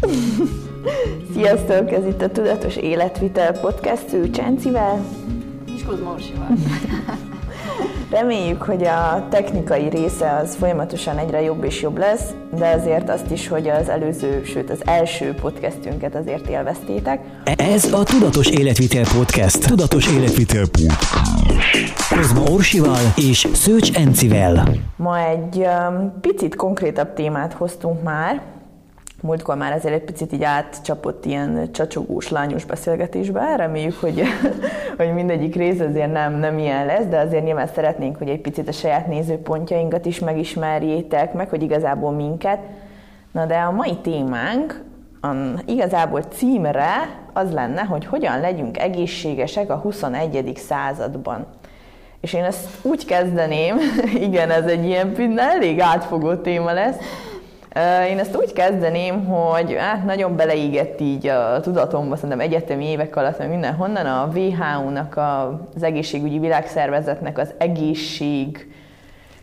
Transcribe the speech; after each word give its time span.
Sziasztok! 1.34 1.92
Ez 1.92 2.06
itt 2.06 2.22
a 2.22 2.30
Tudatos 2.30 2.76
Életvitel 2.76 3.60
podcast, 3.60 4.12
ő 4.12 4.30
Csencivel. 4.30 5.04
És 5.76 5.82
Kozmorsival. 5.86 6.48
Reméljük, 8.10 8.62
hogy 8.62 8.84
a 8.84 9.26
technikai 9.30 9.88
része 9.88 10.36
az 10.36 10.56
folyamatosan 10.56 11.18
egyre 11.18 11.42
jobb 11.42 11.64
és 11.64 11.82
jobb 11.82 11.98
lesz, 11.98 12.24
de 12.58 12.68
azért 12.68 13.10
azt 13.10 13.30
is, 13.30 13.48
hogy 13.48 13.68
az 13.68 13.88
előző, 13.88 14.42
sőt 14.44 14.70
az 14.70 14.82
első 14.84 15.34
podcastünket 15.40 16.14
azért 16.14 16.48
élveztétek. 16.48 17.20
Ez 17.56 17.92
a 17.92 18.02
Tudatos 18.02 18.48
Életvitel 18.48 19.04
Podcast. 19.16 19.66
Tudatos 19.66 20.08
Életvitel 20.08 20.64
Podcast. 20.66 22.08
Kozma 22.14 22.42
Orsival 22.50 23.12
és 23.16 23.48
Szőcs 23.52 23.92
Encivel. 23.92 24.68
Ma 24.96 25.18
egy 25.18 25.56
um, 25.56 26.20
picit 26.20 26.56
konkrétabb 26.56 27.14
témát 27.14 27.52
hoztunk 27.52 28.02
már, 28.02 28.42
Múltkor 29.22 29.56
már 29.56 29.72
ezért 29.72 29.94
egy 29.94 30.04
picit 30.04 30.32
így 30.32 30.42
átcsapott 30.42 31.24
ilyen 31.24 31.68
csacsogós, 31.72 32.28
lányos 32.28 32.64
beszélgetésbe. 32.64 33.56
Reméljük, 33.56 34.00
hogy, 34.00 34.22
hogy 34.98 35.14
mindegyik 35.14 35.54
rész 35.54 35.80
azért 35.80 36.12
nem, 36.12 36.34
nem 36.34 36.58
ilyen 36.58 36.86
lesz, 36.86 37.06
de 37.06 37.18
azért 37.18 37.44
nyilván 37.44 37.66
szeretnénk, 37.66 38.16
hogy 38.16 38.28
egy 38.28 38.40
picit 38.40 38.68
a 38.68 38.72
saját 38.72 39.06
nézőpontjainkat 39.06 40.06
is 40.06 40.18
megismerjétek, 40.18 41.32
meg 41.32 41.48
hogy 41.48 41.62
igazából 41.62 42.12
minket. 42.12 42.58
Na 43.32 43.46
de 43.46 43.56
a 43.56 43.70
mai 43.70 43.96
témánk 43.96 44.84
a, 45.20 45.28
igazából 45.66 46.22
címre 46.22 47.18
az 47.32 47.52
lenne, 47.52 47.82
hogy 47.82 48.06
hogyan 48.06 48.40
legyünk 48.40 48.78
egészségesek 48.78 49.70
a 49.70 49.76
21. 49.76 50.52
században. 50.56 51.46
És 52.20 52.32
én 52.32 52.44
ezt 52.44 52.68
úgy 52.82 53.04
kezdeném, 53.04 53.76
igen, 54.26 54.50
ez 54.50 54.64
egy 54.64 54.84
ilyen 54.84 55.38
elég 55.38 55.80
átfogó 55.80 56.34
téma 56.34 56.72
lesz, 56.72 56.96
én 58.08 58.18
ezt 58.18 58.36
úgy 58.36 58.52
kezdeném, 58.52 59.24
hogy 59.24 59.76
hát 59.78 60.04
nagyon 60.04 60.36
beleégett 60.36 61.00
így 61.00 61.26
a 61.26 61.60
tudatomba, 61.60 62.14
szerintem 62.14 62.40
egyetemi 62.40 62.84
évek 62.84 63.16
alatt, 63.16 63.38
mert 63.38 63.50
mindenhonnan 63.50 64.06
a 64.06 64.28
WHO-nak, 64.34 65.16
az 65.74 65.82
egészségügyi 65.82 66.38
világszervezetnek 66.38 67.38
az 67.38 67.54
egészség 67.58 68.72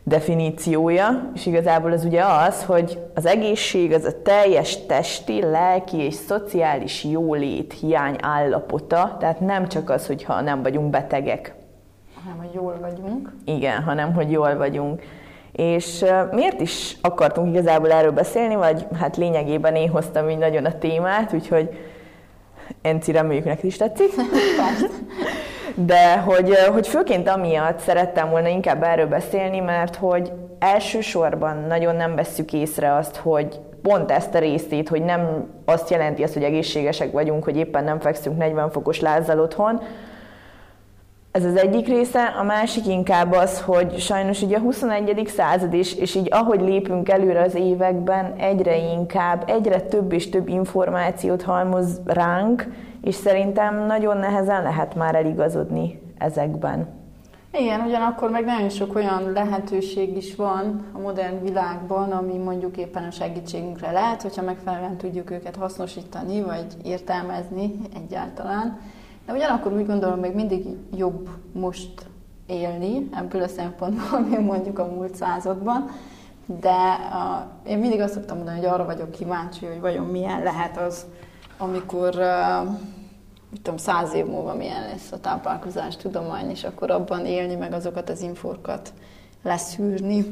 definíciója, 0.03 1.31
és 1.35 1.45
igazából 1.45 1.93
ez 1.93 2.05
ugye 2.05 2.23
az, 2.23 2.63
hogy 2.63 2.99
az 3.15 3.25
egészség 3.25 3.93
az 3.93 4.03
a 4.03 4.21
teljes 4.21 4.85
testi, 4.85 5.41
lelki 5.41 5.97
és 5.97 6.13
szociális 6.13 7.03
jólét 7.03 7.73
hiány 7.73 8.15
állapota, 8.21 9.15
tehát 9.19 9.39
nem 9.39 9.67
csak 9.67 9.89
az, 9.89 10.07
hogyha 10.07 10.41
nem 10.41 10.61
vagyunk 10.61 10.89
betegek. 10.89 11.53
Hanem, 12.23 12.37
hogy 12.37 12.53
jól 12.53 12.77
vagyunk. 12.81 13.33
Igen, 13.45 13.83
hanem, 13.83 14.13
hogy 14.13 14.31
jól 14.31 14.57
vagyunk. 14.57 15.01
És 15.57 16.05
miért 16.31 16.61
is 16.61 16.97
akartunk 17.01 17.53
igazából 17.53 17.91
erről 17.91 18.11
beszélni, 18.11 18.55
vagy 18.55 18.87
hát 18.99 19.17
lényegében 19.17 19.75
én 19.75 19.89
hoztam 19.89 20.29
így 20.29 20.37
nagyon 20.37 20.65
a 20.65 20.77
témát, 20.77 21.33
úgyhogy 21.33 21.69
Enci, 22.81 23.11
reméljük 23.11 23.45
neked 23.45 23.65
is 23.65 23.77
tetszik. 23.77 24.13
De 25.75 26.17
hogy, 26.17 26.55
hogy 26.71 26.87
főként 26.87 27.29
amiatt 27.29 27.79
szerettem 27.79 28.29
volna 28.29 28.47
inkább 28.47 28.83
erről 28.83 29.07
beszélni, 29.07 29.59
mert 29.59 29.95
hogy 29.95 30.31
elsősorban 30.59 31.65
nagyon 31.67 31.95
nem 31.95 32.15
vesszük 32.15 32.53
észre 32.53 32.95
azt, 32.95 33.15
hogy 33.15 33.59
pont 33.81 34.11
ezt 34.11 34.35
a 34.35 34.39
részét, 34.39 34.89
hogy 34.89 35.03
nem 35.03 35.47
azt 35.65 35.89
jelenti 35.89 36.23
azt, 36.23 36.33
hogy 36.33 36.43
egészségesek 36.43 37.11
vagyunk, 37.11 37.43
hogy 37.43 37.57
éppen 37.57 37.83
nem 37.83 37.99
fekszünk 37.99 38.37
40 38.37 38.69
fokos 38.69 38.99
lázzal 38.99 39.39
otthon, 39.39 39.81
ez 41.31 41.45
az 41.45 41.55
egyik 41.55 41.87
része, 41.87 42.23
a 42.23 42.43
másik 42.43 42.87
inkább 42.87 43.31
az, 43.31 43.61
hogy 43.61 43.99
sajnos 43.99 44.41
ugye 44.41 44.57
a 44.57 44.59
21. 44.59 45.27
század 45.27 45.73
is, 45.73 45.95
és 45.95 46.15
így 46.15 46.27
ahogy 46.31 46.61
lépünk 46.61 47.09
előre 47.09 47.41
az 47.41 47.55
években, 47.55 48.33
egyre 48.37 48.77
inkább, 48.77 49.43
egyre 49.47 49.81
több 49.81 50.11
és 50.11 50.29
több 50.29 50.47
információt 50.47 51.41
halmoz 51.41 52.01
ránk, 52.05 52.67
és 53.01 53.15
szerintem 53.15 53.85
nagyon 53.85 54.17
nehezen 54.17 54.63
lehet 54.63 54.95
már 54.95 55.15
eligazodni 55.15 56.01
ezekben. 56.17 56.87
Igen, 57.51 57.81
ugyanakkor 57.81 58.29
meg 58.29 58.45
nagyon 58.45 58.69
sok 58.69 58.95
olyan 58.95 59.31
lehetőség 59.31 60.17
is 60.17 60.35
van 60.35 60.85
a 60.93 60.99
modern 60.99 61.43
világban, 61.43 62.11
ami 62.11 62.37
mondjuk 62.37 62.77
éppen 62.77 63.03
a 63.03 63.11
segítségünkre 63.11 63.91
lehet, 63.91 64.21
hogyha 64.21 64.41
megfelelően 64.41 64.97
tudjuk 64.97 65.31
őket 65.31 65.55
hasznosítani, 65.55 66.41
vagy 66.41 66.65
értelmezni 66.83 67.73
egyáltalán. 67.95 68.79
De 69.27 69.33
ugyanakkor 69.33 69.73
úgy 69.73 69.85
gondolom, 69.85 70.19
még 70.19 70.33
mindig 70.33 70.65
jobb 70.95 71.29
most 71.51 72.05
élni, 72.45 73.09
ebből 73.13 73.41
a 73.41 73.47
szempontból, 73.47 74.19
mint 74.29 74.45
mondjuk 74.45 74.79
a 74.79 74.85
múlt 74.85 75.15
században. 75.15 75.89
De 76.45 76.97
uh, 77.11 77.71
én 77.71 77.77
mindig 77.77 77.99
azt 77.99 78.13
szoktam 78.13 78.37
mondani, 78.37 78.57
hogy 78.57 78.67
arra 78.67 78.85
vagyok 78.85 79.11
kíváncsi, 79.11 79.65
hogy 79.65 79.79
vajon 79.79 80.05
milyen 80.05 80.43
lehet 80.43 80.77
az, 80.77 81.05
amikor 81.57 82.15
uh, 82.15 82.69
mit 83.51 83.61
tudom, 83.61 83.77
száz 83.77 84.13
év 84.13 84.25
múlva 84.25 84.53
milyen 84.53 84.81
lesz 84.81 85.11
a 85.11 85.19
táplálkozás 85.19 85.97
tudomány, 85.97 86.49
és 86.49 86.63
akkor 86.63 86.91
abban 86.91 87.25
élni, 87.25 87.55
meg 87.55 87.73
azokat 87.73 88.09
az 88.09 88.21
infókat 88.21 88.93
leszűrni. 89.43 90.25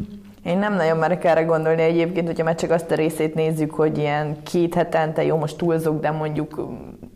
Én 0.45 0.57
nem 0.57 0.75
nagyon 0.75 0.97
merek 0.97 1.23
erre 1.23 1.43
gondolni 1.43 1.81
egyébként, 1.81 2.27
hogyha 2.27 2.43
már 2.43 2.55
csak 2.55 2.71
azt 2.71 2.91
a 2.91 2.95
részét 2.95 3.35
nézzük, 3.35 3.73
hogy 3.73 3.97
ilyen 3.97 4.37
két 4.43 4.73
hetente, 4.73 5.23
jó, 5.23 5.37
most 5.37 5.57
túlzok, 5.57 5.99
de 5.99 6.11
mondjuk 6.11 6.69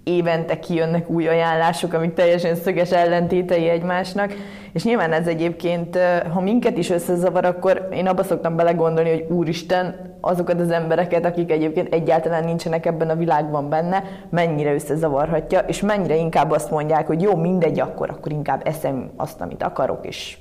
évente 0.04 0.60
kijönnek 0.60 1.10
új 1.10 1.28
ajánlások, 1.28 1.94
amik 1.94 2.14
teljesen 2.14 2.56
szöges 2.56 2.92
ellentétei 2.92 3.68
egymásnak, 3.68 4.34
és 4.74 4.84
nyilván 4.84 5.12
ez 5.12 5.28
egyébként, 5.28 5.98
ha 6.34 6.42
minket 6.42 6.78
is 6.78 6.90
összezavar, 6.90 7.46
akkor 7.46 7.88
én 7.94 8.08
abba 8.08 8.24
szoktam 8.24 8.56
belegondolni, 8.56 9.10
hogy 9.10 9.26
úristen, 9.30 10.18
azokat 10.22 10.60
az 10.60 10.72
embereket, 10.72 11.26
akik 11.26 11.52
egyébként 11.52 11.94
egyáltalán 11.94 12.44
nincsenek 12.44 12.86
ebben 12.86 13.10
a 13.10 13.16
világban 13.16 13.70
benne, 13.70 14.04
mennyire 14.30 14.74
összezavarhatja, 14.74 15.60
és 15.60 15.82
mennyire 15.82 16.16
inkább 16.16 16.52
azt 16.52 16.72
mondják, 16.72 17.08
hogy 17.08 17.22
jó, 17.22 17.36
mindegy, 17.36 17.80
akkor, 17.80 18.10
akkor 18.10 18.32
inkább 18.32 18.68
eszem 18.68 19.12
azt, 19.16 19.42
amit 19.42 19.64
akarok, 19.64 20.08
és 20.08 20.38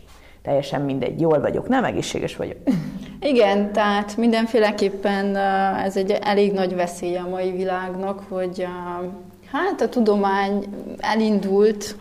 teljesen 0.49 0.81
mindegy, 0.81 1.21
jól 1.21 1.41
vagyok, 1.41 1.69
nem 1.69 1.85
egészséges 1.85 2.37
vagyok. 2.37 2.57
Igen, 3.21 3.73
tehát 3.73 4.17
mindenféleképpen 4.17 5.37
ez 5.85 5.97
egy 5.97 6.11
elég 6.11 6.53
nagy 6.53 6.75
veszély 6.75 7.17
a 7.17 7.29
mai 7.29 7.51
világnak, 7.51 8.23
hogy 8.29 8.67
hát 9.53 9.81
a 9.81 9.89
tudomány 9.89 10.65
elindult 10.99 11.97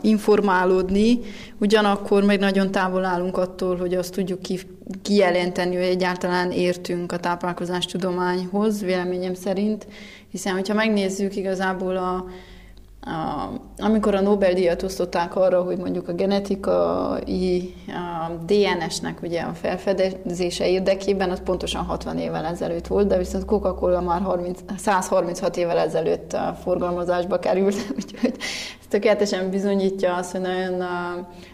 informálódni, 0.00 1.18
ugyanakkor 1.58 2.24
meg 2.24 2.38
nagyon 2.38 2.70
távol 2.70 3.04
állunk 3.04 3.36
attól, 3.36 3.76
hogy 3.76 3.94
azt 3.94 4.14
tudjuk 4.14 4.40
kijelenteni, 5.02 5.74
hogy 5.74 5.84
egyáltalán 5.84 6.50
értünk 6.50 7.12
a 7.12 7.18
táplálkozás 7.18 7.84
tudományhoz, 7.84 8.82
véleményem 8.82 9.34
szerint, 9.34 9.86
hiszen 10.30 10.52
hogyha 10.52 10.74
megnézzük 10.74 11.36
igazából 11.36 11.96
a, 11.96 12.24
a, 13.06 13.50
amikor 13.78 14.14
a 14.14 14.20
Nobel-díjat 14.20 14.82
osztották 14.82 15.36
arra, 15.36 15.62
hogy 15.62 15.78
mondjuk 15.78 16.08
a 16.08 16.12
genetikai 16.12 17.74
DNS-nek 18.46 19.22
ugye 19.22 19.40
a 19.40 19.54
felfedezése 19.54 20.68
érdekében, 20.68 21.30
az 21.30 21.40
pontosan 21.44 21.84
60 21.84 22.18
évvel 22.18 22.44
ezelőtt 22.44 22.86
volt, 22.86 23.06
de 23.06 23.18
viszont 23.18 23.44
Coca-Cola 23.44 24.00
már 24.00 24.22
30, 24.22 24.60
136 24.76 25.56
évvel 25.56 25.78
ezelőtt 25.78 26.32
a 26.32 26.56
forgalmazásba 26.62 27.38
került, 27.38 27.74
úgyhogy 27.96 28.34
ez 28.80 28.86
tökéletesen 28.88 29.50
bizonyítja 29.50 30.14
azt, 30.14 30.32
hogy 30.32 30.40
nagyon, 30.40 30.84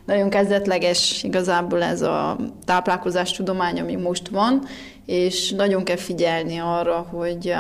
nagyon 0.07 0.29
kezdetleges 0.29 1.23
igazából 1.23 1.83
ez 1.83 2.03
a 2.03 2.37
táplálkozás 2.65 3.33
tudomány, 3.33 3.81
ami 3.81 3.97
most 3.97 4.29
van, 4.29 4.63
és 5.07 5.51
nagyon 5.51 5.85
kell 5.85 5.97
figyelni 5.97 6.59
arra, 6.59 7.07
hogy 7.11 7.55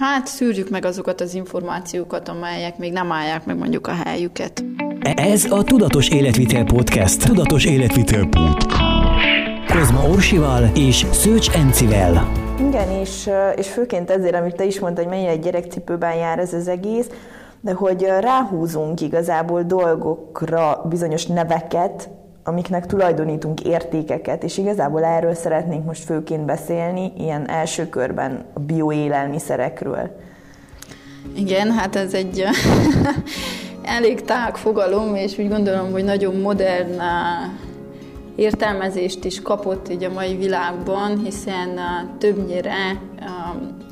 hát 0.00 0.26
szűrjük 0.26 0.70
meg 0.70 0.84
azokat 0.84 1.20
az 1.20 1.34
információkat, 1.34 2.28
amelyek 2.28 2.78
még 2.78 2.92
nem 2.92 3.12
állják 3.12 3.44
meg 3.44 3.56
mondjuk 3.56 3.86
a 3.86 3.92
helyüket. 4.04 4.64
Ez 5.14 5.44
a 5.44 5.62
Tudatos 5.62 6.08
Életvitel 6.08 6.64
Podcast. 6.64 7.24
Tudatos 7.24 7.64
Életvitel 7.64 8.26
Podcast. 8.26 8.66
Kozma 9.66 10.08
Orsival 10.08 10.70
és 10.74 11.06
Szőcs 11.12 11.50
Encivel. 11.50 12.32
Igen, 12.58 12.90
és, 12.90 13.30
és 13.56 13.68
főként 13.68 14.10
ezért, 14.10 14.34
amit 14.34 14.56
te 14.56 14.64
is 14.64 14.80
mondtad, 14.80 15.04
hogy 15.04 15.12
mennyire 15.12 15.30
egy 15.30 15.40
gyerekcipőben 15.40 16.14
jár 16.14 16.38
ez 16.38 16.52
az 16.52 16.68
egész, 16.68 17.06
de 17.60 17.72
hogy 17.72 18.02
ráhúzunk 18.20 19.00
igazából 19.00 19.62
dolgokra 19.62 20.82
bizonyos 20.88 21.26
neveket, 21.26 22.10
amiknek 22.50 22.86
tulajdonítunk 22.86 23.60
értékeket, 23.60 24.44
és 24.44 24.58
igazából 24.58 25.04
erről 25.04 25.34
szeretnénk 25.34 25.84
most 25.84 26.04
főként 26.04 26.44
beszélni, 26.44 27.12
ilyen 27.18 27.48
első 27.48 27.88
körben 27.88 28.44
a 28.52 28.60
bioélelmiszerekről. 28.60 30.10
Igen, 31.36 31.70
hát 31.70 31.96
ez 31.96 32.14
egy 32.14 32.44
elég 33.98 34.22
tág 34.22 34.56
fogalom, 34.56 35.14
és 35.14 35.38
úgy 35.38 35.48
gondolom, 35.48 35.92
hogy 35.92 36.04
nagyon 36.04 36.40
modern 36.40 37.00
értelmezést 38.36 39.24
is 39.24 39.42
kapott 39.42 39.90
így 39.90 40.04
a 40.04 40.12
mai 40.12 40.36
világban, 40.36 41.18
hiszen 41.24 41.68
többnyire 42.18 43.00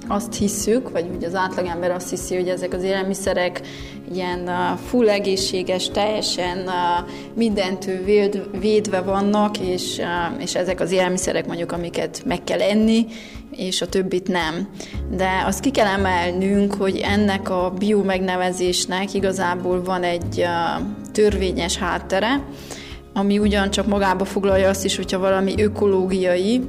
azt 0.09 0.35
hiszük, 0.35 0.91
vagy 0.91 1.11
úgy 1.17 1.25
az 1.25 1.35
átlagember 1.35 1.91
azt 1.91 2.11
hiszi, 2.11 2.35
hogy 2.35 2.49
ezek 2.49 2.73
az 2.73 2.83
élelmiszerek 2.83 3.61
ilyen 4.13 4.51
full 4.77 5.09
egészséges, 5.09 5.89
teljesen 5.89 6.71
mindentől 7.35 8.05
védve 8.61 9.01
vannak, 9.01 9.59
és, 9.59 10.01
és 10.39 10.55
ezek 10.55 10.81
az 10.81 10.91
élelmiszerek 10.91 11.47
mondjuk, 11.47 11.73
amiket 11.73 12.23
meg 12.25 12.45
kell 12.45 12.61
enni, 12.61 13.07
és 13.57 13.83
a 13.83 13.89
többit 13.89 14.29
nem. 14.29 14.69
De 15.17 15.43
azt 15.47 15.61
ki 15.61 15.71
kell 15.71 15.87
emelnünk, 15.87 16.75
hogy 16.75 16.97
ennek 16.97 17.51
a 17.51 17.75
bio 17.79 18.03
megnevezésnek 18.03 19.15
igazából 19.15 19.83
van 19.83 20.03
egy 20.03 20.45
törvényes 21.13 21.77
háttere, 21.77 22.45
ami 23.15 23.39
ugyancsak 23.39 23.87
magába 23.87 24.25
foglalja 24.25 24.69
azt 24.69 24.85
is, 24.85 24.97
hogyha 24.97 25.19
valami 25.19 25.55
ökológiai, 25.57 26.61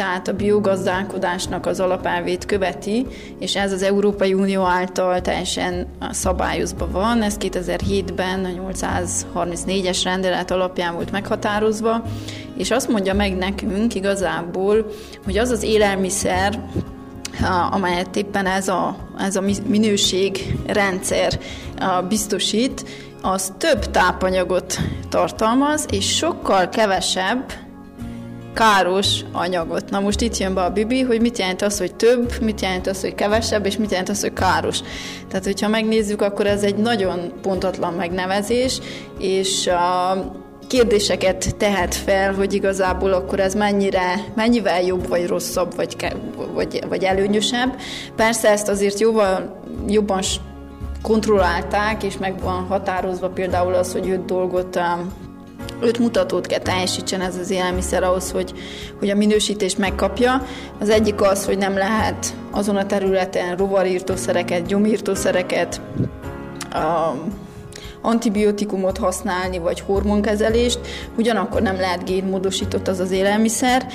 tehát 0.00 0.28
a 0.28 0.32
biogazdálkodásnak 0.32 1.66
az 1.66 1.80
alapelvét 1.80 2.46
követi, 2.46 3.06
és 3.38 3.56
ez 3.56 3.72
az 3.72 3.82
Európai 3.82 4.34
Unió 4.34 4.62
által 4.62 5.20
teljesen 5.20 5.86
szabályozva 6.10 6.90
van. 6.90 7.22
Ez 7.22 7.36
2007-ben 7.40 8.44
a 8.44 8.72
834-es 8.72 10.00
rendelet 10.04 10.50
alapján 10.50 10.94
volt 10.94 11.10
meghatározva, 11.10 12.02
és 12.56 12.70
azt 12.70 12.88
mondja 12.88 13.14
meg 13.14 13.36
nekünk 13.36 13.94
igazából, 13.94 14.86
hogy 15.24 15.38
az 15.38 15.50
az 15.50 15.62
élelmiszer, 15.62 16.60
amelyet 17.70 18.16
éppen 18.16 18.46
ez 18.46 18.68
a, 18.68 18.96
ez 19.18 19.36
a 19.36 19.44
minőségrendszer 19.66 21.38
biztosít, 22.08 22.84
az 23.22 23.52
több 23.58 23.90
tápanyagot 23.90 24.78
tartalmaz, 25.08 25.86
és 25.90 26.16
sokkal 26.16 26.68
kevesebb 26.68 27.52
káros 28.54 29.20
anyagot. 29.32 29.90
Na 29.90 30.00
most 30.00 30.20
itt 30.20 30.36
jön 30.36 30.54
be 30.54 30.62
a 30.62 30.70
Bibi, 30.70 31.00
hogy 31.00 31.20
mit 31.20 31.38
jelent 31.38 31.62
az, 31.62 31.78
hogy 31.78 31.94
több, 31.94 32.32
mit 32.40 32.60
jelent 32.60 32.86
az, 32.86 33.00
hogy 33.00 33.14
kevesebb, 33.14 33.66
és 33.66 33.76
mit 33.76 33.90
jelent 33.90 34.08
az, 34.08 34.20
hogy 34.20 34.32
káros. 34.32 34.80
Tehát, 35.28 35.44
hogyha 35.44 35.68
megnézzük, 35.68 36.22
akkor 36.22 36.46
ez 36.46 36.62
egy 36.62 36.76
nagyon 36.76 37.32
pontatlan 37.42 37.92
megnevezés, 37.92 38.80
és 39.18 39.66
a 39.66 40.16
kérdéseket 40.66 41.56
tehet 41.56 41.94
fel, 41.94 42.34
hogy 42.34 42.52
igazából 42.52 43.12
akkor 43.12 43.40
ez 43.40 43.54
mennyire, 43.54 44.24
mennyivel 44.34 44.82
jobb, 44.82 45.08
vagy 45.08 45.26
rosszabb, 45.26 45.74
vagy, 45.76 45.96
vagy, 46.54 46.84
vagy 46.88 47.04
előnyösebb. 47.04 47.76
Persze 48.16 48.50
ezt 48.50 48.68
azért 48.68 49.00
jóval 49.00 49.60
jobban 49.86 50.20
kontrollálták, 51.02 52.02
és 52.02 52.18
meg 52.18 52.40
van 52.40 52.66
határozva 52.66 53.28
például 53.28 53.74
az, 53.74 53.92
hogy 53.92 54.10
öt 54.10 54.24
dolgot 54.24 54.76
öt 55.80 55.98
mutatót 55.98 56.46
kell 56.46 56.58
teljesítsen 56.58 57.20
ez 57.20 57.36
az 57.36 57.50
élelmiszer 57.50 58.02
ahhoz, 58.02 58.30
hogy, 58.30 58.52
hogy 58.98 59.10
a 59.10 59.14
minősítést 59.14 59.78
megkapja. 59.78 60.42
Az 60.80 60.88
egyik 60.88 61.20
az, 61.20 61.44
hogy 61.44 61.58
nem 61.58 61.76
lehet 61.76 62.34
azon 62.50 62.76
a 62.76 62.86
területen 62.86 63.56
rovarírtószereket, 63.56 64.66
gyomírtószereket, 64.66 65.80
antibiotikumot 68.02 68.98
használni, 68.98 69.58
vagy 69.58 69.80
hormonkezelést, 69.80 70.78
ugyanakkor 71.16 71.62
nem 71.62 71.76
lehet 71.76 72.04
génmódosított 72.04 72.88
az 72.88 72.98
az 72.98 73.10
élelmiszer, 73.10 73.86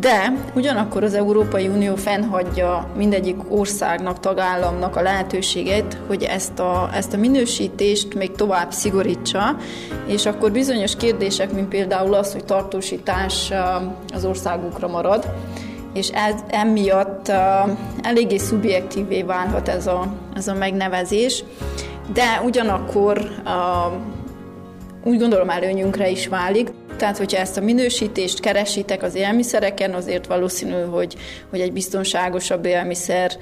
de 0.00 0.32
ugyanakkor 0.54 1.02
az 1.02 1.14
Európai 1.14 1.68
Unió 1.68 1.94
fennhagyja 1.94 2.88
mindegyik 2.96 3.36
országnak, 3.48 4.20
tagállamnak 4.20 4.96
a 4.96 5.02
lehetőséget, 5.02 5.98
hogy 6.06 6.22
ezt 6.22 6.58
a, 6.58 6.90
ezt 6.94 7.12
a 7.12 7.16
minősítést 7.16 8.14
még 8.14 8.32
tovább 8.32 8.72
szigorítsa, 8.72 9.56
és 10.06 10.26
akkor 10.26 10.52
bizonyos 10.52 10.96
kérdések, 10.96 11.52
mint 11.52 11.68
például 11.68 12.14
az, 12.14 12.32
hogy 12.32 12.44
tartósítás 12.44 13.52
az 14.14 14.24
országukra 14.24 14.88
marad, 14.88 15.32
és 15.92 16.08
ez, 16.08 16.34
emiatt 16.48 17.28
uh, 17.28 17.70
eléggé 18.02 18.36
szubjektívé 18.36 19.22
válhat 19.22 19.68
ez 19.68 19.86
a, 19.86 20.12
ez 20.34 20.48
a 20.48 20.54
megnevezés 20.54 21.44
de 22.12 22.40
ugyanakkor 22.44 23.18
a, 23.44 23.92
úgy 25.04 25.18
gondolom 25.18 25.50
előnyünkre 25.50 26.08
is 26.10 26.26
válik. 26.26 26.68
Tehát, 26.96 27.18
hogyha 27.18 27.38
ezt 27.38 27.56
a 27.56 27.60
minősítést 27.60 28.40
keresitek 28.40 29.02
az 29.02 29.14
élelmiszereken, 29.14 29.94
azért 29.94 30.26
valószínű, 30.26 30.82
hogy, 30.82 31.16
hogy 31.50 31.60
egy 31.60 31.72
biztonságosabb 31.72 32.64
élelmiszer, 32.64 33.32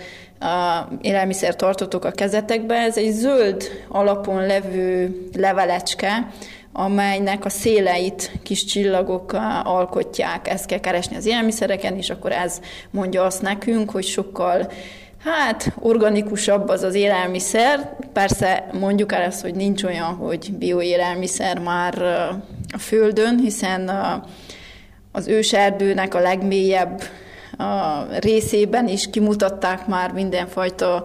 a 0.41 0.89
élelmiszer 1.01 1.57
tartotok 1.57 2.05
a 2.05 2.11
kezetekbe. 2.11 2.75
Ez 2.75 2.97
egy 2.97 3.11
zöld 3.11 3.69
alapon 3.89 4.47
levő 4.47 5.17
levelecske, 5.37 6.29
amelynek 6.73 7.45
a 7.45 7.49
széleit 7.49 8.31
kis 8.43 8.65
csillagok 8.65 9.33
alkotják. 9.65 10.49
Ezt 10.49 10.67
kell 10.67 10.81
keresni 10.81 11.17
az 11.17 11.27
élelmiszereken, 11.27 11.97
és 11.97 12.11
akkor 12.11 12.33
ez 12.33 12.61
mondja 12.91 13.25
azt 13.25 13.43
nekünk, 13.43 13.91
hogy 13.91 14.05
sokkal 14.05 14.71
Hát, 15.25 15.73
organikusabb 15.81 16.69
az 16.69 16.83
az 16.83 16.95
élelmiszer. 16.95 17.97
Persze 18.13 18.69
mondjuk 18.73 19.13
el 19.13 19.23
ezt, 19.23 19.43
hogy 19.43 19.55
nincs 19.55 19.83
olyan, 19.83 20.15
hogy 20.15 20.53
bioélelmiszer 20.53 21.59
már 21.59 22.03
a 22.73 22.79
Földön, 22.79 23.39
hiszen 23.39 23.91
az 25.13 25.27
őserdőnek 25.27 26.15
a 26.15 26.21
legmélyebb 26.21 27.03
részében 28.21 28.89
is 28.89 29.11
kimutatták 29.11 29.87
már 29.87 30.13
mindenfajta 30.13 31.05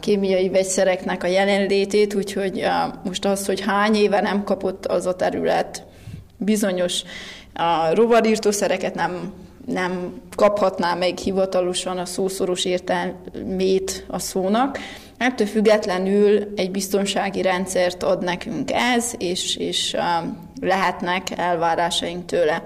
kémiai 0.00 0.48
vegyszereknek 0.48 1.22
a 1.22 1.26
jelenlétét, 1.26 2.14
úgyhogy 2.14 2.66
most 3.04 3.24
az, 3.24 3.46
hogy 3.46 3.60
hány 3.60 3.94
éve 3.94 4.20
nem 4.20 4.44
kapott 4.44 4.86
az 4.86 5.06
a 5.06 5.16
terület 5.16 5.84
bizonyos 6.36 7.02
a 7.54 7.94
rovarírtószereket 7.94 8.94
nem 8.94 9.32
nem 9.66 10.20
kaphatná 10.36 10.94
meg 10.94 11.18
hivatalosan 11.18 11.98
a 11.98 12.04
szószoros 12.04 12.64
értelmét 12.64 14.04
a 14.08 14.18
szónak. 14.18 14.78
Ettől 15.18 15.46
függetlenül 15.46 16.52
egy 16.56 16.70
biztonsági 16.70 17.42
rendszert 17.42 18.02
ad 18.02 18.24
nekünk 18.24 18.70
ez, 18.72 19.12
és, 19.18 19.56
és 19.56 19.96
lehetnek 20.60 21.38
elvárásaink 21.38 22.26
tőle. 22.26 22.62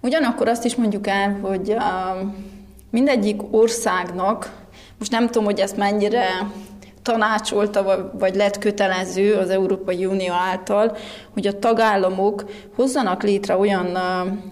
Ugyanakkor 0.00 0.48
azt 0.48 0.64
is 0.64 0.74
mondjuk 0.74 1.06
el, 1.06 1.38
hogy 1.42 1.76
mindegyik 2.90 3.40
országnak, 3.50 4.64
most 4.98 5.10
nem 5.10 5.26
tudom, 5.26 5.44
hogy 5.44 5.60
ezt 5.60 5.76
mennyire 5.76 6.26
tanácsolta, 7.02 8.10
vagy 8.18 8.34
lett 8.34 8.58
kötelező 8.58 9.34
az 9.34 9.50
Európai 9.50 10.06
Unió 10.06 10.32
által, 10.32 10.96
hogy 11.32 11.46
a 11.46 11.58
tagállamok 11.58 12.44
hozzanak 12.74 13.22
létre 13.22 13.56
olyan 13.56 13.98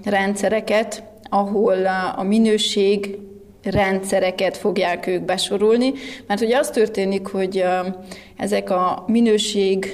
rendszereket, 0.04 1.02
ahol 1.34 1.86
a 2.16 2.22
minőség 2.22 3.18
rendszereket 3.62 4.56
fogják 4.56 5.06
ők 5.06 5.22
besorolni, 5.22 5.92
mert 6.26 6.40
ugye 6.40 6.58
az 6.58 6.70
történik, 6.70 7.26
hogy 7.26 7.64
ezek 8.36 8.70
a 8.70 9.04
minőség 9.06 9.86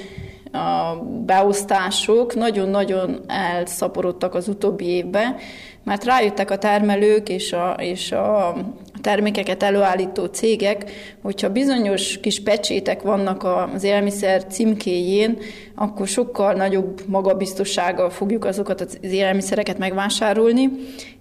a 0.51 0.95
beosztások 1.25 2.35
nagyon-nagyon 2.35 3.19
elszaporodtak 3.27 4.35
az 4.35 4.47
utóbbi 4.47 4.85
évben, 4.85 5.35
mert 5.83 6.03
rájöttek 6.03 6.51
a 6.51 6.57
termelők 6.57 7.29
és 7.29 7.53
a, 7.53 7.75
és 7.79 8.11
a 8.11 8.55
termékeket 9.01 9.63
előállító 9.63 10.25
cégek, 10.25 10.91
hogyha 11.21 11.49
bizonyos 11.49 12.19
kis 12.19 12.43
pecsétek 12.43 13.01
vannak 13.01 13.43
az 13.73 13.83
élelmiszer 13.83 14.45
címkéjén, 14.45 15.37
akkor 15.75 16.07
sokkal 16.07 16.53
nagyobb 16.53 17.01
magabiztossággal 17.07 18.09
fogjuk 18.09 18.45
azokat 18.45 18.81
az 18.81 18.97
élelmiszereket 19.01 19.77
megvásárolni, 19.77 20.69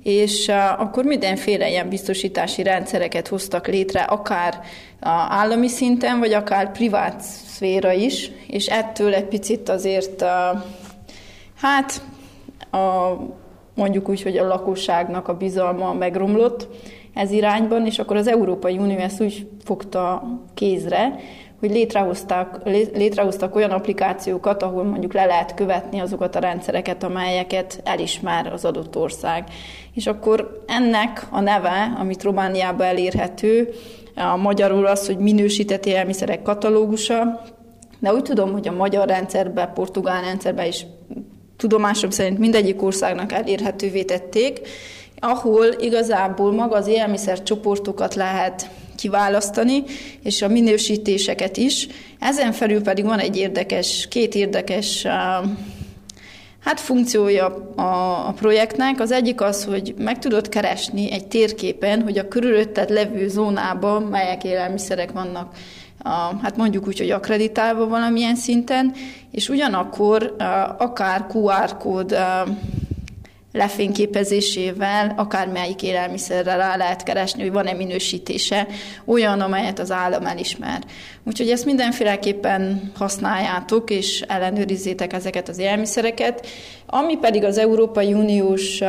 és 0.02 0.48
akkor 0.78 1.04
mindenféle 1.04 1.68
ilyen 1.68 1.88
biztosítási 1.88 2.62
rendszereket 2.62 3.28
hoztak 3.28 3.66
létre, 3.66 4.00
akár 4.00 4.60
állami 5.28 5.68
szinten, 5.68 6.18
vagy 6.18 6.32
akár 6.32 6.72
privát 6.72 7.20
szféra 7.20 7.92
is, 7.92 8.30
és 8.46 8.66
ettől 8.66 9.14
egy 9.14 9.24
picit 9.24 9.68
azért, 9.68 10.24
hát 11.60 12.02
a, 12.70 13.16
mondjuk 13.74 14.08
úgy, 14.08 14.22
hogy 14.22 14.36
a 14.36 14.46
lakosságnak 14.46 15.28
a 15.28 15.36
bizalma 15.36 15.92
megromlott, 15.92 16.68
ez 17.14 17.30
irányban, 17.30 17.86
és 17.86 17.98
akkor 17.98 18.16
az 18.16 18.26
Európai 18.26 18.78
Unió 18.78 18.98
ezt 18.98 19.20
úgy 19.20 19.48
fogta 19.64 20.22
kézre, 20.54 21.18
hogy 21.60 21.70
létrehoztak, 21.70 22.60
létrehoztak 22.94 23.54
olyan 23.54 23.70
applikációkat, 23.70 24.62
ahol 24.62 24.84
mondjuk 24.84 25.12
le 25.12 25.24
lehet 25.24 25.54
követni 25.54 25.98
azokat 25.98 26.36
a 26.36 26.40
rendszereket, 26.40 27.02
amelyeket 27.02 27.80
elismer 27.84 28.52
az 28.52 28.64
adott 28.64 28.96
ország. 28.96 29.44
És 29.94 30.06
akkor 30.06 30.64
ennek 30.66 31.26
a 31.30 31.40
neve, 31.40 31.92
amit 31.98 32.22
Romániában 32.22 32.86
elérhető, 32.86 33.68
a 34.14 34.36
magyarul 34.36 34.86
az, 34.86 35.06
hogy 35.06 35.18
minősített 35.18 35.86
élelmiszerek 35.86 36.42
katalógusa, 36.42 37.42
de 37.98 38.14
úgy 38.14 38.22
tudom, 38.22 38.52
hogy 38.52 38.68
a 38.68 38.72
magyar 38.72 39.08
rendszerben, 39.08 39.72
portugál 39.74 40.22
rendszerben 40.22 40.66
is 40.66 40.86
tudomásom 41.56 42.10
szerint 42.10 42.38
mindegyik 42.38 42.82
országnak 42.82 43.32
elérhetővé 43.32 44.02
tették, 44.02 44.60
ahol 45.20 45.66
igazából 45.80 46.52
maga 46.52 46.76
az 46.76 46.86
élelmiszer 46.86 47.42
csoportokat 47.42 48.14
lehet 48.14 48.70
kiválasztani, 48.96 49.82
és 50.22 50.42
a 50.42 50.48
minősítéseket 50.48 51.56
is. 51.56 51.86
Ezen 52.18 52.52
felül 52.52 52.82
pedig 52.82 53.04
van 53.04 53.18
egy 53.18 53.36
érdekes, 53.36 54.06
két 54.10 54.34
érdekes 54.34 55.06
hát 56.64 56.80
funkciója 56.80 57.46
a, 57.76 57.82
a 58.28 58.32
projektnek. 58.32 59.00
Az 59.00 59.12
egyik 59.12 59.40
az, 59.40 59.64
hogy 59.64 59.94
meg 59.98 60.18
tudod 60.18 60.48
keresni 60.48 61.12
egy 61.12 61.26
térképen, 61.26 62.02
hogy 62.02 62.18
a 62.18 62.28
körülötted 62.28 62.90
levő 62.90 63.28
zónában 63.28 64.02
melyek 64.02 64.44
élelmiszerek 64.44 65.12
vannak 65.12 65.54
a, 66.02 66.38
hát 66.42 66.56
mondjuk 66.56 66.86
úgy, 66.86 66.98
hogy 66.98 67.10
akreditálva 67.10 67.86
valamilyen 67.86 68.36
szinten, 68.36 68.92
és 69.30 69.48
ugyanakkor 69.48 70.34
akár 70.78 71.26
QR 71.34 71.76
kód 71.76 72.16
lefényképezésével 73.52 75.14
akármelyik 75.16 75.82
élelmiszerre 75.82 76.56
rá 76.56 76.76
lehet 76.76 77.02
keresni, 77.02 77.42
hogy 77.42 77.52
van-e 77.52 77.72
minősítése 77.72 78.66
olyan, 79.04 79.40
amelyet 79.40 79.78
az 79.78 79.90
állam 79.90 80.26
elismer. 80.26 80.82
Úgyhogy 81.24 81.50
ezt 81.50 81.64
mindenféleképpen 81.64 82.92
használjátok, 82.96 83.90
és 83.90 84.24
ellenőrizzétek 84.28 85.12
ezeket 85.12 85.48
az 85.48 85.58
élelmiszereket. 85.58 86.46
Ami 86.86 87.16
pedig 87.16 87.44
az 87.44 87.58
Európai 87.58 88.12
Uniós 88.12 88.80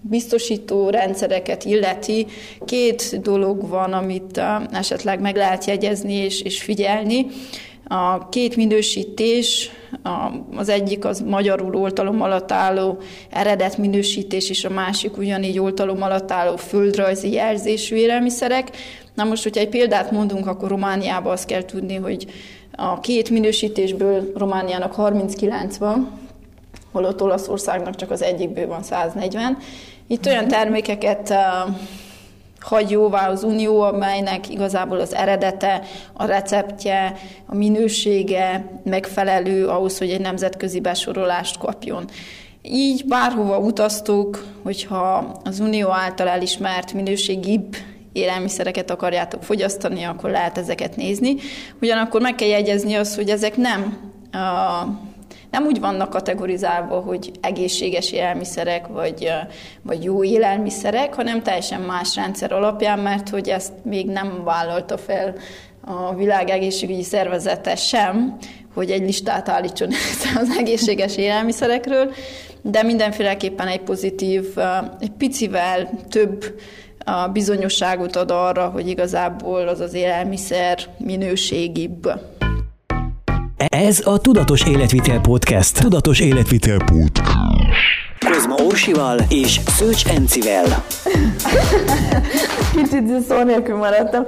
biztosító 0.00 0.90
rendszereket 0.90 1.64
illeti, 1.64 2.26
két 2.64 3.20
dolog 3.20 3.68
van, 3.68 3.92
amit 3.92 4.40
esetleg 4.72 5.20
meg 5.20 5.36
lehet 5.36 5.64
jegyezni 5.64 6.14
és, 6.14 6.42
és 6.42 6.62
figyelni. 6.62 7.26
A 7.88 8.28
két 8.28 8.56
minősítés, 8.56 9.70
az 10.56 10.68
egyik 10.68 11.04
az 11.04 11.20
magyarul 11.20 11.74
oltalom 11.74 12.22
alatt 12.22 12.52
álló 12.52 12.98
eredet 13.30 13.78
minősítés, 13.78 14.50
és 14.50 14.64
a 14.64 14.70
másik 14.70 15.16
ugyanígy 15.16 15.58
oltalom 15.58 16.02
alatt 16.02 16.30
álló 16.30 16.56
földrajzi 16.56 17.32
jelzésű 17.32 17.96
élelmiszerek. 17.96 18.70
Na 19.14 19.24
most, 19.24 19.42
hogyha 19.42 19.60
egy 19.60 19.68
példát 19.68 20.10
mondunk, 20.10 20.46
akkor 20.46 20.68
Romániában 20.68 21.32
azt 21.32 21.46
kell 21.46 21.64
tudni, 21.64 21.94
hogy 21.94 22.26
a 22.72 23.00
két 23.00 23.30
minősítésből 23.30 24.32
Romániának 24.36 24.94
39 24.94 25.76
van, 25.76 26.10
holott 26.92 27.22
Olaszországnak 27.22 27.96
csak 27.96 28.10
az 28.10 28.22
egyikből 28.22 28.66
van 28.66 28.82
140. 28.82 29.58
Itt 30.06 30.26
olyan 30.26 30.48
termékeket 30.48 31.34
hagy 32.60 32.90
jóvá 32.90 33.28
az 33.28 33.42
Unió, 33.42 33.80
amelynek 33.80 34.48
igazából 34.48 35.00
az 35.00 35.14
eredete, 35.14 35.82
a 36.12 36.24
receptje, 36.24 37.16
a 37.46 37.54
minősége 37.54 38.70
megfelelő 38.84 39.66
ahhoz, 39.66 39.98
hogy 39.98 40.10
egy 40.10 40.20
nemzetközi 40.20 40.80
besorolást 40.80 41.58
kapjon. 41.58 42.04
Így 42.62 43.04
bárhova 43.06 43.58
utaztuk, 43.58 44.44
hogyha 44.62 45.40
az 45.44 45.60
Unió 45.60 45.90
által 45.90 46.28
elismert 46.28 46.92
minőségibb 46.92 47.76
élelmiszereket 48.12 48.90
akarjátok 48.90 49.42
fogyasztani, 49.42 50.02
akkor 50.02 50.30
lehet 50.30 50.58
ezeket 50.58 50.96
nézni. 50.96 51.36
Ugyanakkor 51.80 52.20
meg 52.20 52.34
kell 52.34 52.48
jegyezni 52.48 52.94
azt, 52.94 53.14
hogy 53.14 53.28
ezek 53.28 53.56
nem 53.56 53.98
a 54.32 54.84
nem 55.50 55.64
úgy 55.64 55.80
vannak 55.80 56.10
kategorizálva, 56.10 57.00
hogy 57.00 57.30
egészséges 57.40 58.12
élelmiszerek, 58.12 58.86
vagy, 58.86 59.32
vagy 59.82 60.04
jó 60.04 60.24
élelmiszerek, 60.24 61.14
hanem 61.14 61.42
teljesen 61.42 61.80
más 61.80 62.16
rendszer 62.16 62.52
alapján, 62.52 62.98
mert 62.98 63.28
hogy 63.28 63.48
ezt 63.48 63.72
még 63.82 64.06
nem 64.06 64.44
vállalta 64.44 64.98
fel 64.98 65.34
a 65.80 66.14
világ 66.14 66.48
egészségügyi 66.48 67.02
szervezete 67.02 67.76
sem, 67.76 68.36
hogy 68.74 68.90
egy 68.90 69.00
listát 69.00 69.48
állítson 69.48 69.88
az 70.42 70.56
egészséges 70.58 71.16
élelmiszerekről, 71.16 72.12
de 72.62 72.82
mindenféleképpen 72.82 73.66
egy 73.66 73.80
pozitív, 73.80 74.44
egy 75.00 75.12
picivel 75.18 75.90
több 76.08 76.60
bizonyosságot 77.32 78.16
ad 78.16 78.30
arra, 78.30 78.68
hogy 78.68 78.88
igazából 78.88 79.68
az 79.68 79.80
az 79.80 79.94
élelmiszer 79.94 80.78
minőségibb. 80.98 82.10
Ez 83.66 84.06
a 84.06 84.18
Tudatos 84.18 84.66
Életvitel 84.66 85.20
Podcast. 85.20 85.80
Tudatos 85.80 86.20
Életvitel 86.20 86.78
Podcast. 86.78 87.64
Kozma 88.30 88.54
Orsival 88.54 89.18
és 89.28 89.60
Szőcs 89.66 90.06
Encivel. 90.06 90.64
Kicsit 92.74 93.20
szó 93.28 93.42
nélkül 93.42 93.76
maradtam. 93.76 94.24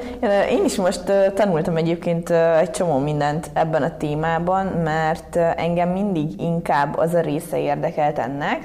Én 0.50 0.64
is 0.64 0.76
most 0.76 1.00
tanultam 1.34 1.76
egyébként 1.76 2.30
egy 2.60 2.70
csomó 2.70 2.98
mindent 2.98 3.50
ebben 3.52 3.82
a 3.82 3.96
témában, 3.96 4.66
mert 4.66 5.36
engem 5.36 5.88
mindig 5.88 6.40
inkább 6.40 6.98
az 6.98 7.14
a 7.14 7.20
része 7.20 7.58
érdekelt 7.58 8.18
ennek. 8.18 8.58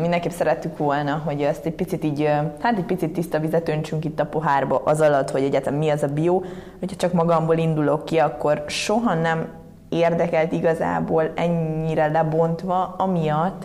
Mindenképp 0.00 0.32
szerettük 0.32 0.76
volna, 0.76 1.22
hogy 1.24 1.40
ezt 1.40 1.66
egy 1.66 1.74
picit 1.74 2.04
így, 2.04 2.28
hát 2.60 2.78
egy 2.78 2.84
picit 2.84 3.12
tiszta 3.12 3.38
vizet 3.38 3.68
öntsünk 3.68 4.04
itt 4.04 4.20
a 4.20 4.26
pohárba 4.26 4.82
az 4.84 5.00
alatt, 5.00 5.30
hogy 5.30 5.42
egyetem 5.42 5.74
mi 5.74 5.88
az 5.90 6.02
a 6.02 6.08
bio. 6.08 6.42
Hogyha 6.78 6.96
csak 6.96 7.12
magamból 7.12 7.56
indulok 7.56 8.04
ki, 8.04 8.18
akkor 8.18 8.64
soha 8.66 9.14
nem 9.14 9.46
érdekelt 9.94 10.52
igazából 10.52 11.32
ennyire 11.34 12.06
lebontva, 12.06 12.94
amiatt, 12.98 13.62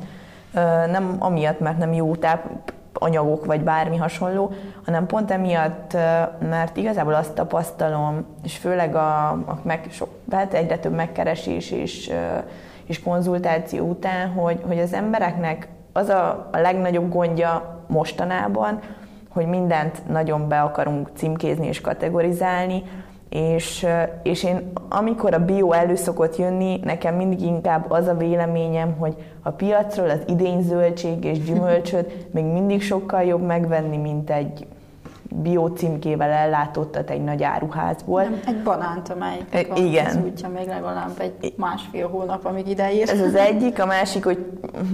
nem 0.91 1.15
amiatt, 1.19 1.59
mert 1.59 1.77
nem 1.77 1.93
jó 1.93 2.15
anyagok 2.93 3.45
vagy 3.45 3.61
bármi 3.61 3.97
hasonló, 3.97 4.51
hanem 4.85 5.05
pont 5.05 5.31
emiatt, 5.31 5.97
mert 6.49 6.77
igazából 6.77 7.13
azt 7.13 7.33
tapasztalom, 7.33 8.25
és 8.43 8.57
főleg 8.57 8.95
a, 8.95 9.29
a 9.29 9.59
meg, 9.61 9.87
sok, 9.91 10.09
hát 10.31 10.53
egyre 10.53 10.77
több 10.77 10.95
megkeresés 10.95 11.71
és, 11.71 12.11
és 12.85 13.03
konzultáció 13.03 13.87
után, 13.87 14.27
hogy, 14.27 14.61
hogy 14.67 14.79
az 14.79 14.93
embereknek 14.93 15.67
az 15.93 16.09
a, 16.09 16.49
a 16.51 16.57
legnagyobb 16.57 17.11
gondja 17.11 17.83
mostanában, 17.87 18.79
hogy 19.29 19.45
mindent 19.45 20.07
nagyon 20.07 20.47
be 20.47 20.61
akarunk 20.61 21.09
címkézni 21.15 21.67
és 21.67 21.81
kategorizálni, 21.81 22.83
és, 23.29 23.87
és 24.23 24.43
én 24.43 24.71
amikor 24.89 25.33
a 25.33 25.45
bio 25.45 25.71
elő 25.71 25.95
szokott 25.95 26.37
jönni, 26.37 26.79
nekem 26.83 27.15
mindig 27.15 27.41
inkább 27.41 27.91
az 27.91 28.07
a 28.07 28.13
véleményem, 28.13 28.95
hogy 28.97 29.15
a 29.41 29.49
piacról 29.49 30.09
az 30.09 30.21
idényzöldség 30.27 31.23
és 31.23 31.43
gyümölcsöt 31.43 32.33
még 32.33 32.43
mindig 32.43 32.81
sokkal 32.81 33.23
jobb 33.23 33.45
megvenni, 33.45 33.97
mint 33.97 34.29
egy 34.29 34.67
bio 35.35 35.67
címkével 35.67 36.29
ellátottat 36.29 37.09
egy 37.09 37.23
nagy 37.23 37.43
áruházból. 37.43 38.21
Nem, 38.21 38.39
egy 38.47 38.63
banánt, 38.63 39.09
amely 39.09 39.37
e, 39.49 39.65
igen. 39.75 40.05
az 40.05 40.19
útja 40.25 40.49
még 40.49 40.67
legalább 40.67 41.11
egy 41.39 41.53
másfél 41.57 42.07
hónap, 42.07 42.45
amíg 42.45 42.67
ideér. 42.67 43.09
Ez 43.09 43.21
az 43.21 43.35
egyik, 43.35 43.81
a 43.81 43.85
másik, 43.85 44.23
hogy 44.23 44.45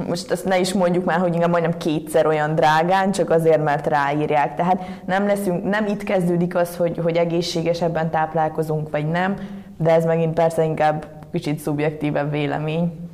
most 0.07 0.31
azt 0.31 0.45
ne 0.45 0.59
is 0.59 0.73
mondjuk 0.73 1.05
már, 1.05 1.19
hogy 1.19 1.33
inkább 1.33 1.49
majdnem 1.49 1.77
kétszer 1.77 2.25
olyan 2.25 2.55
drágán, 2.55 3.11
csak 3.11 3.29
azért, 3.29 3.63
mert 3.63 3.87
ráírják. 3.87 4.55
Tehát 4.55 4.81
nem 5.05 5.25
leszünk, 5.25 5.63
nem 5.63 5.85
itt 5.85 6.03
kezdődik 6.03 6.55
az, 6.55 6.77
hogy, 6.77 6.97
hogy 7.03 7.15
egészségesebben 7.15 8.09
táplálkozunk, 8.09 8.89
vagy 8.89 9.07
nem, 9.07 9.35
de 9.77 9.91
ez 9.91 10.05
megint 10.05 10.33
persze 10.33 10.63
inkább 10.63 11.05
kicsit 11.31 11.59
szubjektívebb 11.59 12.31
vélemény. 12.31 13.04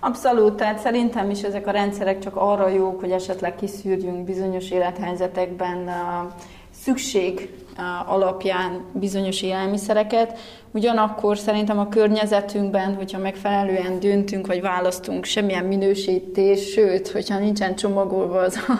Abszolút, 0.00 0.56
tehát 0.56 0.78
szerintem 0.78 1.30
is 1.30 1.42
ezek 1.42 1.66
a 1.66 1.70
rendszerek 1.70 2.18
csak 2.18 2.36
arra 2.36 2.68
jók, 2.68 3.00
hogy 3.00 3.10
esetleg 3.10 3.54
kiszűrjünk 3.54 4.24
bizonyos 4.24 4.70
élethelyzetekben 4.70 5.90
szükség 6.70 7.50
alapján 8.06 8.84
bizonyos 8.92 9.42
élelmiszereket. 9.42 10.38
Ugyanakkor 10.72 11.38
szerintem 11.38 11.78
a 11.78 11.88
környezetünkben, 11.88 12.94
hogyha 12.94 13.18
megfelelően 13.18 14.00
döntünk, 14.00 14.46
vagy 14.46 14.60
választunk 14.60 15.24
semmilyen 15.24 15.64
minősítés, 15.64 16.70
sőt, 16.70 17.08
hogyha 17.08 17.38
nincsen 17.38 17.74
csomagolva 17.74 18.38
az, 18.38 18.56
a, 18.68 18.72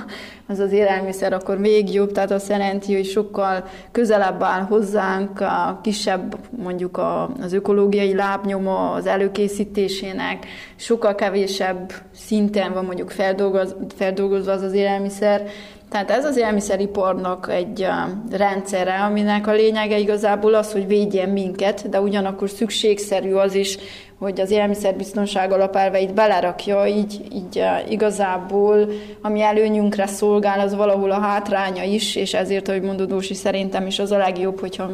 az 0.47 0.59
az 0.59 0.73
élelmiszer, 0.73 1.33
akkor 1.33 1.59
még 1.59 1.93
jobb. 1.93 2.13
Tehát 2.13 2.31
azt 2.31 2.49
jelenti, 2.49 2.95
hogy 2.95 3.07
sokkal 3.07 3.65
közelebb 3.93 4.43
áll 4.43 4.61
hozzánk, 4.61 5.41
a 5.41 5.81
kisebb 5.83 6.37
mondjuk 6.63 6.97
a, 6.97 7.31
az 7.43 7.53
ökológiai 7.53 8.15
lábnyoma 8.15 8.91
az 8.91 9.07
előkészítésének, 9.07 10.47
sokkal 10.77 11.15
kevésebb 11.15 11.93
szinten 12.15 12.73
van 12.73 12.85
mondjuk 12.85 13.11
feldolgoz, 13.11 13.77
feldolgozva 13.97 14.53
az 14.53 14.63
az 14.63 14.73
élelmiszer, 14.73 15.43
tehát 15.91 16.11
ez 16.11 16.25
az 16.25 16.37
élelmiszeriparnak 16.37 17.49
egy 17.51 17.87
rendszere, 18.31 18.95
aminek 18.95 19.47
a 19.47 19.53
lényege 19.53 19.99
igazából 19.99 20.55
az, 20.55 20.73
hogy 20.73 20.87
védjen 20.87 21.29
minket, 21.29 21.89
de 21.89 22.01
ugyanakkor 22.01 22.51
szükségszerű 22.51 23.33
az 23.33 23.55
is, 23.55 23.79
hogy 24.19 24.41
az 24.41 24.51
élelmiszerbiztonság 24.51 25.53
alapelveit 25.53 26.15
belerakja, 26.15 26.87
így, 26.87 27.21
így 27.33 27.65
igazából, 27.89 28.89
ami 29.23 29.41
előnyünkre 29.41 30.07
szolgál, 30.07 30.61
az 30.61 30.75
valahol 30.75 31.11
a 31.11 31.21
hátránya 31.21 31.83
is, 31.83 32.17
és 32.17 32.35
ezért, 32.35 32.69
ahogy 32.69 32.83
mondod, 32.83 33.13
Ósi, 33.13 33.35
szerintem 33.35 33.87
is 33.87 33.99
az 33.99 34.11
a 34.11 34.19
legjobb, 34.19 34.61
hogyha, 34.61 34.91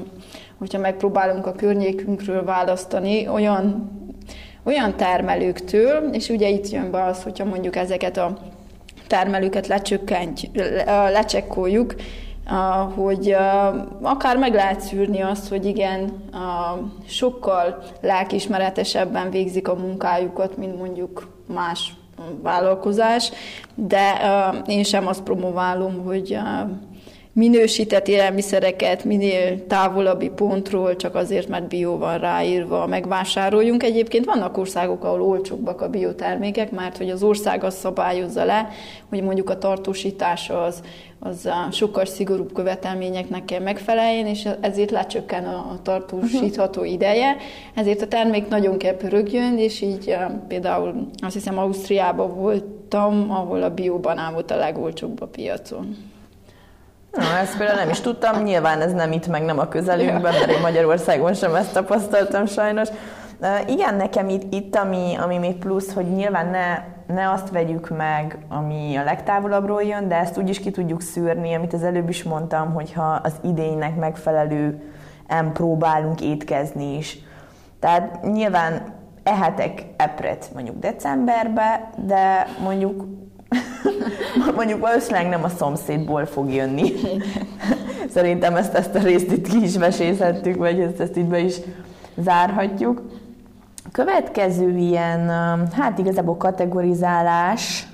hogyha 0.58 0.78
megpróbálunk 0.78 1.46
a 1.46 1.52
környékünkről 1.52 2.44
választani 2.44 3.28
olyan, 3.28 3.90
olyan 4.64 4.96
termelőktől, 4.96 6.08
és 6.12 6.28
ugye 6.28 6.48
itt 6.48 6.70
jön 6.70 6.90
be 6.90 7.04
az, 7.04 7.22
hogyha 7.22 7.44
mondjuk 7.44 7.76
ezeket 7.76 8.16
a 8.16 8.38
termelőket 9.06 9.66
lecsökkentjük, 9.66 10.56
lecsekkoljuk, 10.86 11.94
hogy 12.94 13.36
akár 14.02 14.36
meg 14.36 14.54
lehet 14.54 14.80
szűrni 14.80 15.20
azt, 15.20 15.48
hogy 15.48 15.64
igen, 15.64 16.12
sokkal 17.06 17.82
lelkismeretesebben 18.00 19.30
végzik 19.30 19.68
a 19.68 19.74
munkájukat, 19.74 20.56
mint 20.56 20.78
mondjuk 20.78 21.28
más 21.54 21.94
vállalkozás, 22.42 23.32
de 23.74 24.12
én 24.66 24.84
sem 24.84 25.06
azt 25.06 25.22
promoválom, 25.22 26.04
hogy 26.04 26.38
minősített 27.36 28.08
élelmiszereket 28.08 29.04
minél 29.04 29.66
távolabbi 29.66 30.28
pontról, 30.28 30.96
csak 30.96 31.14
azért, 31.14 31.48
mert 31.48 31.68
bió 31.68 31.98
van 31.98 32.18
ráírva, 32.18 32.86
megvásároljunk. 32.86 33.82
Egyébként 33.82 34.24
vannak 34.24 34.58
országok, 34.58 35.04
ahol 35.04 35.22
olcsóbbak 35.22 35.80
a 35.80 35.88
biotermékek, 35.88 36.70
mert 36.70 36.96
hogy 36.96 37.10
az 37.10 37.22
ország 37.22 37.64
azt 37.64 37.78
szabályozza 37.78 38.44
le, 38.44 38.68
hogy 39.08 39.22
mondjuk 39.22 39.50
a 39.50 39.58
tartósítása 39.58 40.62
az, 40.62 40.82
az 41.18 41.48
sokkal 41.70 42.04
szigorúbb 42.04 42.52
követelményeknek 42.52 43.44
kell 43.44 43.60
megfeleljen, 43.60 44.26
és 44.26 44.48
ezért 44.60 44.90
lecsökken 44.90 45.44
a 45.44 45.78
tartósítható 45.82 46.84
ideje. 46.84 47.36
Ezért 47.74 48.02
a 48.02 48.08
termék 48.08 48.48
nagyon 48.48 48.78
kell 48.78 48.96
pörögjön, 48.96 49.58
és 49.58 49.80
így 49.80 50.16
például 50.48 51.08
azt 51.22 51.34
hiszem 51.34 51.58
Ausztriában 51.58 52.34
volt 52.34 52.64
tudtam, 52.86 53.30
ahol 53.30 53.62
a 53.62 53.74
biobanán 53.74 54.32
volt 54.32 54.50
a 54.50 54.56
legolcsóbb 54.56 55.20
a 55.20 55.26
piacon. 55.26 55.96
Na, 57.16 57.38
ezt 57.40 57.56
például 57.56 57.78
nem 57.78 57.88
is 57.88 58.00
tudtam, 58.00 58.42
nyilván 58.42 58.80
ez 58.80 58.92
nem 58.92 59.12
itt, 59.12 59.26
meg 59.26 59.44
nem 59.44 59.58
a 59.58 59.68
közelünkben, 59.68 60.32
mert 60.32 60.50
én 60.50 60.60
Magyarországon 60.60 61.34
sem 61.34 61.54
ezt 61.54 61.72
tapasztaltam 61.72 62.46
sajnos. 62.46 62.88
Igen, 63.66 63.94
nekem 63.94 64.28
itt, 64.28 64.54
itt 64.54 64.76
ami, 64.76 65.14
ami 65.22 65.38
még 65.38 65.56
plusz, 65.56 65.92
hogy 65.92 66.14
nyilván 66.14 66.46
ne, 66.46 66.82
ne 67.14 67.30
azt 67.30 67.50
vegyük 67.50 67.96
meg, 67.96 68.38
ami 68.48 68.96
a 68.96 69.04
legtávolabbról 69.04 69.82
jön, 69.82 70.08
de 70.08 70.16
ezt 70.16 70.38
úgy 70.38 70.48
is 70.48 70.60
ki 70.60 70.70
tudjuk 70.70 71.00
szűrni, 71.00 71.54
amit 71.54 71.72
az 71.72 71.82
előbb 71.82 72.08
is 72.08 72.22
mondtam, 72.22 72.72
hogyha 72.72 73.20
az 73.22 73.32
idénynek 73.42 73.96
megfelelően 73.96 75.52
próbálunk 75.52 76.20
étkezni 76.20 76.96
is. 76.96 77.18
Tehát 77.80 78.22
nyilván 78.22 78.94
ehetek 79.22 79.86
epret 79.96 80.50
mondjuk 80.54 80.78
decemberbe, 80.78 81.90
de 81.96 82.46
mondjuk 82.62 83.04
mondjuk 84.56 84.80
valószínűleg 84.80 85.28
nem 85.28 85.44
a 85.44 85.48
szomszédból 85.48 86.26
fog 86.26 86.52
jönni. 86.52 86.92
Szerintem 88.14 88.56
ezt, 88.56 88.74
ezt 88.74 88.94
a 88.94 88.98
részt 88.98 89.32
itt 89.32 89.48
ki 89.48 89.62
is 89.62 89.76
vesézhettük, 89.76 90.56
vagy 90.56 90.80
ezt, 90.80 91.00
ezt 91.00 91.16
itt 91.16 91.26
be 91.26 91.38
is 91.38 91.56
zárhatjuk. 92.16 93.02
Következő 93.92 94.76
ilyen, 94.76 95.28
hát 95.72 95.98
igazából 95.98 96.36
kategorizálás, 96.36 97.86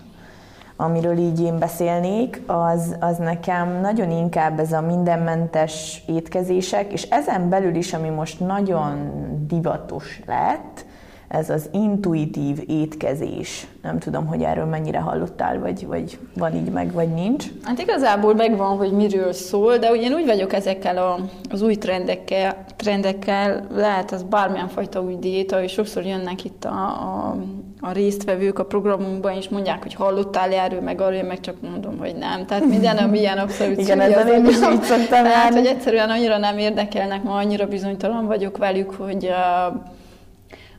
amiről 0.77 1.19
így 1.19 1.41
én 1.41 1.59
beszélnék, 1.59 2.43
az, 2.47 2.97
az 3.01 3.17
nekem 3.17 3.81
nagyon 3.81 4.11
inkább 4.11 4.59
ez 4.59 4.73
a 4.73 4.81
mindenmentes 4.81 6.03
étkezések, 6.07 6.93
és 6.93 7.03
ezen 7.03 7.49
belül 7.49 7.75
is, 7.75 7.93
ami 7.93 8.09
most 8.09 8.41
nagyon 8.41 9.11
divatos 9.47 10.21
lett, 10.27 10.85
ez 11.33 11.51
az 11.51 11.69
intuitív 11.73 12.62
étkezés. 12.67 13.67
Nem 13.83 13.99
tudom, 13.99 14.27
hogy 14.27 14.43
erről 14.43 14.65
mennyire 14.65 14.99
hallottál, 14.99 15.59
vagy, 15.59 15.87
vagy 15.87 16.19
van 16.35 16.55
így 16.55 16.71
meg, 16.71 16.93
vagy 16.93 17.09
nincs. 17.09 17.47
Hát 17.62 17.79
igazából 17.79 18.35
megvan, 18.35 18.77
hogy 18.77 18.93
miről 18.93 19.33
szól, 19.33 19.77
de 19.77 19.91
ugyan 19.91 20.12
úgy 20.12 20.27
vagyok 20.27 20.53
ezekkel 20.53 20.97
a, 20.97 21.19
az 21.51 21.62
új 21.62 21.75
trendekkel, 21.75 22.65
trendekkel, 22.77 23.67
lehet 23.75 24.12
az 24.12 24.23
bármilyen 24.23 24.69
fajta 24.69 25.03
új 25.03 25.17
diéta, 25.17 25.62
és 25.62 25.73
sokszor 25.73 26.05
jönnek 26.05 26.45
itt 26.45 26.65
a, 26.65 26.79
a, 26.79 27.37
a 27.81 27.93
résztvevők 27.93 28.59
a 28.59 28.65
programunkban, 28.65 29.37
és 29.37 29.49
mondják, 29.49 29.83
hogy 29.83 29.95
hallottál 29.95 30.53
erről, 30.53 30.81
meg 30.81 31.01
arról, 31.01 31.15
én 31.15 31.25
meg 31.25 31.41
csak 31.41 31.55
mondom, 31.61 31.99
hogy 31.99 32.15
nem. 32.15 32.47
Tehát 32.47 32.65
minden, 32.65 32.97
ami 32.97 33.19
ilyen 33.19 33.39
abszolút 33.39 33.79
Igen, 33.79 34.01
ezzel 34.01 34.29
én 34.29 34.45
is 34.47 34.57
így 34.57 34.83
szoktam 34.83 35.23
Tehát, 35.25 35.55
hogy 35.55 35.67
egyszerűen 35.67 36.11
annyira 36.11 36.39
nem 36.39 36.59
érdekelnek, 36.59 37.23
ma 37.23 37.35
annyira 37.35 37.67
bizonytalan 37.67 38.27
vagyok 38.27 38.57
velük, 38.57 38.91
hogy 38.91 39.25
uh, 39.25 39.81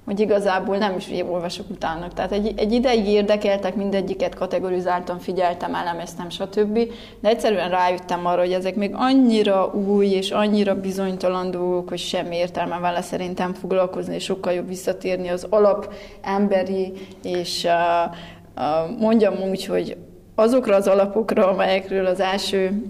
hogy 0.05 0.19
igazából 0.19 0.77
nem 0.77 0.95
is 0.98 1.12
olvasok 1.29 1.69
utána. 1.69 2.07
Tehát 2.07 2.31
egy, 2.31 2.53
egy 2.55 2.72
ideig 2.72 3.07
érdekeltek, 3.07 3.75
mindegyiket 3.75 4.36
kategorizáltam, 4.36 5.19
figyeltem, 5.19 5.75
elemeztem, 5.75 6.29
stb. 6.29 6.79
De 7.19 7.29
egyszerűen 7.29 7.69
rájöttem 7.69 8.25
arra, 8.25 8.39
hogy 8.39 8.51
ezek 8.51 8.75
még 8.75 8.91
annyira 8.93 9.65
új 9.65 10.07
és 10.07 10.31
annyira 10.31 10.79
bizonytalan 10.79 11.51
dolgok, 11.51 11.89
hogy 11.89 12.00
sem 12.00 12.31
értelme 12.31 12.79
vele 12.79 13.01
szerintem 13.01 13.53
foglalkozni, 13.53 14.15
és 14.15 14.24
sokkal 14.24 14.53
jobb 14.53 14.67
visszatérni 14.67 15.27
az 15.27 15.48
alap 15.50 15.93
emberi, 16.22 16.93
és 17.24 17.63
uh, 17.63 18.15
uh, 18.55 19.00
mondjam 19.00 19.33
úgy, 19.50 19.65
hogy 19.65 19.98
azokra 20.35 20.75
az 20.75 20.87
alapokra, 20.87 21.47
amelyekről 21.47 22.05
az 22.05 22.19
első 22.19 22.83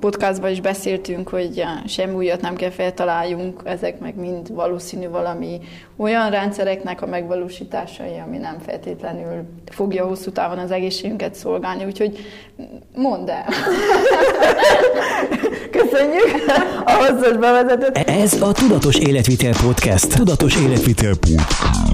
podcastban 0.00 0.50
is 0.50 0.60
beszéltünk, 0.60 1.28
hogy 1.28 1.64
semmi 1.86 2.14
újat 2.14 2.40
nem 2.40 2.54
kell 2.54 2.70
feltaláljunk, 2.70 3.60
ezek 3.64 3.98
meg 4.00 4.16
mind 4.16 4.54
valószínű 4.54 5.08
valami 5.08 5.60
olyan 5.96 6.30
rendszereknek 6.30 7.02
a 7.02 7.06
megvalósításai, 7.06 8.18
ami 8.26 8.36
nem 8.36 8.56
feltétlenül 8.66 9.42
fogja 9.70 10.04
hosszú 10.06 10.30
távon 10.30 10.58
az 10.58 10.70
egészségünket 10.70 11.34
szolgálni, 11.34 11.84
úgyhogy 11.84 12.18
mondd 12.94 13.30
el! 13.30 13.44
Köszönjük 15.70 16.44
a 16.84 16.90
hosszas 16.90 17.36
bevezetőt! 17.36 17.96
Ez 17.96 18.42
a 18.42 18.52
Tudatos 18.52 18.98
Életvitel 18.98 19.52
Podcast. 19.62 20.16
Tudatos 20.16 20.56
Életvitel 20.56 21.14
Podcast. 21.20 21.93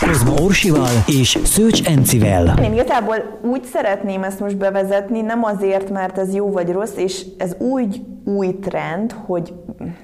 Kozma 0.00 0.32
Orsival 0.42 1.04
és 1.06 1.38
Szőcs 1.44 1.88
Encivel. 1.88 2.58
Én 2.62 2.72
igazából 2.72 3.38
úgy 3.42 3.64
szeretném 3.64 4.22
ezt 4.22 4.40
most 4.40 4.56
bevezetni, 4.56 5.20
nem 5.20 5.44
azért, 5.44 5.90
mert 5.90 6.18
ez 6.18 6.34
jó 6.34 6.50
vagy 6.50 6.72
rossz, 6.72 6.96
és 6.96 7.26
ez 7.38 7.56
úgy 7.58 8.02
új 8.24 8.58
trend, 8.58 9.14
hogy 9.26 9.52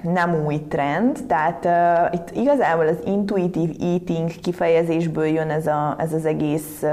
nem 0.01 0.43
új 0.45 0.61
trend, 0.69 1.19
tehát 1.27 1.65
uh, 1.65 2.19
itt 2.19 2.43
igazából 2.43 2.87
az 2.87 2.97
intuitív 3.05 3.69
eating 3.81 4.31
kifejezésből 4.41 5.25
jön 5.25 5.49
ez, 5.49 5.67
a, 5.67 5.95
ez 5.97 6.13
az 6.13 6.25
egész, 6.25 6.79
uh, 6.81 6.89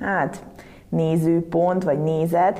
hát 0.00 0.42
nézőpont, 0.88 1.84
vagy 1.84 2.02
nézet, 2.02 2.58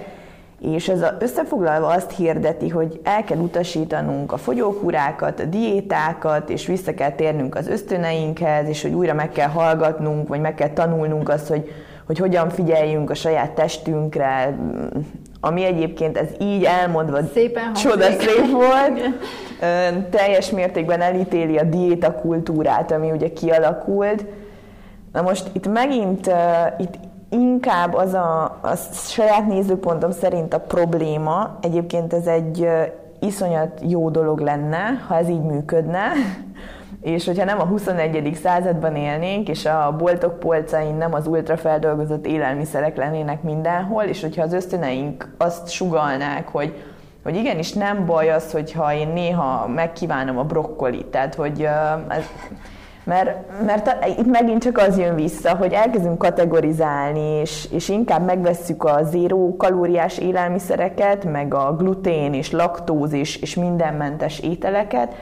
és 0.61 0.89
ez 0.89 1.03
a, 1.03 1.17
összefoglalva 1.19 1.87
azt 1.87 2.11
hirdeti, 2.11 2.69
hogy 2.69 3.01
el 3.03 3.25
kell 3.25 3.39
utasítanunk 3.39 4.33
a 4.33 4.37
fogyókúrákat, 4.37 5.41
a 5.41 5.45
diétákat, 5.45 6.51
és 6.51 6.67
vissza 6.67 6.95
kell 6.95 7.11
térnünk 7.11 7.55
az 7.55 7.69
ösztöneinkhez, 7.69 8.69
és 8.69 8.83
hogy 8.83 8.93
újra 8.93 9.15
meg 9.15 9.31
kell 9.31 9.49
hallgatnunk, 9.49 10.29
vagy 10.29 10.41
meg 10.41 10.55
kell 10.55 10.71
tanulnunk 10.71 11.29
azt, 11.29 11.49
hogy, 11.49 11.73
hogy 12.07 12.19
hogyan 12.19 12.49
figyeljünk 12.49 13.11
a 13.11 13.15
saját 13.15 13.51
testünkre, 13.51 14.59
ami 15.41 15.65
egyébként 15.65 16.19
ez 16.19 16.29
így 16.39 16.65
elmondva 16.65 17.19
Szépen 17.33 17.73
csodaszép 17.73 18.51
volt. 18.51 19.01
Teljes 20.11 20.51
mértékben 20.51 21.01
elítéli 21.01 21.59
a 21.59 21.65
diéta 21.65 22.15
kultúrát, 22.15 22.93
ami 22.93 23.11
ugye 23.11 23.33
kialakult. 23.33 24.25
Na 25.13 25.23
most 25.23 25.51
itt 25.53 25.69
megint 25.69 26.27
uh, 26.27 26.35
itt 26.79 26.95
inkább 27.31 27.95
az 27.95 28.15
a, 28.15 28.43
a 28.45 28.75
saját 28.93 29.47
nézőpontom 29.47 30.11
szerint 30.11 30.55
a 30.55 30.61
probléma, 30.61 31.59
egyébként 31.61 32.13
ez 32.13 32.27
egy 32.27 32.69
iszonyat 33.21 33.81
jó 33.89 34.11
dolog 34.11 34.41
lenne, 34.41 35.05
ha 35.09 35.17
ez 35.17 35.29
így 35.29 35.43
működne, 35.43 36.03
és 37.01 37.27
hogyha 37.27 37.45
nem 37.45 37.61
a 37.61 37.65
21. 37.65 38.39
században 38.43 38.97
élnénk, 38.97 39.49
és 39.49 39.67
a 39.67 39.95
boltok 39.99 40.39
polcain 40.39 40.95
nem 40.95 41.15
az 41.15 41.27
ultrafeldolgozott 41.27 42.27
élelmiszerek 42.27 42.97
lennének 42.97 43.43
mindenhol, 43.43 44.03
és 44.03 44.21
hogyha 44.21 44.43
az 44.43 44.53
ösztöneink 44.53 45.35
azt 45.39 45.71
sugalnák, 45.71 46.49
hogy 46.49 46.75
hogy 47.23 47.37
igenis 47.37 47.73
nem 47.73 48.07
baj 48.07 48.31
az, 48.31 48.53
hogyha 48.53 48.95
én 48.95 49.09
néha 49.09 49.67
megkívánom 49.69 50.39
a 50.39 50.45
brokkolit, 50.45 51.07
tehát 51.07 51.35
hogy 51.35 51.69
ez, 52.09 52.25
mert, 53.11 53.65
mert 53.67 54.09
itt 54.19 54.27
megint 54.27 54.63
csak 54.63 54.79
az 54.79 54.99
jön 54.99 55.15
vissza, 55.15 55.57
hogy 55.57 55.73
elkezdünk 55.73 56.19
kategorizálni, 56.19 57.41
és, 57.41 57.69
és 57.73 57.89
inkább 57.89 58.25
megvesszük 58.25 58.85
a 58.85 59.03
zéró 59.03 59.57
kalóriás 59.57 60.19
élelmiszereket, 60.19 61.25
meg 61.25 61.55
a 61.55 61.77
glutén 61.77 62.35
és 62.35 62.51
laktóz 62.51 63.13
és, 63.13 63.37
és 63.37 63.55
mindenmentes 63.55 64.39
ételeket, 64.39 65.15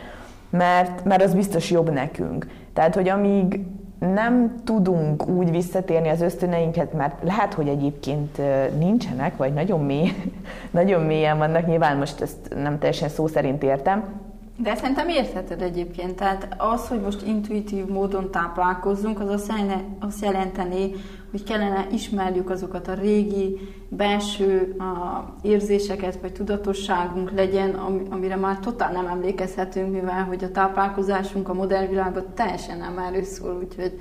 mert, 0.50 1.04
mert 1.04 1.22
az 1.22 1.34
biztos 1.34 1.70
jobb 1.70 1.90
nekünk. 1.90 2.46
Tehát, 2.72 2.94
hogy 2.94 3.08
amíg 3.08 3.60
nem 3.98 4.54
tudunk 4.64 5.28
úgy 5.28 5.50
visszatérni 5.50 6.08
az 6.08 6.20
ösztöneinket, 6.20 6.92
mert 6.92 7.22
lehet, 7.22 7.54
hogy 7.54 7.68
egyébként 7.68 8.40
nincsenek, 8.78 9.36
vagy 9.36 9.52
nagyon, 9.52 9.80
mély, 9.80 10.12
nagyon 10.70 11.02
mélyen 11.02 11.38
vannak, 11.38 11.66
nyilván 11.66 11.96
most 11.96 12.20
ezt 12.20 12.54
nem 12.62 12.78
teljesen 12.78 13.08
szó 13.08 13.26
szerint 13.26 13.62
értem, 13.62 14.27
de 14.60 14.74
szerintem 14.74 15.08
értheted 15.08 15.62
egyébként, 15.62 16.16
tehát 16.16 16.54
az, 16.56 16.88
hogy 16.88 17.00
most 17.00 17.26
intuitív 17.26 17.86
módon 17.86 18.30
táplálkozzunk, 18.30 19.20
az 19.20 19.28
azt, 19.28 19.48
jelene, 19.48 19.84
azt 20.00 20.24
jelenteni, 20.24 20.92
hogy 21.30 21.42
kellene 21.42 21.86
ismerjük 21.92 22.50
azokat 22.50 22.88
a 22.88 22.94
régi 22.94 23.58
belső 23.88 24.76
a 24.78 25.24
érzéseket, 25.42 26.20
vagy 26.20 26.32
tudatosságunk 26.32 27.30
legyen, 27.30 27.74
amire 28.10 28.36
már 28.36 28.58
totál 28.58 28.92
nem 28.92 29.06
emlékezhetünk, 29.06 29.92
mivel 29.92 30.24
hogy 30.24 30.44
a 30.44 30.50
táplálkozásunk 30.50 31.48
a 31.48 31.54
modern 31.54 31.88
világban 31.88 32.24
teljesen 32.34 32.78
nem 32.78 32.98
erről 32.98 33.22
szól, 33.22 33.60
úgyhogy... 33.62 34.00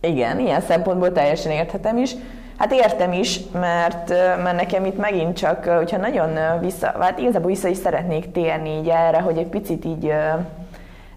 Igen, 0.00 0.38
ilyen 0.38 0.60
szempontból 0.60 1.12
teljesen 1.12 1.52
érthetem 1.52 1.96
is. 1.96 2.14
Hát 2.56 2.72
értem 2.72 3.12
is, 3.12 3.40
mert, 3.52 4.08
mert 4.42 4.56
nekem 4.56 4.84
itt 4.84 4.98
megint 4.98 5.36
csak, 5.36 5.64
hogyha 5.64 5.96
nagyon 5.96 6.60
vissza, 6.60 6.94
hát 7.00 7.18
igazából 7.18 7.50
vissza 7.50 7.68
is 7.68 7.76
szeretnék 7.76 8.32
térni 8.32 8.70
így 8.70 8.88
erre, 8.88 9.20
hogy 9.20 9.38
egy 9.38 9.46
picit 9.46 9.84
így 9.84 10.12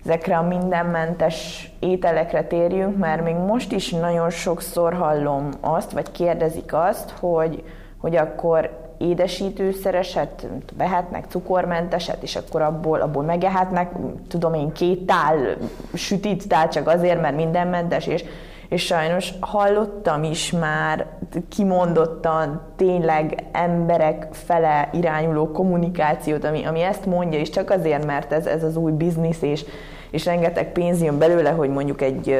ezekre 0.06 0.38
a 0.38 0.42
mindenmentes 0.42 1.70
ételekre 1.80 2.44
térjünk, 2.44 2.98
mert 2.98 3.24
még 3.24 3.36
most 3.36 3.72
is 3.72 3.90
nagyon 3.90 4.30
sokszor 4.30 4.94
hallom 4.94 5.50
azt, 5.60 5.92
vagy 5.92 6.12
kérdezik 6.12 6.74
azt, 6.74 7.14
hogy, 7.20 7.64
hogy 7.98 8.16
akkor 8.16 8.88
édesítőszereset 8.98 10.48
vehetnek, 10.78 11.26
cukormenteset, 11.30 12.24
és 12.24 12.36
akkor 12.36 12.62
abból, 12.62 13.02
abból 13.02 13.24
megehetnek, 13.24 13.92
tudom 14.28 14.54
én, 14.54 14.72
két 14.72 15.06
tál 15.06 15.58
sütit, 15.94 16.48
tál 16.48 16.70
csak 16.70 16.88
azért, 16.88 17.22
mert 17.22 17.36
mindenmentes, 17.36 18.08
és 18.08 18.24
és 18.70 18.86
sajnos 18.86 19.34
hallottam 19.40 20.24
is 20.24 20.52
már 20.52 21.06
kimondottan 21.50 22.62
tényleg 22.76 23.44
emberek 23.52 24.28
fele 24.32 24.90
irányuló 24.94 25.52
kommunikációt, 25.52 26.44
ami, 26.44 26.66
ami 26.66 26.82
ezt 26.82 27.06
mondja, 27.06 27.40
és 27.40 27.50
csak 27.50 27.70
azért, 27.70 28.06
mert 28.06 28.32
ez, 28.32 28.46
ez 28.46 28.64
az 28.64 28.76
új 28.76 28.92
biznisz, 28.92 29.42
és, 29.42 29.66
és 30.12 30.26
rengeteg 30.26 30.72
pénz 30.72 31.02
jön 31.02 31.18
belőle, 31.18 31.50
hogy 31.50 31.70
mondjuk 31.70 32.02
egy 32.02 32.36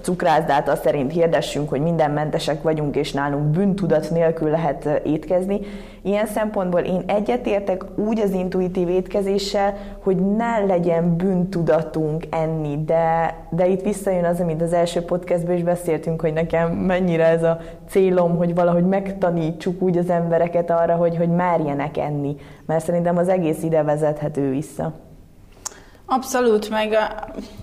cukrászdát 0.00 0.68
azt 0.68 0.82
szerint 0.82 1.12
hirdessünk, 1.12 1.68
hogy 1.68 1.80
minden 1.80 2.10
mentesek 2.10 2.62
vagyunk, 2.62 2.96
és 2.96 3.12
nálunk 3.12 3.44
bűntudat 3.44 4.10
nélkül 4.10 4.50
lehet 4.50 5.00
étkezni. 5.04 5.60
Ilyen 6.02 6.26
szempontból 6.26 6.80
én 6.80 7.02
egyetértek 7.06 7.84
úgy 7.96 8.20
az 8.20 8.30
intuitív 8.30 8.88
étkezéssel, 8.88 9.74
hogy 10.02 10.16
ne 10.16 10.58
legyen 10.58 11.16
bűntudatunk 11.16 12.26
enni, 12.30 12.84
de, 12.84 13.36
de 13.50 13.66
itt 13.66 13.82
visszajön 13.82 14.24
az, 14.24 14.40
amit 14.40 14.62
az 14.62 14.72
első 14.72 15.00
podcastban 15.00 15.54
is 15.54 15.62
beszéltünk, 15.62 16.20
hogy 16.20 16.32
nekem 16.32 16.70
mennyire 16.70 17.26
ez 17.26 17.42
a 17.42 17.58
célom, 17.88 18.36
hogy 18.36 18.54
valahogy 18.54 18.84
megtanítsuk 18.84 19.82
úgy 19.82 19.98
az 19.98 20.10
embereket 20.10 20.70
arra, 20.70 20.94
hogy, 20.94 21.16
hogy 21.16 21.28
merjenek 21.28 21.96
enni, 21.96 22.36
mert 22.66 22.84
szerintem 22.84 23.16
az 23.16 23.28
egész 23.28 23.62
ide 23.62 23.82
vezethető 23.82 24.50
vissza. 24.50 24.92
Abszolút, 26.14 26.68
meg 26.70 26.96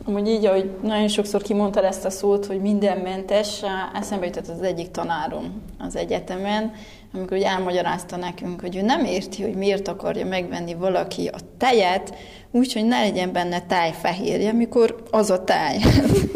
amúgy 0.05 0.27
így, 0.27 0.45
ahogy 0.45 0.69
nagyon 0.81 1.07
sokszor 1.07 1.41
kimondtad 1.41 1.83
ezt 1.83 2.05
a 2.05 2.09
szót, 2.09 2.45
hogy 2.45 2.61
mindenmentes, 2.61 3.61
eszembe 3.93 4.25
jutott 4.25 4.47
az 4.47 4.61
egyik 4.61 4.91
tanárom 4.91 5.61
az 5.79 5.95
egyetemen, 5.95 6.71
amikor 7.13 7.37
úgy 7.37 7.43
elmagyarázta 7.43 8.17
nekünk, 8.17 8.61
hogy 8.61 8.75
ő 8.75 8.81
nem 8.81 9.05
érti, 9.05 9.43
hogy 9.43 9.55
miért 9.55 9.87
akarja 9.87 10.25
megvenni 10.25 10.73
valaki 10.73 11.27
a 11.27 11.37
tejet, 11.57 12.15
úgyhogy 12.51 12.85
ne 12.85 12.99
legyen 12.99 13.31
benne 13.31 13.61
tájfehérje, 13.61 14.51
mikor 14.51 15.03
az 15.11 15.29
a 15.29 15.43
táj. 15.43 15.77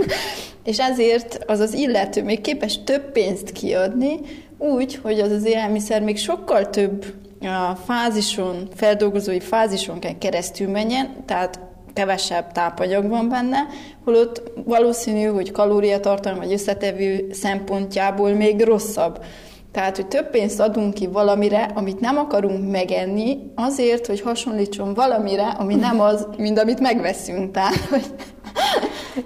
És 0.64 0.80
ezért 0.80 1.44
az 1.48 1.60
az 1.60 1.74
illető 1.74 2.24
még 2.24 2.42
képes 2.42 2.84
több 2.84 3.12
pénzt 3.12 3.52
kiadni, 3.52 4.20
úgy, 4.58 4.96
hogy 4.96 5.20
az 5.20 5.32
az 5.32 5.46
élelmiszer 5.46 6.02
még 6.02 6.18
sokkal 6.18 6.70
több 6.70 7.14
a 7.42 7.76
fázison, 7.76 8.68
feldolgozói 8.76 9.40
fázison 9.40 10.00
kell 10.00 10.18
keresztül 10.18 10.70
menjen, 10.70 11.16
tehát 11.26 11.72
kevesebb 11.94 12.52
tápanyag 12.52 13.10
van 13.10 13.30
benne, 13.30 13.58
holott 14.04 14.42
valószínű, 14.66 15.26
hogy 15.26 15.52
kalóriatartalom 15.52 16.40
vagy 16.40 16.52
összetevő 16.52 17.28
szempontjából 17.32 18.32
még 18.32 18.62
rosszabb. 18.62 19.24
Tehát, 19.72 19.96
hogy 19.96 20.08
több 20.08 20.30
pénzt 20.30 20.60
adunk 20.60 20.94
ki 20.94 21.08
valamire, 21.08 21.72
amit 21.74 22.00
nem 22.00 22.18
akarunk 22.18 22.72
megenni, 22.72 23.38
azért, 23.56 24.08
hogy 24.08 24.22
hasonlítson 24.22 24.94
valamire, 24.94 25.48
ami 25.48 25.76
nem 25.76 26.00
az, 26.00 26.28
mint 26.38 26.60
amit 26.60 26.80
megveszünk. 26.80 27.52
Tehát, 27.52 27.76
hogy 27.90 28.06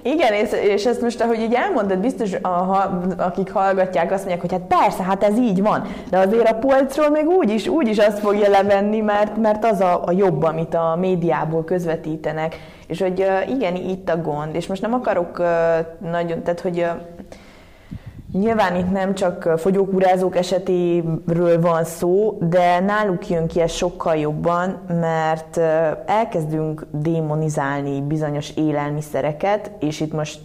igen, 0.01 0.33
és, 0.33 0.49
és 0.51 0.85
ezt 0.85 1.01
most, 1.01 1.21
ahogy 1.21 1.39
így 1.39 1.53
elmondod, 1.53 1.97
biztos, 1.97 2.33
a, 2.33 2.47
a, 2.47 2.99
akik 3.17 3.51
hallgatják, 3.51 4.11
azt 4.11 4.25
mondják, 4.25 4.41
hogy 4.41 4.51
hát 4.51 4.81
persze, 4.81 5.03
hát 5.03 5.23
ez 5.23 5.37
így 5.37 5.61
van, 5.61 5.83
de 6.09 6.17
azért 6.17 6.49
a 6.49 6.55
polcról 6.55 7.09
még 7.09 7.27
úgy 7.27 7.49
is, 7.49 7.67
úgy 7.67 7.87
is 7.87 7.97
azt 7.97 8.19
fogja 8.19 8.49
levenni, 8.49 8.99
mert, 8.99 9.37
mert 9.37 9.65
az 9.65 9.79
a, 9.79 10.01
a 10.05 10.11
jobb, 10.11 10.43
amit 10.43 10.73
a 10.73 10.95
médiából 10.99 11.63
közvetítenek. 11.63 12.55
És 12.87 13.01
hogy 13.01 13.25
igen, 13.49 13.75
itt 13.75 14.09
a 14.09 14.21
gond, 14.21 14.55
és 14.55 14.67
most 14.67 14.81
nem 14.81 14.93
akarok 14.93 15.37
nagyon, 16.11 16.43
tehát 16.43 16.59
hogy 16.59 16.85
Nyilván 18.31 18.75
itt 18.75 18.91
nem 18.91 19.15
csak 19.15 19.53
fogyókúrázók 19.57 20.35
esetéről 20.35 21.61
van 21.61 21.83
szó, 21.83 22.37
de 22.39 22.79
náluk 22.79 23.29
jön 23.29 23.47
ki 23.47 23.61
ez 23.61 23.71
sokkal 23.71 24.15
jobban, 24.15 24.79
mert 24.99 25.57
elkezdünk 26.05 26.85
démonizálni 26.91 28.01
bizonyos 28.01 28.49
élelmiszereket, 28.55 29.71
és 29.79 29.99
itt 29.99 30.13
most 30.13 30.39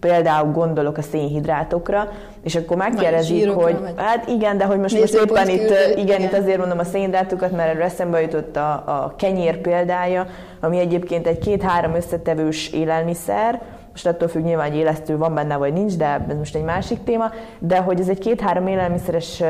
például 0.00 0.52
gondolok 0.52 0.96
a 0.96 1.02
szénhidrátokra, 1.02 2.08
és 2.42 2.56
akkor 2.56 2.76
megkérdezik, 2.76 3.50
hogy 3.50 3.78
vagy. 3.80 3.92
hát 3.96 4.28
igen, 4.28 4.58
de 4.58 4.64
hogy 4.64 4.78
most, 4.78 5.00
most 5.00 5.14
éppen 5.14 5.48
itt, 5.48 5.70
igen, 5.70 5.98
igen, 5.98 6.20
itt 6.20 6.32
azért 6.32 6.58
mondom 6.58 6.78
a 6.78 6.84
szénhidrátokat, 6.84 7.50
mert 7.50 7.70
erről 7.70 7.82
eszembe 7.82 8.20
jutott 8.20 8.56
a, 8.56 8.70
a 8.70 9.14
kenyér 9.16 9.56
példája, 9.60 10.26
ami 10.60 10.78
egyébként 10.78 11.26
egy 11.26 11.38
két-három 11.38 11.94
összetevős 11.94 12.72
élelmiszer, 12.72 13.60
most 13.90 14.06
attól 14.06 14.28
függ 14.28 14.42
nyilván, 14.42 14.68
hogy 14.70 14.78
élesztő 14.78 15.16
van 15.16 15.34
benne, 15.34 15.56
vagy 15.56 15.72
nincs, 15.72 15.96
de 15.96 16.24
ez 16.28 16.36
most 16.36 16.54
egy 16.54 16.64
másik 16.64 17.04
téma, 17.04 17.30
de 17.58 17.78
hogy 17.78 18.00
ez 18.00 18.08
egy 18.08 18.18
két-három 18.18 18.66
élelmiszeres 18.66 19.42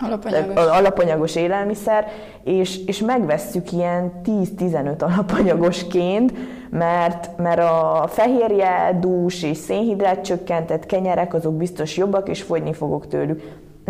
Alapanyagos. 0.00 0.66
alapanyagos 0.66 1.36
élelmiszer, 1.36 2.06
és, 2.44 2.84
és 2.86 2.98
megvesszük 2.98 3.72
ilyen 3.72 4.12
10-15 4.24 4.98
alapanyagosként, 4.98 6.32
mert, 6.70 7.36
mert 7.36 7.58
a 7.58 8.04
fehérje, 8.08 8.98
dús 9.00 9.42
és 9.42 9.56
szénhidrát 9.56 10.24
csökkentett 10.24 10.86
kenyerek 10.86 11.34
azok 11.34 11.54
biztos 11.54 11.96
jobbak, 11.96 12.28
és 12.28 12.42
fogyni 12.42 12.72
fogok 12.72 13.08
tőlük. 13.08 13.42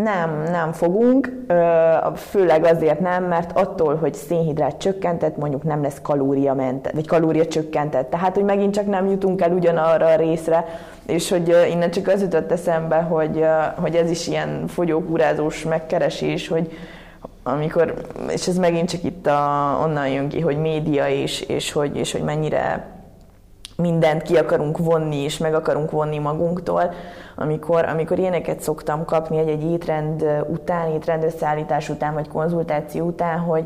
Nem, 0.03 0.43
nem 0.51 0.73
fogunk, 0.73 1.33
főleg 2.17 2.65
azért 2.65 3.01
nem, 3.01 3.25
mert 3.25 3.59
attól, 3.59 3.95
hogy 3.97 4.15
szénhidrát 4.15 4.79
csökkentett, 4.79 5.37
mondjuk 5.37 5.63
nem 5.63 5.83
lesz 5.83 6.01
kalóriament, 6.03 6.91
vagy 6.93 7.07
kalória 7.07 7.47
csökkentett. 7.47 8.11
Tehát, 8.11 8.35
hogy 8.35 8.45
megint 8.45 8.75
csak 8.75 8.87
nem 8.87 9.07
jutunk 9.07 9.43
el 9.43 9.53
ugyanarra 9.53 10.07
a 10.07 10.17
részre, 10.17 10.65
és 11.07 11.31
hogy 11.31 11.57
innen 11.71 11.91
csak 11.91 12.09
az 12.09 12.21
jutott 12.21 12.53
eszembe, 12.53 12.97
hogy, 12.97 13.45
hogy 13.75 13.95
ez 13.95 14.11
is 14.11 14.27
ilyen 14.27 14.67
fogyókúrázós 14.67 15.65
megkeresés, 15.65 16.49
hogy 16.49 16.73
amikor, 17.43 17.95
és 18.29 18.49
ez 18.49 18.59
megint 18.59 18.91
csak 18.91 19.05
itt 19.05 19.27
a, 19.27 19.79
onnan 19.83 20.09
jön 20.09 20.29
ki, 20.29 20.41
hogy 20.41 20.57
média 20.57 21.09
és, 21.09 21.41
és, 21.41 21.73
hogy, 21.73 21.97
és 21.97 22.13
hogy 22.13 22.23
mennyire 22.23 22.87
mindent 23.77 24.23
ki 24.23 24.37
akarunk 24.37 24.79
vonni, 24.79 25.17
és 25.17 25.39
meg 25.39 25.55
akarunk 25.55 25.91
vonni 25.91 26.19
magunktól, 26.19 26.93
amikor, 27.41 27.85
amikor 27.85 28.19
ilyeneket 28.19 28.61
szoktam 28.61 29.05
kapni 29.05 29.39
egy-egy 29.39 29.71
étrend 29.71 30.25
után, 30.49 30.91
étrend 30.91 31.25
összeállítás 31.25 31.89
után, 31.89 32.15
vagy 32.15 32.29
konzultáció 32.29 33.07
után, 33.07 33.39
hogy 33.39 33.65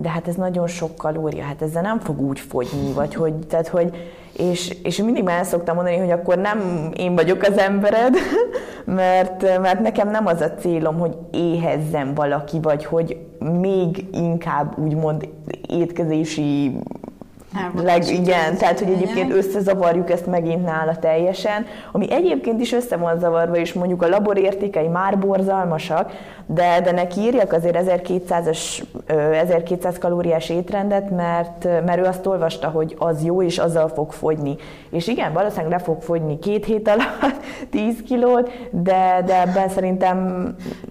de 0.00 0.08
hát 0.08 0.28
ez 0.28 0.34
nagyon 0.34 0.66
sok 0.66 0.96
kalória, 0.96 1.44
hát 1.44 1.62
ezzel 1.62 1.82
nem 1.82 1.98
fog 1.98 2.20
úgy 2.20 2.40
fogyni, 2.40 2.92
vagy 2.92 3.14
hogy, 3.14 3.34
tehát 3.34 3.68
hogy, 3.68 3.96
és, 4.32 4.76
és 4.82 4.96
mindig 4.96 5.22
már 5.22 5.44
szoktam 5.44 5.74
mondani, 5.74 5.96
hogy 5.96 6.10
akkor 6.10 6.38
nem 6.38 6.90
én 6.96 7.14
vagyok 7.14 7.42
az 7.42 7.58
embered, 7.58 8.14
mert, 8.84 9.60
mert 9.60 9.80
nekem 9.80 10.10
nem 10.10 10.26
az 10.26 10.40
a 10.40 10.54
célom, 10.54 10.98
hogy 10.98 11.16
éhezzem 11.30 12.14
valaki, 12.14 12.60
vagy 12.60 12.84
hogy 12.84 13.18
még 13.60 14.06
inkább 14.12 14.78
úgymond 14.78 15.28
étkezési 15.68 16.78
Leg, 17.82 18.08
igen, 18.08 18.56
tehát 18.56 18.78
hogy 18.78 18.92
egyébként 18.92 19.32
összezavarjuk 19.32 20.10
ezt 20.10 20.26
megint 20.26 20.64
nála 20.64 20.96
teljesen, 20.96 21.66
ami 21.92 22.12
egyébként 22.12 22.60
is 22.60 22.72
össze 22.72 22.96
van 22.96 23.18
zavarva, 23.18 23.56
és 23.56 23.72
mondjuk 23.72 24.02
a 24.02 24.08
laborértékei 24.08 24.88
már 24.88 25.18
borzalmasak, 25.18 26.12
de, 26.46 26.80
de 26.80 26.92
neki 26.92 27.20
írjak 27.20 27.52
azért 27.52 27.78
1200-as, 27.84 28.82
1200 29.32 29.98
kalóriás 29.98 30.48
étrendet, 30.48 31.10
mert, 31.10 31.64
mert 31.64 31.98
ő 31.98 32.04
azt 32.04 32.26
olvasta, 32.26 32.68
hogy 32.68 32.96
az 32.98 33.24
jó, 33.24 33.42
és 33.42 33.58
azzal 33.58 33.88
fog 33.88 34.12
fogyni. 34.12 34.56
És 34.90 35.06
igen, 35.06 35.32
valószínűleg 35.32 35.70
le 35.70 35.78
fog 35.78 36.02
fogyni 36.02 36.38
két 36.38 36.64
hét 36.64 36.88
alatt 36.88 37.40
10 37.70 38.02
kilót, 38.06 38.50
de, 38.70 39.22
de 39.26 39.40
ebben 39.40 39.68
szerintem... 39.68 40.16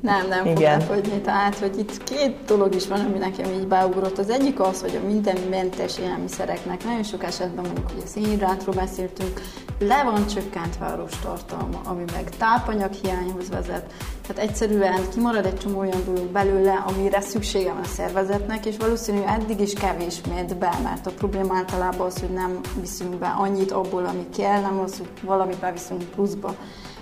Nem, 0.01 0.27
nem 0.27 0.45
igen. 0.45 0.79
fog 0.79 0.95
lefogyni, 0.95 1.21
tehát 1.21 1.57
hogy 1.57 1.77
itt 1.77 2.03
két 2.03 2.35
dolog 2.45 2.75
is 2.75 2.87
van, 2.87 2.99
ami 2.99 3.17
nekem 3.17 3.51
így 3.51 3.67
beugrott. 3.67 4.17
Az 4.17 4.29
egyik 4.29 4.59
az, 4.59 4.81
hogy 4.81 4.99
a 5.03 5.07
minden 5.07 5.37
mentes 5.49 5.99
élelmiszereknek 5.99 6.83
nagyon 6.83 7.03
sok 7.03 7.23
esetben 7.23 7.65
mondjuk, 7.65 7.89
hogy 7.91 8.01
a 8.03 8.07
szénhidrátról 8.07 8.75
beszéltünk, 8.75 9.41
le 9.79 10.03
van 10.03 10.27
csökkentve 10.27 10.85
a 10.85 11.05
tartalma, 11.23 11.79
ami 11.85 12.03
meg 12.13 12.29
tápanyaghiányhoz 12.37 13.49
vezet, 13.49 13.93
tehát 14.27 14.49
egyszerűen 14.49 15.09
kimarad 15.13 15.45
egy 15.45 15.57
csomó 15.57 15.79
olyan 15.79 16.03
dolog 16.05 16.25
belőle, 16.25 16.83
amire 16.87 17.21
szüksége 17.21 17.71
van 17.71 17.81
a 17.83 17.87
szervezetnek, 17.87 18.65
és 18.65 18.75
valószínű 18.77 19.21
eddig 19.21 19.59
is 19.59 19.73
kevés 19.73 20.21
ment 20.29 20.57
be, 20.57 20.79
mert 20.83 21.07
a 21.07 21.11
probléma 21.11 21.55
általában 21.55 22.07
az, 22.07 22.19
hogy 22.19 22.29
nem 22.29 22.59
viszünk 22.79 23.15
be 23.15 23.35
annyit 23.37 23.71
abból, 23.71 24.05
ami 24.05 24.25
kell, 24.37 24.61
nem 24.61 24.79
az, 24.79 24.97
hogy 24.97 25.07
valamit 25.21 25.59
beviszünk 25.59 26.03
pluszba. 26.03 26.55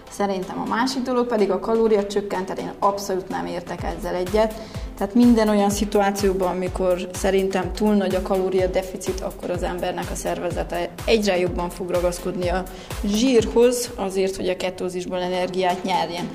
Szerintem 0.09 0.61
a 0.61 0.69
másik 0.69 1.01
dolog 1.01 1.27
pedig 1.27 1.51
a 1.51 1.59
kalória 1.59 2.05
csökkentés, 2.05 2.57
én 2.57 2.71
abszolút 2.79 3.27
nem 3.27 3.45
értek 3.45 3.83
ezzel 3.83 4.15
egyet. 4.15 4.53
Tehát 4.97 5.13
minden 5.13 5.49
olyan 5.49 5.69
szituációban, 5.69 6.55
amikor 6.55 7.09
szerintem 7.13 7.73
túl 7.73 7.93
nagy 7.93 8.15
a 8.15 8.21
kalória 8.21 8.67
deficit, 8.67 9.21
akkor 9.21 9.49
az 9.49 9.63
embernek 9.63 10.11
a 10.11 10.15
szervezete 10.15 10.89
egyre 11.05 11.39
jobban 11.39 11.69
fog 11.69 11.89
ragaszkodni 11.89 12.49
a 12.49 12.63
zsírhoz, 13.05 13.89
azért, 13.95 14.35
hogy 14.35 14.49
a 14.49 14.55
ketózisból 14.55 15.21
energiát 15.21 15.83
nyerjen. 15.83 16.29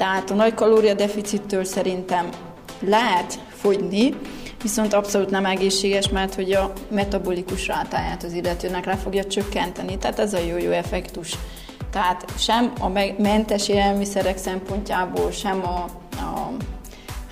Tehát 0.00 0.30
a 0.30 0.34
nagy 0.34 0.54
kalóriadeficittől 0.54 1.64
szerintem 1.64 2.28
lehet 2.80 3.38
fogyni, 3.48 4.14
viszont 4.62 4.92
abszolút 4.92 5.30
nem 5.30 5.44
egészséges, 5.44 6.08
mert 6.08 6.34
hogy 6.34 6.52
a 6.52 6.72
metabolikus 6.90 7.66
rátáját 7.66 8.22
az 8.22 8.32
illetőnek 8.32 8.84
le 8.84 8.96
fogja 8.96 9.24
csökkenteni. 9.24 9.98
Tehát 9.98 10.18
ez 10.18 10.34
a 10.34 10.38
jó-jó 10.38 10.70
effektus. 10.70 11.34
Tehát 11.90 12.24
sem 12.38 12.72
a 12.80 12.88
mentes 13.18 13.68
élelmiszerek 13.68 14.36
szempontjából, 14.36 15.30
sem 15.30 15.62
a, 15.66 15.84
a 16.10 16.50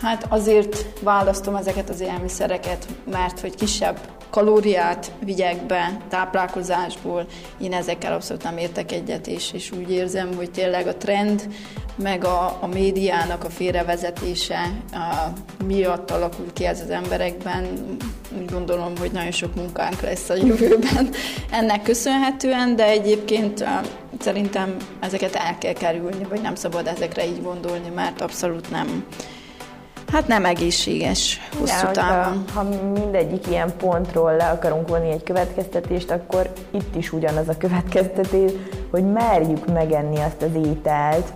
Hát 0.03 0.27
azért 0.29 0.87
választom 1.03 1.55
ezeket 1.55 1.89
az 1.89 2.01
élelmiszereket, 2.01 2.87
mert 3.11 3.41
hogy 3.41 3.55
kisebb 3.55 3.99
kalóriát 4.31 5.13
vigyek 5.25 5.67
be 5.67 5.97
táplálkozásból, 6.09 7.27
én 7.61 7.73
ezekkel 7.73 8.13
abszolút 8.13 8.43
nem 8.43 8.59
értek 8.59 8.93
egyet, 8.93 9.27
és, 9.27 9.53
és 9.53 9.71
úgy 9.73 9.91
érzem, 9.91 10.35
hogy 10.37 10.51
tényleg 10.51 10.87
a 10.87 10.97
trend 10.97 11.49
meg 12.03 12.25
a, 12.25 12.59
a 12.61 12.67
médiának 12.67 13.45
a 13.45 13.51
félrevezetése 13.51 14.73
a, 14.93 15.33
miatt 15.67 16.11
alakul 16.11 16.53
ki 16.53 16.65
ez 16.65 16.81
az 16.81 16.91
emberekben. 16.91 17.67
Úgy 18.39 18.51
gondolom, 18.51 18.93
hogy 18.99 19.11
nagyon 19.11 19.31
sok 19.31 19.55
munkánk 19.55 20.01
lesz 20.01 20.29
a 20.29 20.35
jövőben 20.35 21.09
ennek 21.51 21.83
köszönhetően, 21.83 22.77
de 22.77 22.85
egyébként 22.85 23.65
szerintem 24.19 24.77
ezeket 25.01 25.35
el 25.35 25.59
kell 25.59 25.73
kerülni, 25.73 26.25
vagy 26.29 26.41
nem 26.41 26.55
szabad 26.55 26.87
ezekre 26.87 27.27
így 27.27 27.43
gondolni, 27.43 27.89
mert 27.95 28.21
abszolút 28.21 28.71
nem, 28.71 29.05
Hát 30.13 30.27
nem 30.27 30.45
egészséges 30.45 31.41
hosszú 31.59 31.87
ja, 31.87 31.91
távon. 31.91 32.45
Ha, 32.55 32.61
ha 32.61 32.69
mindegyik 32.93 33.47
ilyen 33.47 33.73
pontról 33.77 34.37
le 34.37 34.45
akarunk 34.45 34.89
vonni 34.89 35.11
egy 35.11 35.23
következtetést, 35.23 36.11
akkor 36.11 36.53
itt 36.71 36.97
is 36.97 37.13
ugyanaz 37.13 37.49
a 37.49 37.57
következtetés, 37.59 38.51
hogy 38.91 39.05
merjük 39.13 39.73
megenni 39.73 40.17
azt 40.17 40.43
az 40.43 40.67
ételt, 40.67 41.33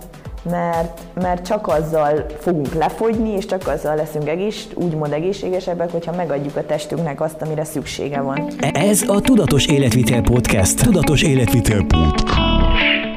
mert, 0.49 1.01
mert 1.21 1.45
csak 1.45 1.67
azzal 1.67 2.25
fogunk 2.39 2.73
lefogyni, 2.73 3.29
és 3.29 3.45
csak 3.45 3.67
azzal 3.67 3.95
leszünk 3.95 4.29
egész, 4.29 4.67
úgymond 4.73 5.13
egészségesebbek, 5.13 5.91
hogyha 5.91 6.15
megadjuk 6.15 6.55
a 6.55 6.65
testünknek 6.65 7.21
azt, 7.21 7.41
amire 7.41 7.63
szüksége 7.63 8.21
van. 8.21 8.47
Ez 8.73 9.01
a 9.07 9.21
Tudatos 9.21 9.65
Életvitel 9.65 10.21
Podcast. 10.21 10.83
Tudatos 10.83 11.21
Életvitel 11.21 11.81
Podcast. 11.87 12.41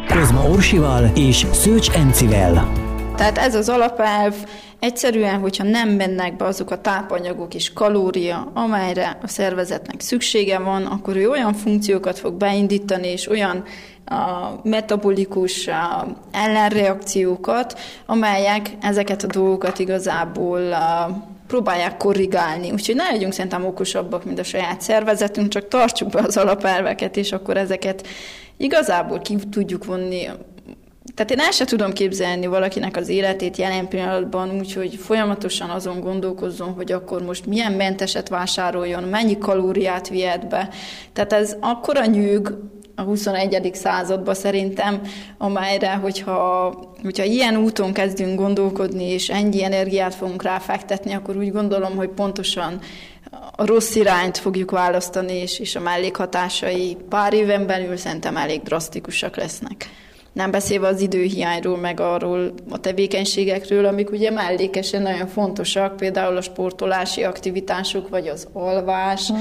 Kozma 0.09 0.49
Orsival 0.49 1.11
és 1.14 1.47
Szőcs 1.53 1.90
Encivel. 1.90 2.86
Tehát 3.16 3.38
ez 3.38 3.55
az 3.55 3.68
alapelv, 3.68 4.35
egyszerűen, 4.79 5.38
hogyha 5.38 5.64
nem 5.64 5.88
mennek 5.88 6.37
be 6.37 6.44
azok 6.44 6.70
a 6.70 6.81
tápanyagok 6.81 7.55
és 7.55 7.72
kalória, 7.72 8.50
amelyre 8.55 9.18
a 9.22 9.29
szervezetnek 9.29 10.00
szüksége 10.00 10.59
van, 10.59 10.87
akkor 10.87 11.16
ő 11.16 11.31
olyan 11.31 11.52
funkciókat 11.52 12.18
fog 12.18 12.35
beindítani, 12.35 13.07
és 13.09 13.29
olyan 13.29 13.64
a 14.07 14.50
metabolikus 14.62 15.66
a 15.66 16.07
ellenreakciókat, 16.33 17.79
amelyek 18.07 18.70
ezeket 18.81 19.22
a 19.22 19.26
dolgokat 19.26 19.79
igazából 19.79 20.72
a, 20.72 21.22
próbálják 21.46 21.96
korrigálni. 21.96 22.70
Úgyhogy 22.70 22.96
ne 22.96 23.11
legyünk 23.11 23.33
szerintem 23.33 23.64
okosabbak, 23.64 24.24
mint 24.24 24.38
a 24.38 24.44
saját 24.44 24.81
szervezetünk, 24.81 25.48
csak 25.48 25.68
tartsuk 25.68 26.09
be 26.09 26.20
az 26.26 26.37
alapelveket, 26.37 27.16
és 27.16 27.33
akkor 27.33 27.57
ezeket 27.57 28.07
igazából 28.57 29.18
ki 29.18 29.37
tudjuk 29.50 29.85
vonni 29.85 30.29
tehát 31.16 31.31
én 31.31 31.38
el 31.38 31.50
sem 31.50 31.66
tudom 31.66 31.92
képzelni 31.92 32.46
valakinek 32.46 32.96
az 32.96 33.09
életét 33.09 33.57
jelen 33.57 33.88
pillanatban, 33.88 34.59
úgyhogy 34.59 34.94
folyamatosan 34.94 35.70
azon 35.70 36.00
gondolkozzon, 36.00 36.72
hogy 36.72 36.92
akkor 36.92 37.22
most 37.22 37.46
milyen 37.46 37.72
menteset 37.72 38.29
vásároljon, 38.29 39.02
mennyi 39.02 39.38
kalóriát 39.38 40.09
vihet 40.09 40.48
be. 40.48 40.68
Tehát 41.12 41.33
ez 41.33 41.57
akkora 41.61 42.05
nyűg 42.05 42.55
a 42.94 43.02
21. 43.02 43.70
században 43.74 44.35
szerintem, 44.35 45.00
amelyre, 45.38 45.94
hogyha, 45.94 46.74
hogyha 47.02 47.24
ilyen 47.24 47.57
úton 47.57 47.92
kezdünk 47.92 48.38
gondolkodni, 48.38 49.05
és 49.05 49.29
ennyi 49.29 49.64
energiát 49.64 50.14
fogunk 50.14 50.42
ráfektetni, 50.42 51.12
akkor 51.12 51.37
úgy 51.37 51.52
gondolom, 51.52 51.96
hogy 51.96 52.09
pontosan 52.09 52.79
a 53.57 53.66
rossz 53.66 53.94
irányt 53.94 54.38
fogjuk 54.38 54.70
választani, 54.70 55.33
és, 55.33 55.59
és 55.59 55.76
a 55.76 55.81
mellékhatásai 55.81 56.96
pár 57.09 57.33
éven 57.33 57.66
belül 57.66 57.96
szerintem 57.96 58.37
elég 58.37 58.62
drasztikusak 58.62 59.37
lesznek. 59.37 59.88
Nem 60.37 60.51
beszélve 60.51 60.87
az 60.87 61.01
időhiányról, 61.01 61.77
meg 61.77 62.01
arról 62.01 62.53
a 62.70 62.79
tevékenységekről, 62.79 63.87
amik 63.87 64.11
ugye 64.11 64.31
mellékesen 64.31 65.03
nagyon 65.03 65.27
fontosak, 65.27 65.96
például 65.96 66.37
a 66.37 66.40
sportolási 66.40 67.22
aktivitások, 67.22 68.09
vagy 68.09 68.29
az 68.29 68.49
alvás, 68.53 69.33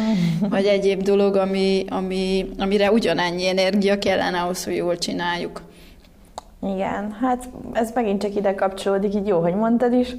vagy 0.49 0.65
egyéb 0.65 1.01
dolog, 1.01 1.35
ami, 1.35 1.85
ami, 1.89 2.49
amire 2.57 2.91
ugyanennyi 2.91 3.47
energia 3.47 3.97
kellene 3.97 4.39
ahhoz, 4.39 4.63
hogy 4.63 4.75
jól 4.75 4.97
csináljuk. 4.97 5.61
Igen, 6.61 7.17
hát 7.21 7.49
ez 7.73 7.91
megint 7.93 8.21
csak 8.21 8.35
ide 8.35 8.55
kapcsolódik, 8.55 9.15
így 9.15 9.27
jó, 9.27 9.39
hogy 9.39 9.55
mondtad 9.55 9.93
is, 9.93 10.15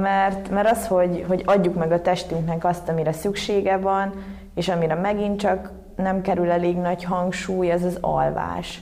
mert, 0.00 0.50
mert 0.50 0.70
az, 0.70 0.86
hogy, 0.86 1.24
hogy 1.28 1.42
adjuk 1.44 1.74
meg 1.74 1.92
a 1.92 2.02
testünknek 2.02 2.64
azt, 2.64 2.88
amire 2.88 3.12
szüksége 3.12 3.76
van, 3.76 4.12
és 4.54 4.68
amire 4.68 4.94
megint 4.94 5.40
csak 5.40 5.70
nem 5.96 6.22
kerül 6.22 6.50
elég 6.50 6.76
nagy 6.76 7.04
hangsúly, 7.04 7.70
ez 7.70 7.84
az 7.84 7.98
alvás. 8.00 8.80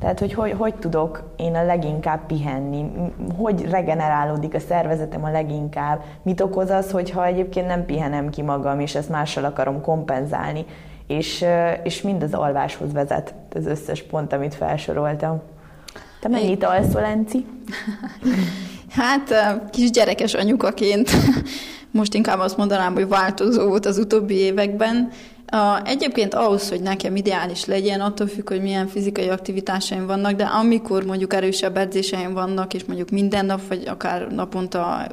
Tehát, 0.00 0.18
hogy, 0.18 0.32
hogy 0.32 0.54
hogy 0.58 0.74
tudok 0.74 1.22
én 1.36 1.54
a 1.54 1.64
leginkább 1.64 2.26
pihenni, 2.26 2.90
hogy 3.36 3.64
regenerálódik 3.70 4.54
a 4.54 4.60
szervezetem 4.60 5.24
a 5.24 5.30
leginkább, 5.30 6.02
mit 6.22 6.40
okoz 6.40 6.70
az, 6.70 6.90
hogyha 6.90 7.26
egyébként 7.26 7.66
nem 7.66 7.86
pihenem 7.86 8.30
ki 8.30 8.42
magam, 8.42 8.80
és 8.80 8.94
ezt 8.94 9.08
mással 9.08 9.44
akarom 9.44 9.80
kompenzálni, 9.80 10.64
és, 11.06 11.44
és 11.82 12.02
mind 12.02 12.22
az 12.22 12.34
alváshoz 12.34 12.92
vezet 12.92 13.34
az 13.54 13.66
összes 13.66 14.02
pont, 14.02 14.32
amit 14.32 14.54
felsoroltam. 14.54 15.42
Te 16.20 16.28
mennyit 16.28 16.64
alszol, 16.64 17.02
Enci? 17.04 17.46
Hát 18.94 19.34
kis 19.70 19.90
gyerekes 19.90 20.34
anyukaként 20.34 21.10
most 21.90 22.14
inkább 22.14 22.38
azt 22.38 22.56
mondanám, 22.56 22.92
hogy 22.92 23.08
változó 23.08 23.68
volt 23.68 23.86
az 23.86 23.98
utóbbi 23.98 24.34
években. 24.34 25.10
Egyébként 25.84 26.34
ahhoz, 26.34 26.68
hogy 26.68 26.80
nekem 26.80 27.16
ideális 27.16 27.64
legyen, 27.64 28.00
attól 28.00 28.26
függ, 28.26 28.48
hogy 28.48 28.62
milyen 28.62 28.86
fizikai 28.86 29.28
aktivitásaim 29.28 30.06
vannak, 30.06 30.32
de 30.32 30.44
amikor 30.44 31.04
mondjuk 31.04 31.34
erősebb 31.34 31.76
edzéseim 31.76 32.32
vannak, 32.32 32.74
és 32.74 32.84
mondjuk 32.84 33.10
minden 33.10 33.46
nap, 33.46 33.68
vagy 33.68 33.82
akár 33.86 34.26
naponta 34.30 35.06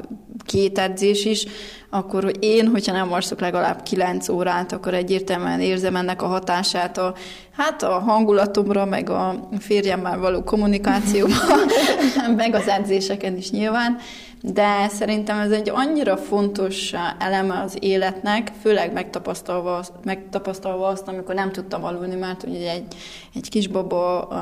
két 0.45 0.79
edzés 0.79 1.25
is, 1.25 1.45
akkor 1.89 2.31
én, 2.39 2.67
hogyha 2.67 2.93
nem 2.93 3.13
alszok 3.13 3.39
legalább 3.39 3.83
kilenc 3.83 4.29
órát, 4.29 4.71
akkor 4.71 4.93
egyértelműen 4.93 5.59
érzem 5.59 5.95
ennek 5.95 6.21
a 6.21 6.27
hatását 6.27 6.97
a, 6.97 7.13
hát 7.57 7.83
a 7.83 7.99
hangulatomra, 7.99 8.85
meg 8.85 9.09
a 9.09 9.47
férjemmel 9.59 10.19
való 10.19 10.43
kommunikációban, 10.43 11.59
meg 12.37 12.55
az 12.55 12.67
edzéseken 12.67 13.37
is 13.37 13.51
nyilván 13.51 13.97
de 14.41 14.87
szerintem 14.87 15.39
ez 15.39 15.51
egy 15.51 15.69
annyira 15.69 16.17
fontos 16.17 16.93
eleme 17.19 17.61
az 17.61 17.77
életnek, 17.79 18.51
főleg 18.61 18.93
megtapasztalva, 18.93 19.83
megtapasztalva 20.03 20.87
azt, 20.87 21.07
amikor 21.07 21.35
nem 21.35 21.51
tudtam 21.51 21.83
aludni, 21.83 22.15
mert 22.15 22.43
ugye 22.43 22.71
egy, 22.71 22.95
egy 23.33 23.49
kisbaba 23.49 24.27
uh, 24.29 24.37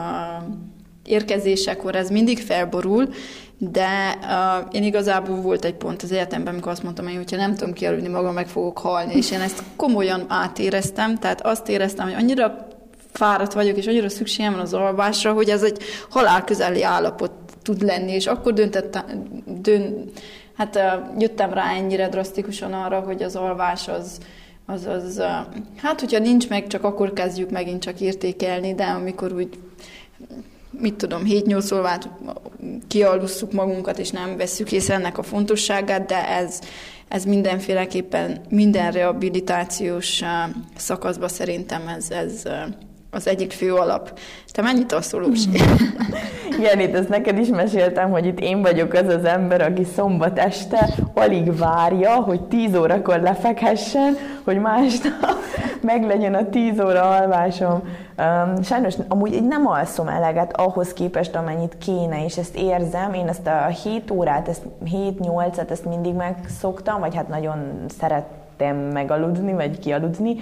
érkezésekor 1.03 1.95
ez 1.95 2.09
mindig 2.09 2.39
felborul, 2.39 3.09
de 3.57 4.17
uh, 4.21 4.67
én 4.71 4.83
igazából 4.83 5.35
volt 5.35 5.65
egy 5.65 5.75
pont 5.75 6.01
az 6.01 6.11
életemben, 6.11 6.53
amikor 6.53 6.71
azt 6.71 6.83
mondtam, 6.83 7.05
hogy 7.05 7.15
hogyha 7.15 7.37
nem 7.37 7.55
tudom 7.55 7.73
kialudni 7.73 8.07
magam, 8.07 8.33
meg 8.33 8.47
fogok 8.47 8.77
halni, 8.77 9.15
és 9.15 9.31
én 9.31 9.41
ezt 9.41 9.63
komolyan 9.75 10.25
átéreztem, 10.27 11.17
tehát 11.17 11.41
azt 11.41 11.69
éreztem, 11.69 12.05
hogy 12.05 12.15
annyira 12.15 12.67
fáradt 13.11 13.53
vagyok, 13.53 13.77
és 13.77 13.87
annyira 13.87 14.09
szükségem 14.09 14.51
van 14.51 14.61
az 14.61 14.73
alvásra, 14.73 15.33
hogy 15.33 15.49
ez 15.49 15.63
egy 15.63 15.81
halálközeli 16.09 16.83
állapot 16.83 17.31
tud 17.61 17.81
lenni, 17.81 18.11
és 18.11 18.27
akkor 18.27 18.53
döntettem, 18.53 19.03
dön, 19.45 20.11
hát 20.55 20.79
jöttem 21.19 21.53
rá 21.53 21.73
ennyire 21.73 22.09
drasztikusan 22.09 22.73
arra, 22.73 22.99
hogy 22.99 23.23
az 23.23 23.35
alvás 23.35 23.87
az, 23.87 24.17
az, 24.65 24.85
az, 24.85 25.23
hát 25.77 25.99
hogyha 25.99 26.19
nincs 26.19 26.49
meg, 26.49 26.67
csak 26.67 26.83
akkor 26.83 27.13
kezdjük 27.13 27.49
megint 27.49 27.81
csak 27.81 27.99
értékelni, 27.99 28.75
de 28.75 28.83
amikor 28.83 29.33
úgy 29.33 29.49
mit 30.71 30.95
tudom, 30.95 31.21
7-8 31.25 31.75
órát 31.75 32.09
kialusszuk 32.87 33.51
magunkat, 33.51 33.99
és 33.99 34.09
nem 34.09 34.37
veszük 34.37 34.71
észre 34.71 34.93
ennek 34.93 35.17
a 35.17 35.23
fontosságát, 35.23 36.05
de 36.05 36.27
ez, 36.27 36.59
ez 37.07 37.23
mindenféleképpen 37.23 38.41
minden 38.49 38.91
rehabilitációs 38.91 40.21
szakaszban 40.75 41.29
szerintem 41.29 41.87
ez, 41.87 42.11
ez 42.11 42.43
az 43.11 43.27
egyik 43.27 43.51
fő 43.51 43.73
alap. 43.73 44.19
Te 44.51 44.61
mennyit 44.61 44.91
alszol, 44.91 45.21
Lósi? 45.21 45.49
itt 46.79 46.95
ezt 46.95 47.09
neked 47.09 47.37
is 47.37 47.47
meséltem, 47.47 48.09
hogy 48.09 48.25
itt 48.25 48.39
én 48.39 48.61
vagyok 48.61 48.93
az 48.93 49.07
az 49.07 49.25
ember, 49.25 49.61
aki 49.61 49.83
szombat 49.83 50.39
este 50.39 50.89
alig 51.13 51.57
várja, 51.57 52.11
hogy 52.11 52.41
10 52.41 52.75
órakor 52.75 53.19
lefekhessen, 53.21 54.17
hogy 54.43 54.59
másnap 54.59 55.35
meglegyen 55.81 56.33
a 56.33 56.49
10 56.49 56.79
óra 56.79 57.09
alvásom. 57.09 57.81
Um, 58.17 58.61
sajnos 58.63 58.93
amúgy 59.07 59.33
így 59.33 59.47
nem 59.47 59.67
alszom 59.67 60.07
eleget 60.07 60.57
ahhoz 60.57 60.93
képest, 60.93 61.35
amennyit 61.35 61.77
kéne, 61.77 62.25
és 62.25 62.37
ezt 62.37 62.55
érzem. 62.55 63.13
Én 63.13 63.27
ezt 63.27 63.47
a 63.47 63.65
7 63.65 64.11
órát, 64.11 64.47
ezt 64.47 64.63
7-8-et 64.85 65.69
ezt 65.69 65.85
mindig 65.85 66.13
megszoktam, 66.13 66.99
vagy 66.99 67.15
hát 67.15 67.27
nagyon 67.27 67.85
szerettem 67.99 68.75
megaludni, 68.77 69.53
vagy 69.53 69.79
kialudni, 69.79 70.35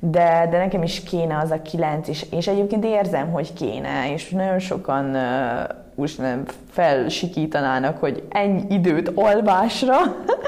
de, 0.00 0.48
de 0.50 0.58
nekem 0.58 0.82
is 0.82 1.02
kéne 1.02 1.38
az 1.38 1.50
a 1.50 1.62
kilenc, 1.62 2.08
és, 2.08 2.26
és 2.30 2.48
egyébként 2.48 2.84
érzem, 2.84 3.30
hogy 3.30 3.52
kéne, 3.52 4.12
és 4.12 4.30
nagyon 4.30 4.58
sokan 4.58 5.16
most 5.94 6.18
nem 6.18 6.44
felsikítanának, 6.70 7.98
hogy 7.98 8.22
ennyi 8.28 8.62
időt 8.68 9.12
alvásra, 9.14 9.96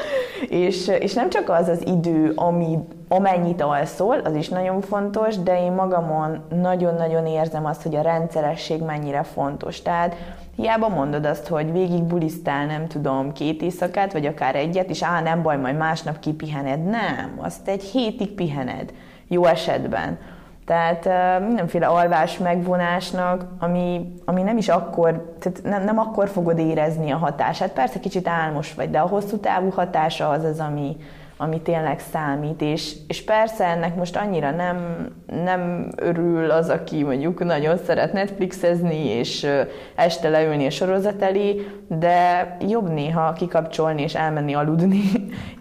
és, 0.48 0.88
és 0.88 1.12
nem 1.12 1.30
csak 1.30 1.48
az 1.48 1.68
az 1.68 1.86
idő, 1.86 2.32
ami, 2.34 2.78
amennyit 3.08 3.62
alszol, 3.62 4.18
az 4.24 4.34
is 4.34 4.48
nagyon 4.48 4.80
fontos, 4.80 5.38
de 5.38 5.64
én 5.64 5.72
magamon 5.72 6.44
nagyon-nagyon 6.60 7.26
érzem 7.26 7.64
azt, 7.66 7.82
hogy 7.82 7.94
a 7.94 8.02
rendszeresség 8.02 8.82
mennyire 8.82 9.22
fontos. 9.22 9.82
Tehát 9.82 10.16
hiába 10.56 10.88
mondod 10.88 11.26
azt, 11.26 11.46
hogy 11.46 11.72
végig 11.72 12.02
bulisztál, 12.02 12.66
nem 12.66 12.86
tudom, 12.86 13.32
két 13.32 13.62
éjszakát, 13.62 14.12
vagy 14.12 14.26
akár 14.26 14.56
egyet, 14.56 14.90
és 14.90 15.02
á, 15.02 15.20
nem 15.20 15.42
baj, 15.42 15.56
majd 15.56 15.76
másnap 15.76 16.18
kipihened. 16.18 16.84
Nem, 16.84 17.38
azt 17.40 17.68
egy 17.68 17.82
hétig 17.82 18.34
pihened 18.34 18.92
jó 19.32 19.44
esetben. 19.44 20.18
Tehát 20.66 21.08
mindenféle 21.46 21.86
alvás 21.86 22.38
megvonásnak, 22.38 23.44
ami, 23.58 24.12
ami 24.24 24.42
nem 24.42 24.56
is 24.56 24.68
akkor, 24.68 25.34
tehát 25.38 25.62
nem, 25.62 25.84
nem 25.84 25.98
akkor 25.98 26.28
fogod 26.28 26.58
érezni 26.58 27.10
a 27.10 27.16
hatását. 27.16 27.72
Persze 27.72 28.00
kicsit 28.00 28.28
álmos 28.28 28.74
vagy, 28.74 28.90
de 28.90 28.98
a 28.98 29.06
hosszú 29.06 29.36
távú 29.36 29.70
hatása 29.70 30.28
az 30.28 30.44
az, 30.44 30.60
ami, 30.60 30.96
ami 31.36 31.60
tényleg 31.60 32.00
számít, 32.12 32.60
és, 32.60 32.96
és 33.06 33.24
persze 33.24 33.64
ennek 33.64 33.94
most 33.96 34.16
annyira 34.16 34.50
nem, 34.50 35.08
nem 35.44 35.88
örül 35.96 36.50
az, 36.50 36.68
aki 36.68 37.02
mondjuk 37.02 37.44
nagyon 37.44 37.76
szeret 37.76 38.12
Netflixezni, 38.12 39.06
és 39.06 39.46
este 39.94 40.28
leülni 40.28 40.66
a 40.66 40.70
sorozat 40.70 41.22
elé, 41.22 41.66
de 41.88 42.56
jobb 42.68 42.92
néha 42.92 43.32
kikapcsolni 43.32 44.02
és 44.02 44.14
elmenni 44.14 44.54
aludni 44.54 45.02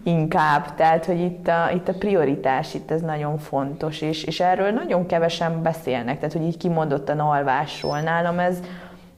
inkább. 0.02 0.74
Tehát, 0.74 1.04
hogy 1.04 1.20
itt 1.20 1.48
a, 1.48 1.70
itt 1.74 1.88
a 1.88 1.94
prioritás, 1.98 2.74
itt 2.74 2.90
ez 2.90 3.00
nagyon 3.00 3.38
fontos, 3.38 4.00
és, 4.00 4.24
és 4.24 4.40
erről 4.40 4.70
nagyon 4.70 5.06
kevesen 5.06 5.62
beszélnek, 5.62 6.16
tehát, 6.16 6.32
hogy 6.32 6.46
így 6.46 6.56
kimondottan 6.56 7.18
alvásról. 7.18 8.00
Nálam 8.00 8.38
ez, 8.38 8.58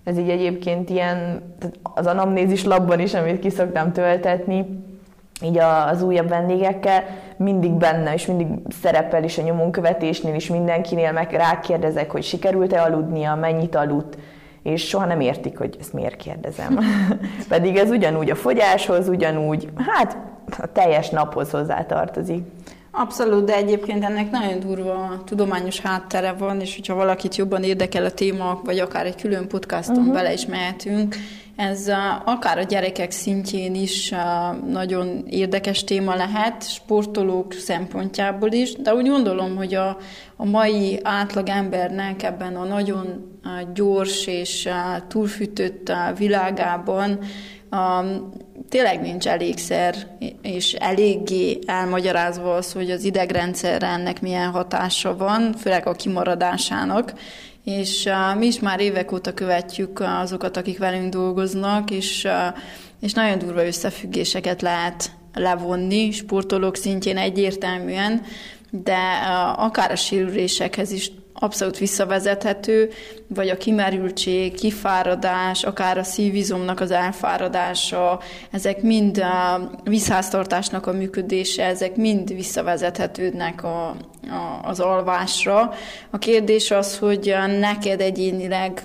ez 0.04 0.18
így 0.18 0.28
egyébként 0.28 0.90
ilyen, 0.90 1.42
az 1.82 2.06
anamnézis 2.06 2.64
labban 2.64 3.00
is, 3.00 3.14
amit 3.14 3.38
ki 3.38 3.50
szoktam 3.50 3.92
töltetni, 3.92 4.82
így 5.42 5.58
az 5.58 6.02
újabb 6.02 6.28
vendégekkel, 6.28 7.04
mindig 7.36 7.72
benne, 7.72 8.14
és 8.14 8.26
mindig 8.26 8.46
szerepel 8.82 9.24
is 9.24 9.38
a 9.38 9.42
nyomonkövetésnél 9.42 10.34
is 10.34 10.48
mindenkinél, 10.48 11.12
meg 11.12 11.32
rákérdezek, 11.32 12.10
hogy 12.10 12.22
sikerült-e 12.22 12.82
aludnia, 12.82 13.34
mennyit 13.34 13.74
aludt, 13.74 14.18
és 14.62 14.88
soha 14.88 15.04
nem 15.04 15.20
értik, 15.20 15.58
hogy 15.58 15.76
ezt 15.80 15.92
miért 15.92 16.16
kérdezem. 16.16 16.78
Pedig 17.48 17.76
ez 17.76 17.90
ugyanúgy 17.90 18.30
a 18.30 18.34
fogyáshoz, 18.34 19.08
ugyanúgy, 19.08 19.68
hát 19.86 20.16
a 20.58 20.72
teljes 20.72 21.08
naphoz 21.08 21.50
hozzátartozik. 21.50 22.42
Abszolút, 22.90 23.44
de 23.44 23.54
egyébként 23.54 24.04
ennek 24.04 24.30
nagyon 24.30 24.60
durva 24.60 25.22
tudományos 25.24 25.80
háttere 25.80 26.32
van, 26.32 26.60
és 26.60 26.74
hogyha 26.74 26.94
valakit 26.94 27.36
jobban 27.36 27.62
érdekel 27.62 28.04
a 28.04 28.10
téma, 28.10 28.60
vagy 28.64 28.78
akár 28.78 29.06
egy 29.06 29.20
külön 29.20 29.48
podcaston 29.48 29.98
uh-huh. 29.98 30.14
bele 30.14 30.32
is 30.32 30.46
mehetünk, 30.46 31.16
ez 31.56 31.88
akár 32.24 32.58
a 32.58 32.62
gyerekek 32.62 33.10
szintjén 33.10 33.74
is 33.74 34.14
nagyon 34.66 35.24
érdekes 35.28 35.84
téma 35.84 36.14
lehet, 36.14 36.68
sportolók 36.68 37.52
szempontjából 37.52 38.52
is, 38.52 38.72
de 38.72 38.94
úgy 38.94 39.08
gondolom, 39.08 39.56
hogy 39.56 39.74
a, 39.74 39.96
a 40.36 40.44
mai 40.44 41.00
átlagembernek 41.02 42.22
ebben 42.22 42.56
a 42.56 42.64
nagyon 42.64 43.32
gyors 43.74 44.26
és 44.26 44.68
túlfűtött 45.08 45.92
világában 46.16 47.18
tényleg 48.68 49.00
nincs 49.00 49.26
elégszer, 49.26 49.94
és 50.42 50.72
eléggé 50.72 51.58
elmagyarázva 51.66 52.54
az, 52.54 52.72
hogy 52.72 52.90
az 52.90 53.04
idegrendszerre 53.04 53.86
ennek 53.86 54.20
milyen 54.20 54.50
hatása 54.50 55.16
van, 55.16 55.52
főleg 55.52 55.86
a 55.86 55.92
kimaradásának, 55.92 57.12
és 57.64 58.04
uh, 58.04 58.38
mi 58.38 58.46
is 58.46 58.60
már 58.60 58.80
évek 58.80 59.12
óta 59.12 59.34
követjük 59.34 60.00
azokat, 60.00 60.56
akik 60.56 60.78
velünk 60.78 61.12
dolgoznak, 61.12 61.90
és, 61.90 62.24
uh, 62.24 62.56
és 63.00 63.12
nagyon 63.12 63.38
durva 63.38 63.66
összefüggéseket 63.66 64.62
lehet 64.62 65.10
levonni 65.34 66.10
sportolók 66.10 66.76
szintjén 66.76 67.16
egyértelműen, 67.16 68.22
de 68.70 68.98
uh, 68.98 69.64
akár 69.64 69.90
a 69.90 69.96
sérülésekhez 69.96 70.92
is 70.92 71.10
abszolút 71.34 71.78
visszavezethető, 71.78 72.90
vagy 73.26 73.48
a 73.48 73.56
kimerültség, 73.56 74.54
kifáradás, 74.54 75.64
akár 75.64 75.98
a 75.98 76.02
szívizomnak 76.02 76.80
az 76.80 76.90
elfáradása, 76.90 78.20
ezek 78.50 78.82
mind 78.82 79.18
a 79.18 79.70
vízháztartásnak 79.84 80.86
a 80.86 80.92
működése, 80.92 81.64
ezek 81.64 81.96
mind 81.96 82.34
visszavezethetődnek 82.34 83.64
a, 83.64 83.88
a, 83.88 83.96
az 84.62 84.80
alvásra. 84.80 85.72
A 86.10 86.18
kérdés 86.18 86.70
az, 86.70 86.98
hogy 86.98 87.34
neked 87.58 88.00
egyénileg 88.00 88.82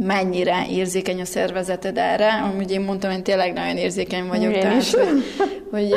mennyire 0.00 0.66
érzékeny 0.70 1.20
a 1.20 1.24
szervezeted 1.24 1.98
erre. 1.98 2.32
Amúgy 2.32 2.70
én 2.70 2.80
mondtam, 2.80 3.12
hogy 3.12 3.22
tényleg 3.22 3.52
nagyon 3.52 3.76
érzékeny 3.76 4.26
vagyok. 4.26 4.54
Én 4.54 4.60
tehát, 4.60 4.82
is. 4.82 4.94
Hogy, 4.94 5.24
hogy 5.70 5.94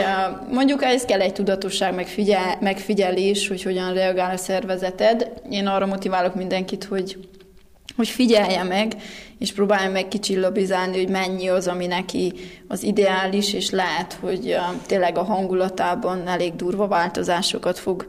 mondjuk 0.51 0.83
ez 0.83 1.05
kell 1.05 1.21
egy 1.21 1.33
tudatosság, 1.33 1.95
megfigyel, 1.95 2.57
megfigyelés, 2.59 3.47
hogy 3.47 3.63
hogyan 3.63 3.93
reagál 3.93 4.33
a 4.33 4.37
szervezeted. 4.37 5.31
Én 5.49 5.67
arra 5.67 5.85
motiválok 5.85 6.35
mindenkit, 6.35 6.83
hogy 6.83 7.17
hogy 7.95 8.07
figyelje 8.07 8.63
meg, 8.63 8.95
és 9.39 9.53
próbálja 9.53 9.91
meg 9.91 10.07
kicsillabizálni, 10.07 10.97
hogy 10.97 11.09
mennyi 11.09 11.47
az, 11.47 11.67
ami 11.67 11.87
neki 11.87 12.33
az 12.67 12.83
ideális, 12.83 13.53
és 13.53 13.69
lehet, 13.69 14.17
hogy 14.21 14.57
tényleg 14.85 15.17
a 15.17 15.23
hangulatában 15.23 16.27
elég 16.27 16.55
durva 16.55 16.87
változásokat 16.87 17.79
fog 17.79 18.05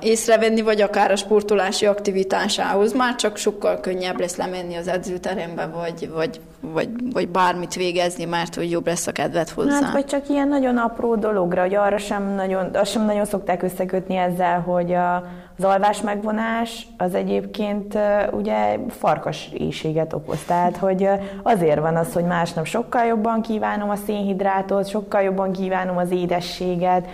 észrevenni, 0.00 0.60
vagy 0.60 0.80
akár 0.80 1.10
a 1.10 1.16
sportolási 1.16 1.86
aktivitásához 1.86 2.92
már 2.92 3.14
csak 3.14 3.36
sokkal 3.36 3.80
könnyebb 3.80 4.20
lesz 4.20 4.36
lemenni 4.36 4.76
az 4.76 4.88
edzőterembe, 4.88 5.66
vagy, 5.66 6.10
vagy, 6.14 6.40
vagy, 6.60 6.88
vagy 7.12 7.28
bármit 7.28 7.74
végezni, 7.74 8.24
mert 8.24 8.54
hogy 8.54 8.70
jobb 8.70 8.86
lesz 8.86 9.06
a 9.06 9.12
kedved 9.12 9.48
hozzá. 9.48 9.80
Hát, 9.80 9.92
vagy 9.92 10.04
csak 10.04 10.28
ilyen 10.28 10.48
nagyon 10.48 10.76
apró 10.76 11.14
dologra, 11.14 11.60
hogy 11.60 11.74
arra 11.74 11.98
sem 11.98 12.34
nagyon, 12.34 12.70
azt 12.74 12.90
sem 12.90 13.04
nagyon 13.04 13.24
szokták 13.24 13.62
összekötni 13.62 14.16
ezzel, 14.16 14.60
hogy 14.60 14.92
a, 14.92 15.14
az 15.58 15.64
alvás 15.64 16.00
megvonás 16.00 16.86
az 16.96 17.14
egyébként 17.14 17.98
ugye 18.30 18.78
farkas 18.88 19.50
éjséget 19.52 20.12
okoz. 20.12 20.44
Tehát, 20.46 20.76
hogy 20.76 21.08
azért 21.42 21.80
van 21.80 21.96
az, 21.96 22.12
hogy 22.12 22.24
másnap 22.24 22.66
sokkal 22.66 23.04
jobban 23.04 23.42
kívánom 23.42 23.90
a 23.90 23.96
szénhidrátot, 24.06 24.88
sokkal 24.88 25.22
jobban 25.22 25.52
kívánom 25.52 25.96
az 25.96 26.10
édességet, 26.10 27.08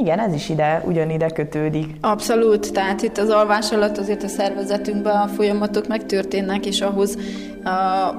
igen, 0.00 0.18
ez 0.18 0.34
is 0.34 0.48
ide, 0.48 0.82
ugyanide 0.86 1.28
kötődik. 1.28 1.86
Abszolút, 2.00 2.72
tehát 2.72 3.02
itt 3.02 3.18
az 3.18 3.28
alvás 3.28 3.72
alatt 3.72 3.98
azért 3.98 4.22
a 4.22 4.28
szervezetünkben 4.28 5.16
a 5.16 5.26
folyamatok 5.26 5.86
megtörténnek, 5.86 6.66
és 6.66 6.80
ahhoz, 6.80 7.18
a, 7.64 7.70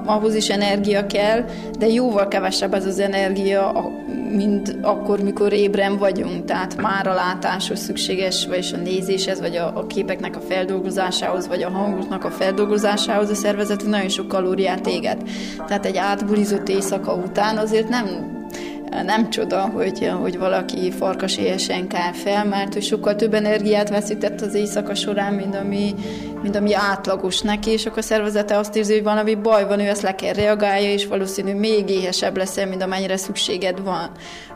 ahhoz 0.06 0.34
is 0.34 0.48
energia 0.48 1.06
kell, 1.06 1.44
de 1.78 1.86
jóval 1.86 2.28
kevesebb 2.28 2.74
ez 2.74 2.86
az 2.86 2.98
energia, 2.98 3.90
mint 4.36 4.76
akkor, 4.82 5.20
mikor 5.20 5.52
ébren 5.52 5.98
vagyunk. 5.98 6.44
Tehát 6.44 6.76
már 6.76 7.06
a 7.06 7.14
látáshoz 7.14 7.78
szükséges, 7.78 8.46
vagy 8.46 8.74
a 8.74 8.76
nézéshez, 8.76 9.40
vagy 9.40 9.56
a, 9.56 9.72
a 9.76 9.86
képeknek 9.86 10.36
a 10.36 10.40
feldolgozásához, 10.40 11.48
vagy 11.48 11.62
a 11.62 11.70
hangoknak 11.70 12.24
a 12.24 12.30
feldolgozásához 12.30 13.30
a 13.30 13.34
szervezetünk 13.34 13.90
nagyon 13.90 14.08
sok 14.08 14.28
kalóriát 14.28 14.86
éget. 14.86 15.22
Tehát 15.66 15.86
egy 15.86 15.96
átbulizott 15.96 16.68
éjszaka 16.68 17.14
után 17.14 17.56
azért 17.56 17.88
nem 17.88 18.36
nem 18.90 19.30
csoda, 19.30 19.60
hogy, 19.60 20.10
hogy 20.20 20.38
valaki 20.38 20.90
farkasélyesen 20.90 21.88
kell 21.88 22.12
fel, 22.12 22.44
mert 22.44 22.72
hogy 22.72 22.82
sokkal 22.82 23.16
több 23.16 23.34
energiát 23.34 23.88
veszített 23.88 24.40
az 24.40 24.54
éjszaka 24.54 24.94
során, 24.94 25.34
mint 25.34 25.54
ami, 25.54 25.94
mint 26.42 26.56
ami 26.56 26.74
átlagos 26.74 27.40
neki, 27.40 27.70
és 27.70 27.86
akkor 27.86 27.98
a 27.98 28.02
szervezete 28.02 28.56
azt 28.56 28.76
érzi, 28.76 28.92
hogy 28.92 29.02
valami 29.02 29.34
baj 29.34 29.66
van, 29.66 29.80
ő 29.80 29.86
ezt 29.88 30.02
le 30.02 30.14
kell 30.14 30.32
reagálja, 30.32 30.92
és 30.92 31.06
valószínű 31.06 31.54
még 31.54 31.90
éhesebb 31.90 32.36
lesz, 32.36 32.56
mint 32.56 32.82
amennyire 32.82 33.16
szükséged 33.16 33.82
van. 33.82 34.10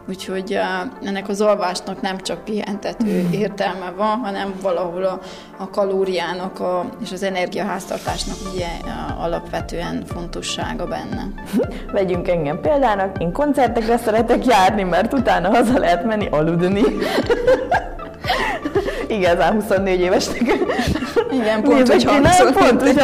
Úgyhogy 0.09 0.59
ennek 1.05 1.29
az 1.29 1.41
alvásnak 1.41 2.01
nem 2.01 2.19
csak 2.19 2.45
pihentető 2.45 3.29
értelme 3.31 3.93
van, 3.97 4.19
hanem 4.19 4.55
valahol 4.63 5.05
a, 5.05 5.21
a 5.57 5.71
kalóriának 5.71 6.61
a, 6.61 6.85
és 7.03 7.13
az 7.13 7.23
energiaháztartásnak 7.23 8.37
ugye 8.53 8.67
alapvetően 9.19 10.03
fontossága 10.07 10.87
benne. 10.87 11.27
Vegyünk 11.93 12.29
engem 12.29 12.61
példának, 12.61 13.23
én 13.23 13.33
koncertekre 13.33 13.97
szeretek 13.97 14.47
járni, 14.47 14.83
mert 14.83 15.13
utána 15.13 15.49
haza 15.49 15.79
lehet 15.79 16.05
menni 16.05 16.29
aludni. 16.31 16.83
Igazán 19.07 19.53
24 19.53 20.01
évesnek. 20.01 20.41
Igen, 21.33 21.63
pont, 21.63 21.89
hogy 21.89 22.05
hangzott. 22.05 22.53
Pont, 22.53 22.83
hogy 22.83 23.01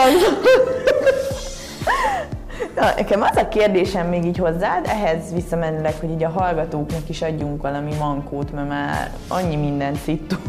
Na, 2.78 2.92
nekem 2.96 3.22
az 3.22 3.36
a 3.36 3.48
kérdésem 3.48 4.08
még 4.08 4.24
így 4.24 4.38
hozzád, 4.38 4.86
ehhez 4.86 5.32
visszamenőleg, 5.34 5.94
hogy 6.00 6.10
így 6.10 6.24
a 6.24 6.28
hallgatóknak 6.28 7.08
is 7.08 7.22
adjunk 7.22 7.62
valami 7.62 7.94
mankót, 7.98 8.52
mert 8.52 8.68
már 8.68 9.10
annyi 9.28 9.56
mindent 9.56 9.96
szittunk 9.96 10.42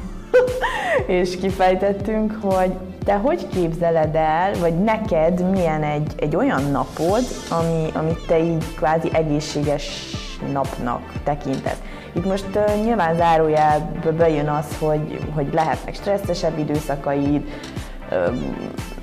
és 1.19 1.37
kifejtettünk, 1.37 2.37
hogy 2.41 2.71
te 3.03 3.13
hogy 3.13 3.47
képzeled 3.47 4.15
el, 4.15 4.51
vagy 4.59 4.79
neked 4.79 5.49
milyen 5.49 5.83
egy, 5.83 6.13
egy 6.15 6.35
olyan 6.35 6.63
napod, 6.71 7.23
ami, 7.49 7.89
amit 7.93 8.25
te 8.27 8.39
így 8.43 8.75
kvázi 8.75 9.09
egészséges 9.13 10.15
napnak 10.51 11.01
tekinted. 11.23 11.77
Itt 12.13 12.25
most 12.25 12.47
uh, 12.55 12.83
nyilván 12.83 13.15
zárójelbe 13.15 14.11
bejön 14.17 14.47
az, 14.47 14.77
hogy, 14.79 15.19
hogy 15.35 15.53
lehetnek 15.53 15.95
stresszesebb 15.95 16.57
időszakaid, 16.57 17.43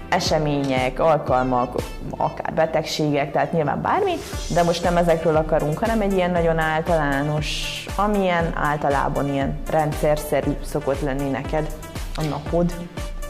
események, 0.09 1.01
alkalmak, 1.01 1.75
akár 2.17 2.55
betegségek, 2.55 3.33
tehát 3.33 3.53
nyilván 3.53 3.83
bármi, 3.83 4.13
de 4.55 4.63
most 4.63 4.83
nem 4.83 4.97
ezekről 4.97 5.37
akarunk, 5.37 5.79
hanem 5.79 6.01
egy 6.01 6.13
ilyen 6.13 6.31
nagyon 6.31 6.59
általános, 6.59 7.85
amilyen 7.97 8.53
általában 8.55 9.33
ilyen 9.33 9.59
rendszerszerű 9.71 10.51
szokott 10.65 11.01
lenni 11.01 11.31
neked 11.31 11.67
a 12.17 12.23
napod. 12.23 12.75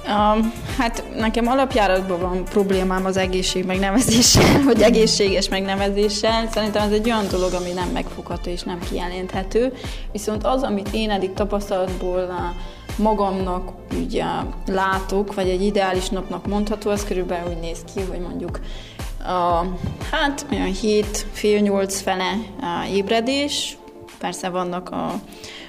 Um, 0.08 0.52
hát 0.78 1.04
nekem 1.16 1.46
alapjáratban 1.46 2.20
van 2.20 2.44
problémám 2.44 3.04
az 3.04 3.16
egészség 3.16 3.64
megnevezéssel, 3.64 4.62
vagy 4.72 4.82
egészséges 4.82 5.48
megnevezéssel. 5.48 6.48
Szerintem 6.50 6.82
ez 6.82 6.92
egy 6.92 7.06
olyan 7.06 7.28
dolog, 7.30 7.52
ami 7.52 7.72
nem 7.72 7.88
megfogható 7.88 8.50
és 8.50 8.62
nem 8.62 8.78
kijelenthető. 8.90 9.72
Viszont 10.12 10.44
az, 10.44 10.62
amit 10.62 10.88
én 10.92 11.10
eddig 11.10 11.32
tapasztalatból 11.32 12.54
magamnak 12.96 13.70
ugye 14.04 14.24
látok, 14.66 15.34
vagy 15.34 15.48
egy 15.48 15.62
ideális 15.62 16.08
napnak 16.08 16.46
mondható, 16.46 16.90
az 16.90 17.04
körülbelül 17.04 17.50
úgy 17.50 17.60
néz 17.60 17.78
ki, 17.94 18.00
hogy 18.10 18.20
mondjuk 18.20 18.60
a, 19.26 19.64
hát 20.10 20.46
olyan 20.52 20.72
7, 20.72 21.26
fél 21.32 21.60
8 21.60 22.00
fele 22.00 22.32
a 22.60 22.86
ébredés, 22.92 23.78
persze 24.18 24.48
vannak 24.48 24.90
a, 24.90 25.20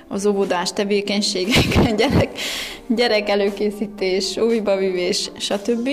az 0.08 0.26
óvodás 0.26 0.74
tevékenységek, 0.74 1.84
gyerek, 1.98 2.40
gyerek 2.88 3.30
előkészítés, 3.30 4.38
újbavívés, 4.38 5.32
stb. 5.38 5.90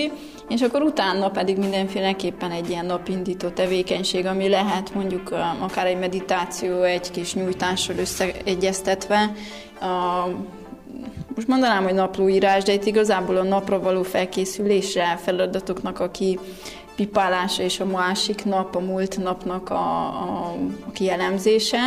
És 0.49 0.61
akkor 0.61 0.81
utána 0.81 1.29
pedig 1.29 1.57
mindenféleképpen 1.57 2.51
egy 2.51 2.69
ilyen 2.69 2.85
napindító 2.85 3.47
tevékenység, 3.47 4.25
ami 4.25 4.49
lehet 4.49 4.93
mondjuk 4.93 5.35
akár 5.59 5.85
egy 5.85 5.99
meditáció, 5.99 6.81
egy 6.81 7.11
kis 7.11 7.33
nyújtással 7.33 7.97
összeegyeztetve, 7.97 9.31
most 11.35 11.47
mondanám, 11.47 11.83
hogy 11.83 11.93
naplóírás, 11.93 12.63
de 12.63 12.73
itt 12.73 12.85
igazából 12.85 13.37
a 13.37 13.43
napra 13.43 13.79
való 13.79 14.03
felkészülésre, 14.03 15.19
feladatoknak 15.23 15.99
a 15.99 16.11
ki 16.11 16.39
pipálása 16.95 17.63
és 17.63 17.79
a 17.79 17.85
másik 17.85 18.45
nap, 18.45 18.75
a 18.75 18.79
múlt 18.79 19.17
napnak 19.17 19.69
a, 19.69 19.75
a, 19.75 20.55
a 20.87 20.91
kielemzése. 20.93 21.79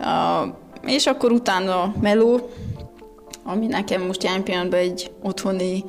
A, 0.00 0.44
és 0.86 1.06
akkor 1.06 1.32
utána 1.32 1.94
meló, 2.00 2.50
ami 3.44 3.66
nekem 3.66 4.02
most 4.02 4.22
jelen 4.22 4.42
pillanatban 4.42 4.78
egy 4.78 5.10
otthoni 5.22 5.84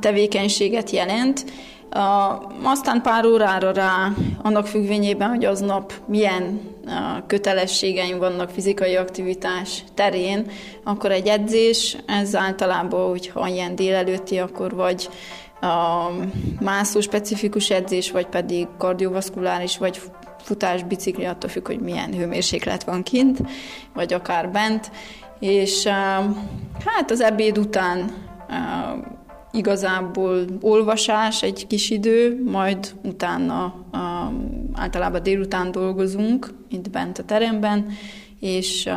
tevékenységet 0.00 0.90
jelent. 0.90 1.44
Aztán 2.62 3.02
pár 3.02 3.26
órára 3.26 3.72
rá, 3.72 4.08
annak 4.42 4.66
függvényében, 4.66 5.28
hogy 5.28 5.44
aznap 5.44 5.92
milyen 6.06 6.60
kötelességeim 7.26 8.18
vannak 8.18 8.50
fizikai 8.50 8.96
aktivitás 8.96 9.84
terén, 9.94 10.50
akkor 10.84 11.10
egy 11.10 11.26
edzés, 11.26 11.96
ez 12.06 12.36
általában, 12.36 13.08
hogyha 13.08 13.48
ilyen 13.48 13.74
délelőtti, 13.74 14.38
akkor 14.38 14.74
vagy 14.74 15.08
a 15.60 16.08
mászó 16.60 17.00
specifikus 17.00 17.70
edzés, 17.70 18.10
vagy 18.10 18.26
pedig 18.26 18.68
kardiovaszkuláris, 18.78 19.78
vagy 19.78 20.00
futás, 20.38 20.82
bicikli, 20.82 21.24
attól 21.24 21.50
függ, 21.50 21.66
hogy 21.66 21.80
milyen 21.80 22.14
hőmérséklet 22.14 22.84
van 22.84 23.02
kint, 23.02 23.38
vagy 23.94 24.12
akár 24.12 24.50
bent. 24.50 24.90
És 25.40 25.86
hát 26.84 27.10
az 27.10 27.20
ebéd 27.20 27.58
után 27.58 28.10
igazából 29.52 30.44
olvasás 30.60 31.42
egy 31.42 31.66
kis 31.66 31.90
idő, 31.90 32.42
majd 32.44 32.94
utána 33.02 33.74
általában 34.72 35.22
délután 35.22 35.70
dolgozunk 35.70 36.54
itt 36.68 36.90
bent 36.90 37.18
a 37.18 37.24
teremben, 37.24 37.86
és 38.40 38.88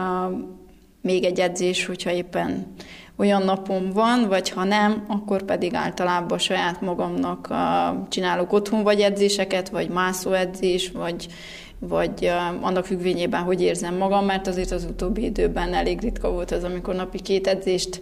még 1.02 1.24
egy 1.24 1.40
edzés, 1.40 1.86
hogyha 1.86 2.12
éppen 2.12 2.74
olyan 3.18 3.42
napom 3.42 3.92
van, 3.92 4.28
vagy 4.28 4.50
ha 4.50 4.64
nem, 4.64 5.06
akkor 5.08 5.44
pedig 5.44 5.74
általában 5.74 6.38
saját 6.38 6.82
magamnak 6.82 7.54
csinálok 8.10 8.54
otthon 8.54 8.84
vagy 8.84 9.02
edzéseket, 9.02 9.70
vagy 9.70 9.90
mászóedzés, 9.90 10.92
vagy, 10.92 11.28
vagy 11.80 12.32
annak 12.62 12.86
függvényében, 12.86 13.42
hogy 13.42 13.62
érzem 13.62 13.96
magam, 13.96 14.26
mert 14.26 14.48
azért 14.48 14.72
az 14.72 14.84
utóbbi 14.84 15.24
időben 15.24 15.74
elég 15.74 16.02
ritka 16.02 16.32
volt 16.32 16.52
az, 16.52 16.64
amikor 16.64 16.96
napi 16.96 17.22
két 17.22 17.48
edzést 17.48 18.00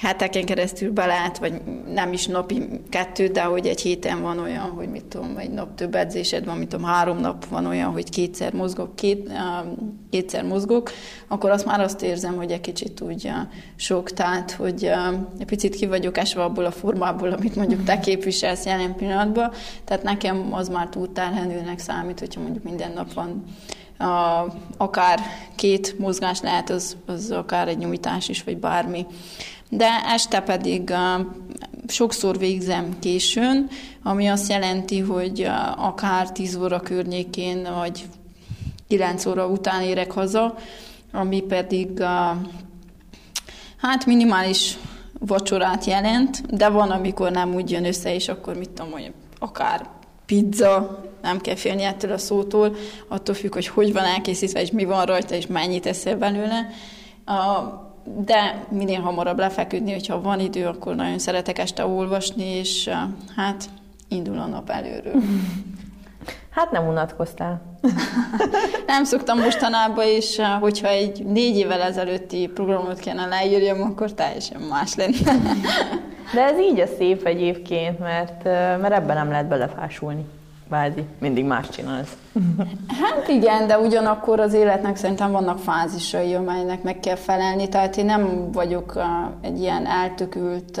heteken 0.00 0.44
keresztül 0.44 0.92
belát, 0.92 1.38
vagy 1.38 1.60
nem 1.92 2.12
is 2.12 2.26
napi 2.26 2.62
kettő, 2.88 3.26
de 3.26 3.42
hogy 3.42 3.66
egy 3.66 3.80
héten 3.80 4.22
van 4.22 4.38
olyan, 4.38 4.70
hogy 4.70 4.88
mit 4.88 5.04
tudom, 5.04 5.36
egy 5.36 5.50
nap 5.50 5.74
több 5.74 5.94
edzésed 5.94 6.44
van, 6.44 6.56
mit 6.56 6.68
tudom, 6.68 6.86
három 6.86 7.18
nap 7.18 7.46
van 7.46 7.66
olyan, 7.66 7.92
hogy 7.92 8.10
kétszer 8.10 8.52
mozgok, 8.52 8.96
két, 8.96 9.32
kétszer 10.10 10.44
mozgok, 10.44 10.90
akkor 11.28 11.50
azt 11.50 11.64
már 11.64 11.80
azt 11.80 12.02
érzem, 12.02 12.36
hogy 12.36 12.50
egy 12.50 12.60
kicsit 12.60 13.00
úgy 13.00 13.30
sok, 13.76 14.10
tehát, 14.10 14.50
hogy 14.50 14.84
egy 15.38 15.46
picit 15.46 15.74
ki 15.74 15.86
vagyok 15.86 16.18
esve 16.18 16.42
abból 16.42 16.64
a 16.64 16.70
formából, 16.70 17.30
amit 17.30 17.56
mondjuk 17.56 17.84
te 17.84 17.98
képviselsz 17.98 18.64
jelen 18.64 18.94
pillanatban, 18.94 19.52
tehát 19.84 20.02
nekem 20.02 20.48
az 20.52 20.68
már 20.68 20.88
túl 20.88 21.12
terhelőnek 21.12 21.78
számít, 21.78 22.18
hogyha 22.18 22.40
mondjuk 22.40 22.64
minden 22.64 22.92
nap 22.92 23.12
van 23.12 23.44
a, 23.98 24.46
akár 24.76 25.20
két 25.54 25.98
mozgás 25.98 26.40
lehet, 26.40 26.70
az, 26.70 26.96
az 27.06 27.30
akár 27.30 27.68
egy 27.68 27.78
nyújtás 27.78 28.28
is, 28.28 28.42
vagy 28.42 28.56
bármi 28.56 29.06
de 29.70 29.88
este 30.04 30.40
pedig 30.40 30.92
sokszor 31.86 32.38
végzem 32.38 32.98
későn, 32.98 33.68
ami 34.02 34.26
azt 34.26 34.50
jelenti, 34.50 34.98
hogy 34.98 35.48
akár 35.76 36.32
10 36.32 36.56
óra 36.56 36.80
környékén, 36.80 37.68
vagy 37.78 38.04
9 38.88 39.26
óra 39.26 39.46
után 39.46 39.82
érek 39.82 40.12
haza, 40.12 40.54
ami 41.12 41.40
pedig 41.40 42.02
hát 43.76 44.06
minimális 44.06 44.78
vacsorát 45.18 45.84
jelent, 45.84 46.56
de 46.56 46.68
van, 46.68 46.90
amikor 46.90 47.30
nem 47.30 47.54
úgy 47.54 47.70
jön 47.70 47.84
össze, 47.84 48.14
és 48.14 48.28
akkor 48.28 48.56
mit 48.56 48.70
tudom, 48.70 48.92
hogy 48.92 49.12
akár 49.38 49.88
pizza, 50.26 51.04
nem 51.22 51.40
kell 51.40 51.54
félni 51.54 51.82
ettől 51.82 52.12
a 52.12 52.18
szótól, 52.18 52.76
attól 53.08 53.34
függ, 53.34 53.52
hogy 53.52 53.66
hogy 53.66 53.92
van 53.92 54.04
elkészítve, 54.04 54.60
és 54.60 54.70
mi 54.70 54.84
van 54.84 55.04
rajta, 55.04 55.34
és 55.34 55.46
mennyit 55.46 55.86
eszel 55.86 56.16
belőle. 56.16 56.70
De 58.06 58.64
minél 58.68 59.00
hamarabb 59.00 59.38
lefeküdni, 59.38 59.92
hogyha 59.92 60.20
van 60.20 60.40
idő, 60.40 60.66
akkor 60.66 60.94
nagyon 60.94 61.18
szeretek 61.18 61.58
este 61.58 61.86
olvasni, 61.86 62.44
és 62.44 62.90
hát 63.36 63.64
indul 64.08 64.38
a 64.38 64.46
nap 64.46 64.70
előről. 64.70 65.14
Hát 66.50 66.70
nem 66.70 66.86
unatkoztál. 66.86 67.60
nem 68.86 69.04
szoktam 69.04 69.38
mostanában, 69.38 70.04
és 70.04 70.40
hogyha 70.60 70.88
egy 70.88 71.24
négy 71.24 71.56
évvel 71.56 71.80
ezelőtti 71.80 72.50
programot 72.54 72.98
kéne 72.98 73.26
leírjam, 73.26 73.82
akkor 73.82 74.12
teljesen 74.12 74.60
más 74.60 74.94
lenne. 74.94 75.16
De 76.34 76.42
ez 76.42 76.58
így 76.58 76.80
a 76.80 76.86
szép 76.98 77.26
egyébként, 77.26 77.98
mert, 77.98 78.44
mert 78.80 78.92
ebben 78.92 79.16
nem 79.16 79.30
lehet 79.30 79.48
belefásulni. 79.48 80.24
Bádi, 80.68 81.04
mindig 81.18 81.44
más 81.44 81.68
csinálsz. 81.68 82.16
Hát 83.00 83.28
igen, 83.28 83.66
de 83.66 83.78
ugyanakkor 83.78 84.40
az 84.40 84.52
életnek 84.52 84.96
szerintem 84.96 85.32
vannak 85.32 85.58
fázisai, 85.58 86.34
amelynek 86.34 86.82
meg 86.82 87.00
kell 87.00 87.16
felelni, 87.16 87.68
tehát 87.68 87.96
én 87.96 88.04
nem 88.04 88.52
vagyok 88.52 89.02
egy 89.40 89.60
ilyen 89.60 89.86
eltökült 89.86 90.80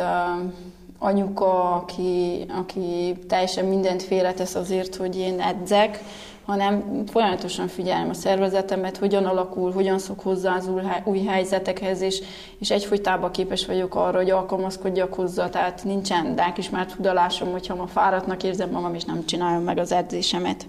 anyuka, 0.98 1.74
aki, 1.74 2.44
aki 2.48 3.16
teljesen 3.28 3.64
mindent 3.64 4.02
félretesz 4.02 4.54
azért, 4.54 4.96
hogy 4.96 5.16
én 5.16 5.40
edzek, 5.40 6.02
hanem 6.46 7.02
folyamatosan 7.06 7.68
figyelem 7.68 8.08
a 8.08 8.14
szervezetemet, 8.14 8.96
hogyan 8.96 9.24
alakul, 9.24 9.72
hogyan 9.72 9.98
szok 9.98 10.20
hozzá 10.20 10.56
az 10.56 10.70
új 11.04 11.24
helyzetekhez, 11.24 12.00
és, 12.00 12.22
és 12.58 12.70
egyfolytában 12.70 13.30
képes 13.30 13.66
vagyok 13.66 13.94
arra, 13.94 14.16
hogy 14.16 14.30
alkalmazkodjak 14.30 15.14
hozzá, 15.14 15.48
tehát 15.48 15.84
nincsen 15.84 16.34
dákismert 16.34 16.92
hudalásom, 16.92 17.50
hogyha 17.50 17.74
ma 17.74 17.86
fáradtnak 17.86 18.42
érzem 18.42 18.70
magam, 18.70 18.94
és 18.94 19.04
nem 19.04 19.24
csinálom 19.26 19.62
meg 19.62 19.78
az 19.78 19.92
edzésemet. 19.92 20.68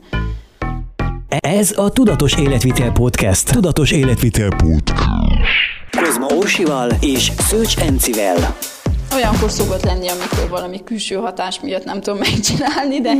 Ez 1.27 1.77
a 1.77 1.89
Tudatos 1.89 2.37
Életvitel 2.37 2.91
Podcast. 2.91 3.51
Tudatos 3.51 3.91
Életvitel 3.91 4.49
Podcast. 4.49 5.41
Kozma 6.01 6.27
Orsival 6.27 6.89
és 7.01 7.31
Szőcs 7.37 7.77
Encivel. 7.77 8.55
Olyankor 9.15 9.51
szokott 9.51 9.83
lenni, 9.83 10.07
amikor 10.07 10.49
valami 10.49 10.83
külső 10.83 11.15
hatás 11.15 11.59
miatt 11.59 11.83
nem 11.83 12.01
tudom 12.01 12.19
megcsinálni, 12.31 13.01
de, 13.01 13.13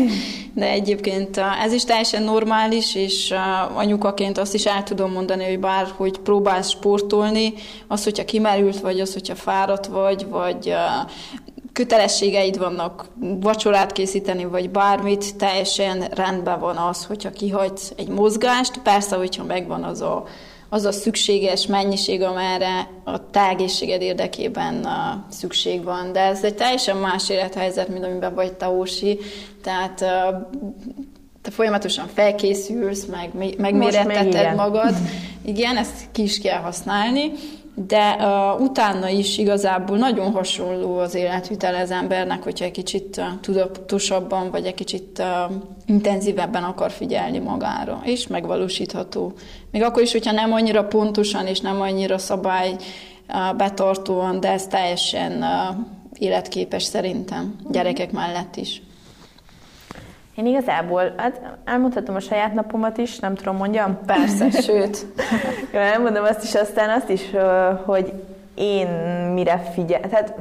de 0.53 0.69
egyébként 0.69 1.37
ez 1.63 1.73
is 1.73 1.83
teljesen 1.83 2.23
normális, 2.23 2.95
és 2.95 3.33
anyukaként 3.73 4.37
azt 4.37 4.53
is 4.53 4.65
el 4.65 4.83
tudom 4.83 5.11
mondani, 5.11 5.45
hogy 5.45 5.59
bár 5.59 5.87
hogy 5.95 6.17
próbálsz 6.19 6.69
sportolni, 6.69 7.53
az, 7.87 8.03
hogyha 8.03 8.25
kimerült 8.25 8.79
vagy, 8.79 8.99
az, 8.99 9.13
hogyha 9.13 9.35
fáradt 9.35 9.85
vagy, 9.85 10.27
vagy 10.29 10.73
kötelességeid 11.73 12.57
vannak 12.57 13.05
vacsorát 13.19 13.91
készíteni, 13.91 14.45
vagy 14.45 14.69
bármit, 14.69 15.35
teljesen 15.35 16.01
rendben 16.01 16.59
van 16.59 16.77
az, 16.77 17.05
hogyha 17.05 17.29
kihagysz 17.29 17.93
egy 17.97 18.07
mozgást. 18.07 18.77
Persze, 18.77 19.15
hogyha 19.15 19.43
megvan 19.43 19.83
az 19.83 20.01
a 20.01 20.23
az 20.69 20.85
a 20.85 20.91
szükséges 20.91 21.65
mennyiség, 21.65 22.21
amerre 22.21 22.89
a 23.03 23.29
te 23.29 23.47
egészséged 23.47 24.01
érdekében 24.01 24.83
a 24.85 25.25
szükség 25.29 25.83
van. 25.83 26.11
De 26.11 26.19
ez 26.19 26.43
egy 26.43 26.55
teljesen 26.55 26.97
más 26.97 27.29
élethelyzet, 27.29 27.87
mint 27.87 28.05
amiben 28.05 28.33
vagy 28.33 28.53
te, 28.53 28.69
Ósi. 28.69 29.19
Tehát 29.63 29.97
te 31.41 31.51
folyamatosan 31.51 32.07
felkészülsz, 32.13 33.05
meg 33.05 33.29
megméretteted 33.57 34.55
magad. 34.55 34.93
Igen, 35.45 35.77
ezt 35.77 36.11
ki 36.11 36.21
is 36.21 36.39
kell 36.39 36.59
használni, 36.59 37.31
de 37.85 38.15
uh, 38.19 38.61
utána 38.61 39.07
is 39.07 39.37
igazából 39.37 39.97
nagyon 39.97 40.31
hasonló 40.31 40.97
az 40.97 41.15
életvitel 41.15 41.75
az 41.75 41.91
embernek, 41.91 42.43
hogyha 42.43 42.65
egy 42.65 42.71
kicsit 42.71 43.17
uh, 43.17 43.25
tudatosabban, 43.41 44.51
vagy 44.51 44.65
egy 44.65 44.73
kicsit 44.73 45.19
uh, 45.19 45.55
intenzívebben 45.85 46.63
akar 46.63 46.91
figyelni 46.91 47.39
magára, 47.39 48.01
és 48.03 48.27
megvalósítható. 48.27 49.33
Még 49.71 49.83
akkor 49.83 50.01
is, 50.01 50.11
hogyha 50.11 50.31
nem 50.31 50.53
annyira 50.53 50.85
pontosan, 50.85 51.47
és 51.47 51.59
nem 51.59 51.81
annyira 51.81 52.17
szabály 52.17 52.71
uh, 52.71 53.55
betartóan, 53.55 54.39
de 54.39 54.51
ez 54.51 54.67
teljesen 54.67 55.31
uh, 55.31 55.75
életképes 56.19 56.83
szerintem, 56.83 57.55
gyerekek 57.69 58.11
mellett 58.11 58.55
is. 58.55 58.81
Én 60.37 60.45
igazából, 60.45 61.13
hát 61.17 61.41
elmondhatom 61.65 62.15
a 62.15 62.19
saját 62.19 62.53
napomat 62.53 62.97
is, 62.97 63.19
nem 63.19 63.35
tudom, 63.35 63.55
mondjam? 63.55 63.97
Persze, 64.05 64.49
sőt. 64.67 65.05
Jó, 65.73 65.79
elmondom 65.79 66.23
azt 66.23 66.43
is, 66.43 66.55
aztán 66.55 66.89
azt 66.89 67.09
is, 67.09 67.21
hogy 67.85 68.13
én 68.55 68.87
mire 69.33 69.57
figyel, 69.57 69.99
tehát 69.99 70.33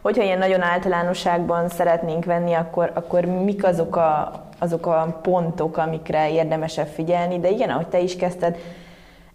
hogyha 0.00 0.22
ilyen 0.22 0.38
nagyon 0.38 0.62
általánosságban 0.62 1.68
szeretnénk 1.68 2.24
venni, 2.24 2.52
akkor, 2.52 2.90
akkor 2.94 3.24
mik 3.24 3.64
azok 3.64 3.96
a, 3.96 4.32
azok 4.58 4.86
a 4.86 5.18
pontok, 5.22 5.76
amikre 5.76 6.30
érdemesebb 6.30 6.88
figyelni, 6.88 7.40
de 7.40 7.50
igen, 7.50 7.70
ahogy 7.70 7.88
te 7.88 8.00
is 8.00 8.16
kezdted, 8.16 8.56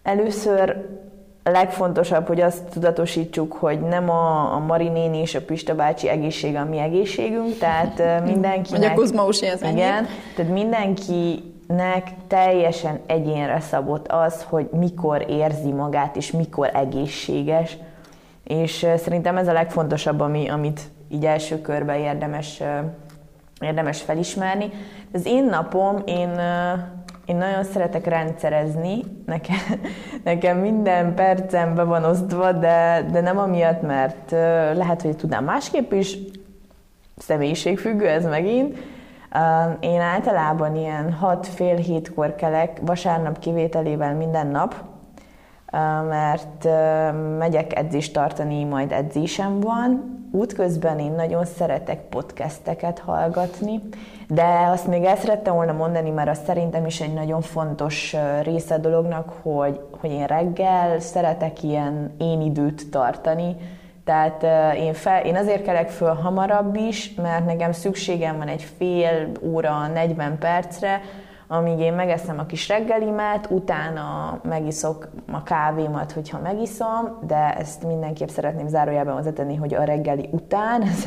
először 0.02 0.76
legfontosabb, 1.50 2.26
hogy 2.26 2.40
azt 2.40 2.62
tudatosítsuk, 2.72 3.52
hogy 3.52 3.80
nem 3.80 4.10
a, 4.10 4.54
a 4.54 4.58
Marinéni 4.58 5.18
és 5.18 5.34
a 5.34 5.40
Pista 5.40 5.74
bácsi 5.74 6.08
egészség 6.08 6.56
a 6.56 6.64
mi 6.64 6.78
egészségünk, 6.78 7.58
tehát 7.58 8.22
mindenkinek... 8.24 8.80
Vagy 8.80 8.90
a 8.90 8.94
Kozmausi 8.94 9.46
az 9.46 9.62
Igen, 9.62 10.06
tehát 10.36 10.52
mindenkinek 10.52 12.10
teljesen 12.26 13.00
egyénre 13.06 13.60
szabott 13.60 14.06
az, 14.08 14.46
hogy 14.48 14.68
mikor 14.72 15.24
érzi 15.28 15.72
magát, 15.72 16.16
és 16.16 16.30
mikor 16.30 16.70
egészséges. 16.74 17.76
És 18.44 18.86
szerintem 18.96 19.36
ez 19.36 19.48
a 19.48 19.52
legfontosabb, 19.52 20.20
ami, 20.20 20.48
amit 20.48 20.80
így 21.08 21.24
első 21.24 21.60
körben 21.60 21.98
érdemes, 21.98 22.62
érdemes 23.60 24.02
felismerni. 24.02 24.70
Az 25.12 25.26
én 25.26 25.44
napom, 25.44 26.02
én 26.04 26.30
én 27.28 27.36
nagyon 27.36 27.64
szeretek 27.64 28.06
rendszerezni, 28.06 29.00
nekem, 29.26 29.56
nekem 30.24 30.58
minden 30.58 31.14
percem 31.14 31.74
be 31.74 31.82
van 31.82 32.04
osztva, 32.04 32.52
de, 32.52 33.06
de 33.10 33.20
nem 33.20 33.38
amiatt, 33.38 33.82
mert 33.82 34.30
lehet, 34.76 35.02
hogy 35.02 35.16
tudnám 35.16 35.44
másképp 35.44 35.92
is, 35.92 36.18
személyiségfüggő 37.16 38.08
ez 38.08 38.24
megint. 38.24 38.78
Én 39.80 40.00
általában 40.00 40.76
ilyen 40.76 41.12
6 41.12 41.46
fél 41.46 41.76
hétkor 41.76 42.34
kelek, 42.34 42.78
vasárnap 42.80 43.38
kivételével 43.38 44.14
minden 44.14 44.46
nap, 44.46 44.74
mert 46.08 46.68
megyek 47.38 47.78
edzést 47.78 48.12
tartani, 48.12 48.64
majd 48.64 48.92
edzésem 48.92 49.60
van. 49.60 50.16
Útközben 50.32 50.98
én 50.98 51.12
nagyon 51.12 51.44
szeretek 51.44 52.00
podcasteket 52.00 52.98
hallgatni, 52.98 53.80
de 54.28 54.68
azt 54.70 54.86
még 54.86 55.04
el 55.04 55.16
szerettem 55.16 55.54
volna 55.54 55.72
mondani, 55.72 56.10
mert 56.10 56.28
az 56.28 56.40
szerintem 56.46 56.86
is 56.86 57.00
egy 57.00 57.12
nagyon 57.12 57.40
fontos 57.40 58.16
része 58.42 58.74
a 58.74 58.78
dolognak, 58.78 59.32
hogy, 59.42 59.80
hogy 60.00 60.10
én 60.10 60.26
reggel 60.26 61.00
szeretek 61.00 61.62
ilyen 61.62 62.14
én 62.18 62.40
időt 62.40 62.90
tartani, 62.90 63.56
tehát 64.04 64.46
én, 64.76 64.92
fel, 64.92 65.24
én 65.24 65.36
azért 65.36 65.62
kelek 65.62 65.88
föl 65.88 66.14
hamarabb 66.14 66.76
is, 66.76 67.14
mert 67.14 67.46
nekem 67.46 67.72
szükségem 67.72 68.38
van 68.38 68.48
egy 68.48 68.66
fél 68.78 69.30
óra, 69.42 69.86
40 69.86 70.38
percre, 70.38 71.00
amíg 71.48 71.78
én 71.78 71.92
megeszem 71.92 72.38
a 72.38 72.46
kis 72.46 72.68
reggelimet, 72.68 73.50
utána 73.50 74.38
megiszok 74.42 75.08
a 75.32 75.42
kávémat, 75.42 76.12
hogyha 76.12 76.40
megiszom, 76.40 77.18
de 77.26 77.56
ezt 77.56 77.84
mindenképp 77.84 78.28
szeretném 78.28 78.68
zárójában 78.68 79.14
hozzátenni, 79.14 79.56
hogy 79.56 79.74
a 79.74 79.84
reggeli 79.84 80.28
után, 80.32 80.82
ez, 80.92 81.04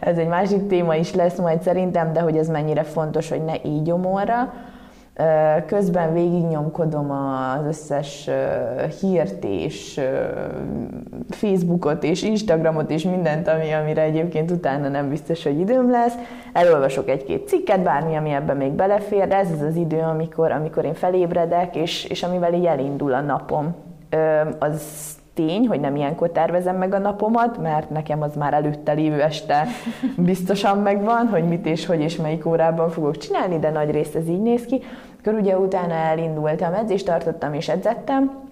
ez 0.00 0.18
egy 0.18 0.28
másik 0.28 0.66
téma 0.66 0.94
is 0.94 1.14
lesz 1.14 1.38
majd 1.38 1.62
szerintem, 1.62 2.12
de 2.12 2.20
hogy 2.20 2.36
ez 2.36 2.48
mennyire 2.48 2.82
fontos, 2.82 3.28
hogy 3.28 3.44
ne 3.44 3.54
így 3.64 3.82
gyomorra, 3.82 4.52
Közben 5.66 6.12
végignyomkodom 6.12 7.10
az 7.10 7.66
összes 7.66 8.30
hírt 9.00 9.44
és 9.44 10.00
Facebookot 11.30 12.04
és 12.04 12.22
Instagramot 12.22 12.90
és 12.90 13.02
mindent, 13.02 13.48
ami, 13.48 13.72
amire 13.72 14.02
egyébként 14.02 14.50
utána 14.50 14.88
nem 14.88 15.08
biztos, 15.08 15.42
hogy 15.42 15.58
időm 15.58 15.90
lesz. 15.90 16.14
Elolvasok 16.52 17.08
egy-két 17.08 17.48
cikket, 17.48 17.82
bármi, 17.82 18.16
ami 18.16 18.30
ebben 18.30 18.56
még 18.56 18.70
belefér, 18.70 19.28
de 19.28 19.36
ez 19.36 19.50
az 19.50 19.60
az 19.60 19.76
idő, 19.76 19.98
amikor, 19.98 20.50
amikor 20.50 20.84
én 20.84 20.94
felébredek, 20.94 21.76
és, 21.76 22.04
és 22.04 22.22
amivel 22.22 22.54
így 22.54 22.66
elindul 22.66 23.12
a 23.12 23.20
napom. 23.20 23.74
Az 24.58 24.82
tény, 25.36 25.66
hogy 25.66 25.80
nem 25.80 25.96
ilyenkor 25.96 26.30
tervezem 26.30 26.76
meg 26.76 26.94
a 26.94 26.98
napomat, 26.98 27.58
mert 27.58 27.90
nekem 27.90 28.22
az 28.22 28.36
már 28.36 28.54
előtte 28.54 28.92
lévő 28.92 29.22
este 29.22 29.66
biztosan 30.16 30.78
megvan, 30.78 31.26
hogy 31.26 31.44
mit 31.44 31.66
és 31.66 31.86
hogy 31.86 32.00
és 32.00 32.16
melyik 32.16 32.46
órában 32.46 32.90
fogok 32.90 33.16
csinálni, 33.16 33.58
de 33.58 33.70
nagy 33.70 33.90
részt 33.90 34.16
ez 34.16 34.28
így 34.28 34.42
néz 34.42 34.64
ki. 34.64 34.82
Akkor 35.18 35.34
ugye 35.34 35.58
utána 35.58 35.94
elindultam, 35.94 36.74
edzést 36.74 37.06
tartottam 37.06 37.54
és 37.54 37.68
edzettem, 37.68 38.45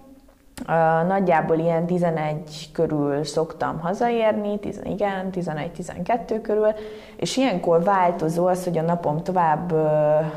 nagyjából 1.07 1.57
ilyen 1.57 1.85
11 1.85 2.71
körül 2.71 3.23
szoktam 3.23 3.79
hazaérni, 3.79 4.59
tiz, 4.59 4.81
igen, 4.83 5.29
11-12 5.31 6.39
körül, 6.41 6.67
és 7.15 7.37
ilyenkor 7.37 7.83
változó 7.83 8.45
az, 8.45 8.63
hogy 8.63 8.77
a 8.77 8.81
napom 8.81 9.23
tovább 9.23 9.73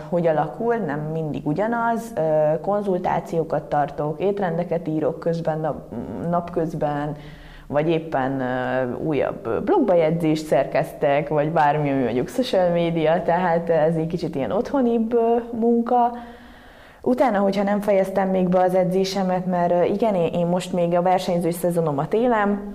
hogy 0.08 0.26
alakul, 0.26 0.74
nem 0.74 1.00
mindig 1.00 1.46
ugyanaz, 1.46 2.12
konzultációkat 2.60 3.62
tartok, 3.62 4.20
étrendeket 4.20 4.88
írok 4.88 5.18
közben, 5.18 5.60
nap, 5.60 5.80
napközben, 6.30 7.16
vagy 7.66 7.88
éppen 7.88 8.42
újabb 9.04 9.62
blogbajegyzést 9.64 10.46
szerkeztek, 10.46 11.28
vagy 11.28 11.50
bármi, 11.50 11.90
ami 11.90 12.02
mondjuk 12.02 12.28
social 12.28 12.70
media, 12.70 13.22
tehát 13.22 13.70
ez 13.70 13.94
egy 13.94 14.06
kicsit 14.06 14.34
ilyen 14.34 14.50
otthonibb 14.50 15.18
munka, 15.52 16.10
Utána, 17.02 17.38
hogyha 17.38 17.62
nem 17.62 17.80
fejeztem 17.80 18.28
még 18.28 18.48
be 18.48 18.60
az 18.60 18.74
edzésemet, 18.74 19.46
mert 19.46 19.88
igen, 19.88 20.14
én 20.14 20.46
most 20.46 20.72
még 20.72 20.94
a 20.94 21.02
versenyzős 21.02 21.54
szezonomat 21.54 22.14
élem, 22.14 22.74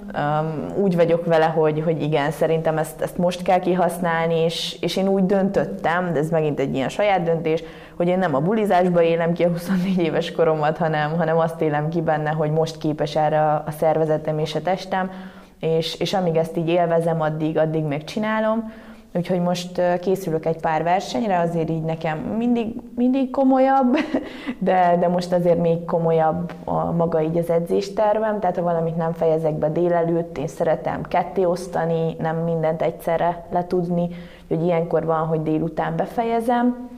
úgy 0.76 0.96
vagyok 0.96 1.26
vele, 1.26 1.46
hogy, 1.46 1.82
hogy 1.86 2.02
igen, 2.02 2.32
szerintem 2.32 2.78
ezt, 2.78 3.02
ezt 3.02 3.18
most 3.18 3.42
kell 3.42 3.60
kihasználni, 3.60 4.44
és, 4.44 4.78
és 4.82 4.98
én 4.98 5.08
úgy 5.08 5.26
döntöttem, 5.26 6.14
de 6.14 6.20
ez 6.20 6.30
megint 6.30 6.60
egy 6.60 6.76
ilyen 6.76 6.90
saját 6.90 7.24
döntés, 7.24 7.64
hogy 7.96 8.08
én 8.08 8.20
nem 8.20 8.36
a 8.36 8.40
bulizásba 8.40 9.02
élem 9.02 9.34
ki 9.34 9.44
a 9.44 9.50
24 9.50 9.98
éves 9.98 10.32
koromat, 10.32 10.78
hanem, 10.78 11.18
hanem 11.18 11.38
azt 11.38 11.62
élem 11.62 11.90
ki 11.90 12.02
benne, 12.02 12.30
hogy 12.30 12.52
most 12.52 12.78
képes 12.78 13.16
erre 13.16 13.42
a 13.42 13.72
szervezetem 13.78 14.40
és 14.40 14.56
a 14.56 14.62
testem, 14.62 15.12
és, 15.60 16.00
és 16.00 16.14
amíg 16.14 16.36
ezt 16.36 16.58
így 16.58 16.70
élvezem, 16.70 17.22
addig, 17.22 17.58
addig 17.58 17.84
még 17.84 18.04
csinálom. 18.04 18.72
Úgyhogy 19.16 19.40
most 19.40 20.00
készülök 20.00 20.46
egy 20.46 20.60
pár 20.60 20.84
versenyre, 20.84 21.40
azért 21.40 21.70
így 21.70 21.84
nekem 21.84 22.18
mindig, 22.18 22.76
mindig 22.96 23.30
komolyabb, 23.30 23.98
de, 24.60 24.98
de 25.00 25.08
most 25.08 25.34
azért 25.34 25.60
még 25.60 25.86
komolyabb 25.86 26.54
a 26.64 26.92
maga 26.92 27.22
így 27.22 27.38
az 27.38 27.50
edzéstervem, 27.50 28.40
tehát 28.40 28.56
ha 28.56 28.64
valamit 28.64 28.96
nem 28.96 29.12
fejezek 29.12 29.54
be 29.54 29.70
délelőtt, 29.70 30.38
én 30.38 30.48
szeretem 30.48 31.02
ketté 31.02 31.44
osztani, 31.44 32.16
nem 32.20 32.38
mindent 32.38 32.82
egyszerre 32.82 33.46
letudni, 33.52 34.10
hogy 34.48 34.64
ilyenkor 34.64 35.06
van, 35.06 35.28
hogy 35.28 35.44
délután 35.44 35.96
befejezem, 35.96 36.90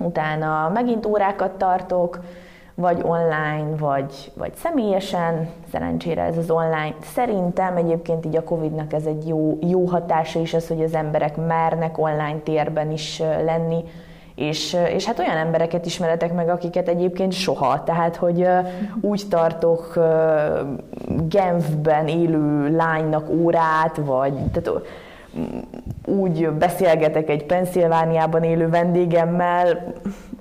utána 0.00 0.70
megint 0.74 1.06
órákat 1.06 1.52
tartok, 1.52 2.20
vagy 2.80 3.00
online, 3.02 3.76
vagy, 3.78 4.32
vagy 4.34 4.54
személyesen, 4.54 5.48
szerencsére 5.72 6.22
ez 6.22 6.36
az 6.36 6.50
online. 6.50 6.94
Szerintem 7.02 7.76
egyébként 7.76 8.26
így 8.26 8.36
a 8.36 8.44
Covid-nak 8.44 8.92
ez 8.92 9.04
egy 9.04 9.28
jó, 9.28 9.58
jó 9.60 9.84
hatása 9.84 10.40
is 10.40 10.54
az, 10.54 10.68
hogy 10.68 10.82
az 10.82 10.94
emberek 10.94 11.36
mernek 11.36 11.98
online 11.98 12.38
térben 12.44 12.90
is 12.90 13.18
lenni, 13.44 13.84
és, 14.34 14.76
és 14.88 15.04
hát 15.04 15.18
olyan 15.18 15.36
embereket 15.36 15.86
ismeretek 15.86 16.34
meg, 16.34 16.48
akiket 16.48 16.88
egyébként 16.88 17.32
soha. 17.32 17.82
Tehát, 17.84 18.16
hogy 18.16 18.48
úgy 19.00 19.22
tartok 19.30 19.98
Genfben 21.28 22.08
élő 22.08 22.76
lánynak 22.76 23.30
órát, 23.30 23.96
vagy 23.96 24.32
tehát 24.32 24.80
úgy 26.08 26.50
beszélgetek 26.50 27.28
egy 27.28 27.44
Pennsylvániában 27.44 28.42
élő 28.42 28.68
vendégemmel, 28.68 29.92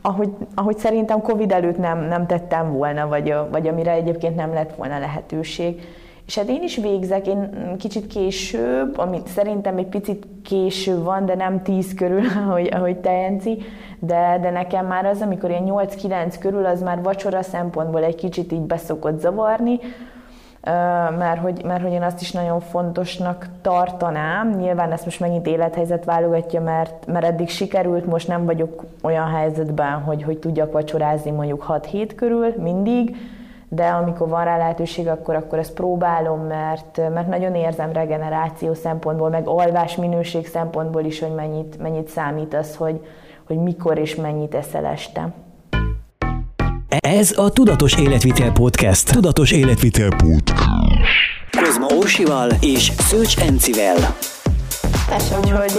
ahogy, 0.02 0.30
ahogy 0.56 0.78
szerintem 0.78 1.22
Covid 1.22 1.52
előtt 1.52 1.78
nem, 1.78 2.00
nem 2.00 2.26
tettem 2.26 2.72
volna, 2.74 3.08
vagy, 3.08 3.34
vagy 3.52 3.68
amire 3.68 3.92
egyébként 3.92 4.36
nem 4.36 4.54
lett 4.54 4.76
volna 4.76 5.00
lehetőség. 5.00 5.82
És 6.28 6.38
hát 6.38 6.50
én 6.50 6.64
is 6.64 6.76
végzek, 6.78 7.28
én 7.28 7.50
kicsit 7.78 8.08
később, 8.08 8.98
amit 8.98 9.28
szerintem 9.28 9.78
egy 9.78 9.86
picit 9.86 10.28
később 10.44 11.04
van, 11.04 11.26
de 11.26 11.36
nem 11.36 11.62
10 11.64 11.94
körül, 11.94 12.24
ahogy, 12.48 12.70
ahogy 12.72 12.98
te, 12.98 13.10
Enci, 13.10 13.58
de, 14.00 14.38
de 14.42 14.50
nekem 14.50 14.86
már 14.86 15.06
az, 15.06 15.22
amikor 15.22 15.50
én 15.50 15.64
8-9 15.66 16.36
körül, 16.40 16.66
az 16.66 16.82
már 16.82 17.02
vacsora 17.02 17.42
szempontból 17.42 18.04
egy 18.04 18.16
kicsit 18.16 18.52
így 18.52 18.62
beszokott 18.62 19.20
zavarni, 19.20 19.80
mert 21.18 21.42
hogy, 21.42 21.64
mert 21.66 21.82
hogy 21.82 21.92
én 21.92 22.02
azt 22.02 22.22
is 22.22 22.32
nagyon 22.32 22.60
fontosnak 22.60 23.48
tartanám. 23.62 24.50
Nyilván 24.50 24.92
ezt 24.92 25.06
most 25.06 25.20
megint 25.20 25.48
élethelyzet 25.48 26.06
válogatja, 26.06 26.62
mert, 26.62 27.06
mert 27.06 27.26
eddig 27.26 27.50
sikerült, 27.50 28.06
most 28.06 28.28
nem 28.28 28.46
vagyok 28.46 28.84
olyan 29.04 29.28
helyzetben, 29.28 30.02
hogy, 30.02 30.24
hogy 30.24 30.38
tudjak 30.38 30.72
vacsorázni 30.72 31.32
mondjuk 31.32 31.66
6-7 31.68 32.12
körül 32.16 32.54
mindig, 32.58 33.16
de 33.70 33.86
amikor 33.86 34.30
van 34.30 34.44
rá 34.44 34.58
lehetőség, 34.58 35.08
akkor, 35.08 35.36
akkor 35.36 35.60
ezt 35.60 35.74
próbálom, 35.74 36.40
mert, 36.40 36.98
mert 37.14 37.28
nagyon 37.28 37.56
érzem 37.56 37.92
regeneráció 37.92 38.74
szempontból, 38.74 39.30
meg 39.30 39.48
alvás 39.48 39.96
minőség 39.96 40.48
szempontból 40.48 41.04
is, 41.04 41.20
hogy 41.20 41.34
mennyit, 41.36 41.82
mennyit 41.82 42.08
számít 42.08 42.54
az, 42.54 42.76
hogy, 42.76 43.06
hogy 43.48 43.58
mikor 43.58 43.98
és 43.98 44.16
mennyit 44.16 44.56
eszel 44.56 44.86
este. 44.86 45.30
Ez 47.00 47.38
a 47.38 47.50
Tudatos 47.50 47.98
Életvitel 47.98 48.52
Podcast. 48.52 49.12
Tudatos 49.12 49.52
Életvitel 49.52 50.10
Podcast. 50.10 51.02
Kozma 51.62 51.86
Orsival 51.98 52.50
és 52.62 52.92
Szőcs 52.98 53.38
Encivel. 53.38 53.96
Tessék, 55.10 55.38
úgyhogy, 55.38 55.72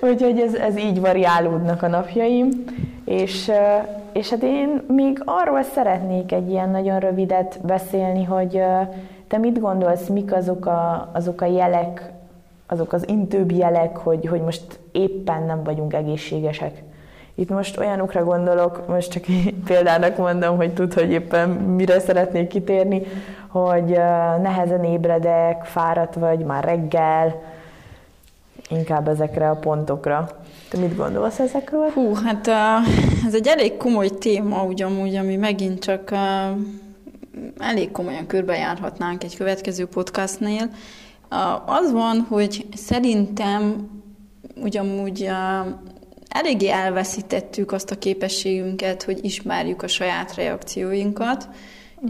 úgyhogy 0.10 0.38
ez, 0.38 0.54
ez 0.54 0.78
így 0.78 1.00
variálódnak 1.00 1.82
a 1.82 1.88
napjaim, 1.88 2.48
és, 3.04 3.50
és 4.12 4.30
hát 4.30 4.42
én 4.42 4.82
még 4.88 5.22
arról 5.24 5.62
szeretnék 5.62 6.32
egy 6.32 6.50
ilyen 6.50 6.70
nagyon 6.70 6.98
rövidet 6.98 7.58
beszélni, 7.62 8.24
hogy 8.24 8.60
Te 9.28 9.38
mit 9.38 9.60
gondolsz, 9.60 10.08
mik 10.08 10.32
azok 10.32 10.66
a, 10.66 11.10
azok 11.14 11.40
a 11.40 11.46
jelek, 11.46 12.12
azok 12.66 12.92
az 12.92 13.08
intőbb 13.08 13.50
jelek, 13.50 13.96
hogy, 13.96 14.26
hogy 14.26 14.40
most 14.40 14.78
éppen 14.92 15.42
nem 15.42 15.62
vagyunk 15.62 15.94
egészségesek? 15.94 16.82
Itt 17.34 17.48
most 17.48 17.78
olyanokra 17.78 18.24
gondolok, 18.24 18.86
most 18.88 19.10
csak 19.10 19.24
példának 19.64 20.16
mondom, 20.16 20.56
hogy 20.56 20.74
tud, 20.74 20.94
hogy 20.94 21.10
éppen 21.10 21.48
mire 21.48 22.00
szeretnék 22.00 22.48
kitérni, 22.48 23.02
hogy 23.48 23.88
nehezen 24.42 24.84
ébredek, 24.84 25.64
fáradt 25.64 26.14
vagy 26.14 26.38
már 26.38 26.64
reggel, 26.64 27.42
inkább 28.68 29.08
ezekre 29.08 29.50
a 29.50 29.54
pontokra. 29.54 30.28
Te 30.70 30.78
mit 30.78 30.96
gondolsz 30.96 31.38
ezekről? 31.38 31.88
Hú, 31.90 32.14
hát 32.14 32.48
ez 33.26 33.34
egy 33.34 33.46
elég 33.46 33.76
komoly 33.76 34.08
téma, 34.08 34.62
ugyanúgy, 34.62 35.14
ami 35.14 35.36
megint 35.36 35.78
csak 35.78 36.10
elég 37.58 37.90
komolyan 37.90 38.26
körbejárhatnánk 38.26 39.24
egy 39.24 39.36
következő 39.36 39.86
podcastnél. 39.86 40.68
Az 41.66 41.92
van, 41.92 42.26
hogy 42.28 42.66
szerintem 42.74 43.88
ugyanúgy 44.62 45.30
eléggé 46.32 46.68
elveszítettük 46.68 47.72
azt 47.72 47.90
a 47.90 47.98
képességünket, 47.98 49.02
hogy 49.02 49.18
ismerjük 49.24 49.82
a 49.82 49.88
saját 49.88 50.34
reakcióinkat, 50.34 51.48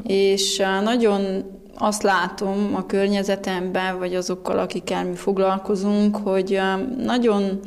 és 0.03 0.63
nagyon 0.83 1.45
azt 1.75 2.03
látom 2.03 2.73
a 2.75 2.87
környezetemben, 2.87 3.99
vagy 3.99 4.15
azokkal, 4.15 4.59
akikkel 4.59 5.05
mi 5.05 5.15
foglalkozunk, 5.15 6.17
hogy 6.17 6.61
nagyon, 6.97 7.61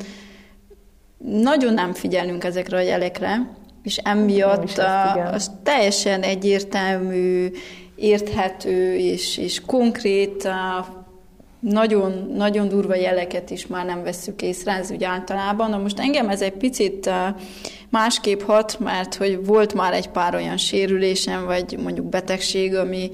nagyon 1.18 1.74
nem 1.74 1.94
figyelünk 1.94 2.44
ezekre 2.44 2.78
a 2.78 2.82
jelekre, 2.82 3.52
és 3.84 3.98
emiatt 3.98 4.78
a, 4.78 5.12
az 5.32 5.52
teljesen 5.64 6.22
egyértelmű, 6.22 7.52
érthető 7.96 8.96
és, 8.96 9.38
és 9.38 9.62
konkrét 9.62 10.48
nagyon, 11.70 12.32
nagyon 12.36 12.68
durva 12.68 12.96
jeleket 12.96 13.50
is 13.50 13.68
már 13.68 13.86
nem 13.86 14.04
vesszük 14.04 14.42
észre, 14.42 14.72
ez 14.72 14.92
úgy 14.92 15.04
általában. 15.04 15.70
Na 15.70 15.78
most 15.78 16.00
engem 16.00 16.30
ez 16.30 16.42
egy 16.42 16.54
picit 16.54 17.10
másképp 17.90 18.42
hat, 18.42 18.80
mert 18.80 19.16
hogy 19.16 19.46
volt 19.46 19.74
már 19.74 19.94
egy 19.94 20.10
pár 20.10 20.36
olyan 20.36 20.58
sérülésem, 20.58 21.46
vagy 21.46 21.78
mondjuk 21.84 22.06
betegség, 22.06 22.76
ami, 22.76 23.10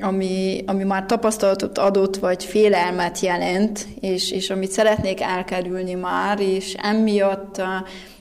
ami, 0.00 0.62
ami 0.66 0.84
már 0.84 1.06
tapasztalatot 1.06 1.78
adott, 1.78 2.16
vagy 2.16 2.44
félelmet 2.44 3.20
jelent, 3.20 3.86
és, 4.00 4.30
és 4.30 4.50
amit 4.50 4.70
szeretnék 4.70 5.20
elkerülni 5.20 5.94
már, 5.94 6.40
és 6.40 6.74
emiatt 6.82 7.62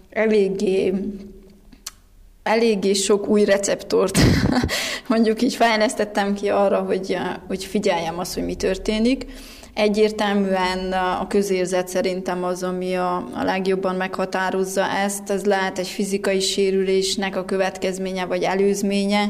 eléggé 0.10 0.94
eléggé 2.44 2.94
sok 2.94 3.28
új 3.28 3.44
receptort 3.44 4.18
mondjuk 5.08 5.42
így 5.42 5.56
fejlesztettem 5.56 6.34
ki 6.34 6.50
arra, 6.50 6.80
hogy, 6.80 7.18
hogy 7.48 7.66
figyeljem 7.66 8.20
azt, 8.20 8.34
hogy 8.34 8.44
mi 8.44 8.56
történik. 8.56 9.26
Egyértelműen 9.74 10.92
a 10.94 11.28
közérzet 11.28 11.88
szerintem 11.88 12.44
az, 12.44 12.64
ami 12.64 12.96
a, 12.96 13.16
a 13.16 13.44
legjobban 13.44 13.96
meghatározza 13.96 14.84
ezt. 14.84 15.30
Ez 15.30 15.46
lehet 15.46 15.78
egy 15.78 15.88
fizikai 15.88 16.40
sérülésnek 16.40 17.36
a 17.36 17.46
következménye 17.46 18.26
vagy 18.26 18.44
előzménye, 18.44 19.30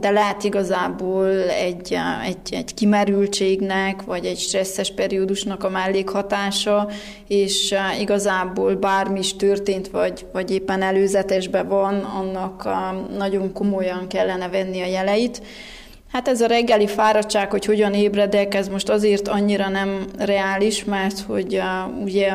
de 0.00 0.10
lehet 0.10 0.44
igazából 0.44 1.28
egy, 1.40 1.96
egy, 2.24 2.54
egy 2.54 2.74
kimerültségnek, 2.74 4.02
vagy 4.02 4.24
egy 4.24 4.38
stresszes 4.38 4.94
periódusnak 4.94 5.64
a 5.64 5.68
mellékhatása, 5.68 6.88
és 7.28 7.74
igazából 8.00 8.74
bármi 8.74 9.18
is 9.18 9.36
történt, 9.36 9.88
vagy, 9.88 10.26
vagy 10.32 10.50
éppen 10.50 10.82
előzetesben 10.82 11.68
van, 11.68 11.94
annak 11.94 12.68
nagyon 13.16 13.52
komolyan 13.52 14.06
kellene 14.08 14.48
venni 14.48 14.80
a 14.82 14.86
jeleit. 14.86 15.42
Hát 16.14 16.28
ez 16.28 16.40
a 16.40 16.46
reggeli 16.46 16.86
fáradtság, 16.86 17.50
hogy 17.50 17.64
hogyan 17.64 17.94
ébredek, 17.94 18.54
ez 18.54 18.68
most 18.68 18.88
azért 18.88 19.28
annyira 19.28 19.68
nem 19.68 20.04
reális, 20.18 20.84
mert 20.84 21.20
hogy 21.20 21.54
uh, 21.54 22.02
ugye 22.02 22.32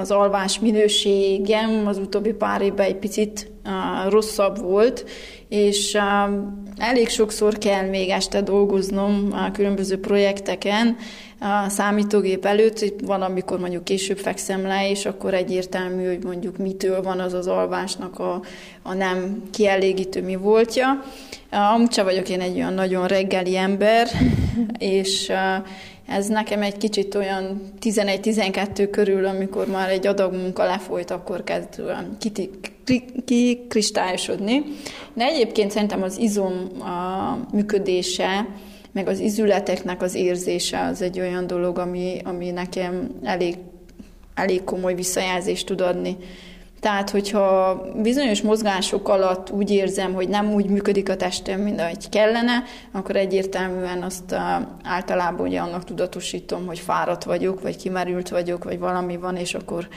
az 0.00 0.10
alvás 0.10 0.58
minőségem 0.58 1.86
az 1.86 1.98
utóbbi 1.98 2.32
pár 2.32 2.60
évben 2.62 2.86
egy 2.86 2.96
picit 2.96 3.50
uh, 3.64 4.10
rosszabb 4.10 4.60
volt, 4.60 5.04
és 5.52 5.94
uh, 5.94 6.34
elég 6.76 7.08
sokszor 7.08 7.58
kell 7.58 7.88
még 7.88 8.08
este 8.08 8.40
dolgoznom 8.40 9.28
a 9.32 9.50
különböző 9.50 10.00
projekteken, 10.00 10.96
a 11.40 11.68
számítógép 11.68 12.44
előtt, 12.44 12.84
van, 13.04 13.22
amikor 13.22 13.58
mondjuk 13.58 13.84
később 13.84 14.18
fekszem 14.18 14.66
le, 14.66 14.90
és 14.90 15.06
akkor 15.06 15.34
egyértelmű, 15.34 16.06
hogy 16.06 16.24
mondjuk 16.24 16.56
mitől 16.56 17.02
van 17.02 17.20
az 17.20 17.32
az 17.32 17.46
alvásnak 17.46 18.18
a, 18.18 18.42
a 18.82 18.94
nem 18.94 19.42
kielégítő 19.50 20.22
mi 20.22 20.36
voltja. 20.36 21.04
Amúgy 21.50 22.00
vagyok 22.04 22.28
én 22.28 22.40
egy 22.40 22.56
olyan 22.56 22.74
nagyon 22.74 23.06
reggeli 23.06 23.56
ember, 23.56 24.08
és 24.78 25.32
ez 26.06 26.26
nekem 26.26 26.62
egy 26.62 26.76
kicsit 26.76 27.14
olyan 27.14 27.72
11-12 27.80 28.88
körül, 28.90 29.26
amikor 29.26 29.66
már 29.66 29.90
egy 29.90 30.06
adag 30.06 30.34
munka 30.34 30.64
lefolyt, 30.64 31.10
akkor 31.10 31.44
kezd 31.44 31.82
kikristályosodni. 33.24 34.62
De 35.14 35.24
egyébként 35.24 35.70
szerintem 35.70 36.02
az 36.02 36.18
izom 36.18 36.68
a 36.80 37.38
működése, 37.52 38.46
meg 38.92 39.08
az 39.08 39.18
izületeknek 39.18 40.02
az 40.02 40.14
érzése 40.14 40.80
az 40.80 41.02
egy 41.02 41.20
olyan 41.20 41.46
dolog, 41.46 41.78
ami, 41.78 42.16
ami 42.24 42.50
nekem 42.50 43.10
elég, 43.22 43.56
elég 44.34 44.64
komoly 44.64 44.94
visszajelzést 44.94 45.66
tud 45.66 45.80
adni. 45.80 46.16
Tehát, 46.82 47.10
hogyha 47.10 47.80
bizonyos 48.02 48.40
mozgások 48.40 49.08
alatt 49.08 49.50
úgy 49.50 49.70
érzem, 49.70 50.14
hogy 50.14 50.28
nem 50.28 50.52
úgy 50.52 50.66
működik 50.66 51.08
a 51.08 51.16
testem, 51.16 51.60
mint 51.60 51.80
ahogy 51.80 52.08
kellene, 52.08 52.62
akkor 52.92 53.16
egyértelműen 53.16 54.02
azt 54.02 54.34
általában 54.82 55.46
ugye 55.46 55.60
annak 55.60 55.84
tudatosítom, 55.84 56.66
hogy 56.66 56.78
fáradt 56.78 57.24
vagyok, 57.24 57.60
vagy 57.60 57.76
kimerült 57.76 58.28
vagyok, 58.28 58.64
vagy 58.64 58.78
valami 58.78 59.16
van, 59.16 59.36
és 59.36 59.54
akkor 59.54 59.88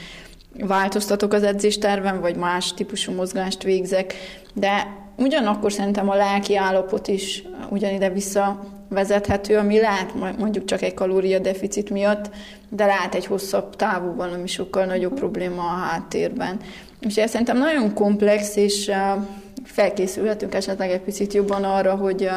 változtatok 0.59 1.33
az 1.33 1.43
edzésterven, 1.43 2.21
vagy 2.21 2.35
más 2.35 2.73
típusú 2.73 3.13
mozgást 3.13 3.63
végzek. 3.63 4.13
De 4.53 4.87
ugyanakkor 5.17 5.71
szerintem 5.71 6.09
a 6.09 6.15
lelki 6.15 6.55
állapot 6.55 7.07
is 7.07 7.43
ugyanide 7.69 8.09
vissza 8.09 8.65
vezethető, 8.89 9.57
ami 9.57 9.79
lehet 9.79 10.13
mondjuk 10.37 10.65
csak 10.65 10.81
egy 10.81 10.93
kalóriadeficit 10.93 11.89
miatt, 11.89 12.29
de 12.69 12.85
lehet 12.85 13.15
egy 13.15 13.25
hosszabb 13.25 13.75
távú 13.75 14.15
valami 14.15 14.47
sokkal 14.47 14.85
nagyobb 14.85 15.13
probléma 15.13 15.61
a 15.61 15.85
háttérben. 15.89 16.59
És 16.99 17.17
ez 17.17 17.29
szerintem 17.29 17.57
nagyon 17.57 17.93
komplex, 17.93 18.55
és 18.55 18.91
felkészülhetünk 19.63 20.53
esetleg 20.53 20.89
egy 20.89 21.01
picit 21.01 21.33
jobban 21.33 21.63
arra, 21.63 21.95
hogy 21.95 22.29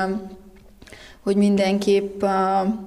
hogy 1.28 1.36
mindenképp... 1.36 2.22
Uh, 2.22 2.30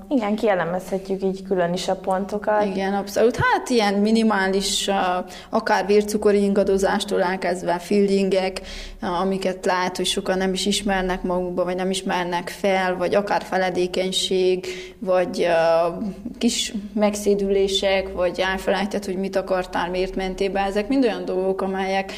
igen, 0.09 0.35
kielemezhetjük 0.35 1.23
így 1.23 1.43
külön 1.43 1.73
is 1.73 1.87
a 1.87 1.95
pontokat. 1.95 2.65
Igen, 2.65 2.93
abszolút. 2.93 3.35
Hát 3.35 3.69
ilyen 3.69 3.93
minimális, 3.93 4.87
uh, 4.87 4.95
akár 5.49 5.85
vércukori 5.85 6.43
ingadozástól 6.43 7.21
elkezdve 7.21 7.79
fieldingek, 7.79 8.61
uh, 9.01 9.21
amiket 9.21 9.65
lehet, 9.65 9.97
hogy 9.97 10.05
sokan 10.05 10.37
nem 10.37 10.53
is 10.53 10.65
ismernek 10.65 11.23
magukba, 11.23 11.63
vagy 11.63 11.75
nem 11.75 11.89
ismernek 11.89 12.49
fel, 12.49 12.97
vagy 12.97 13.15
akár 13.15 13.43
feledékenység, 13.43 14.65
vagy 14.99 15.47
uh, 15.47 16.03
kis 16.37 16.73
megszédülések, 16.93 18.13
vagy 18.13 18.39
elfelejtett, 18.39 19.05
hogy 19.05 19.17
mit 19.17 19.35
akartál, 19.35 19.89
miért 19.89 20.15
mentél 20.15 20.49
be. 20.49 20.59
Ezek 20.59 20.87
mind 20.87 21.03
olyan 21.03 21.25
dolgok, 21.25 21.61
amelyek 21.61 22.13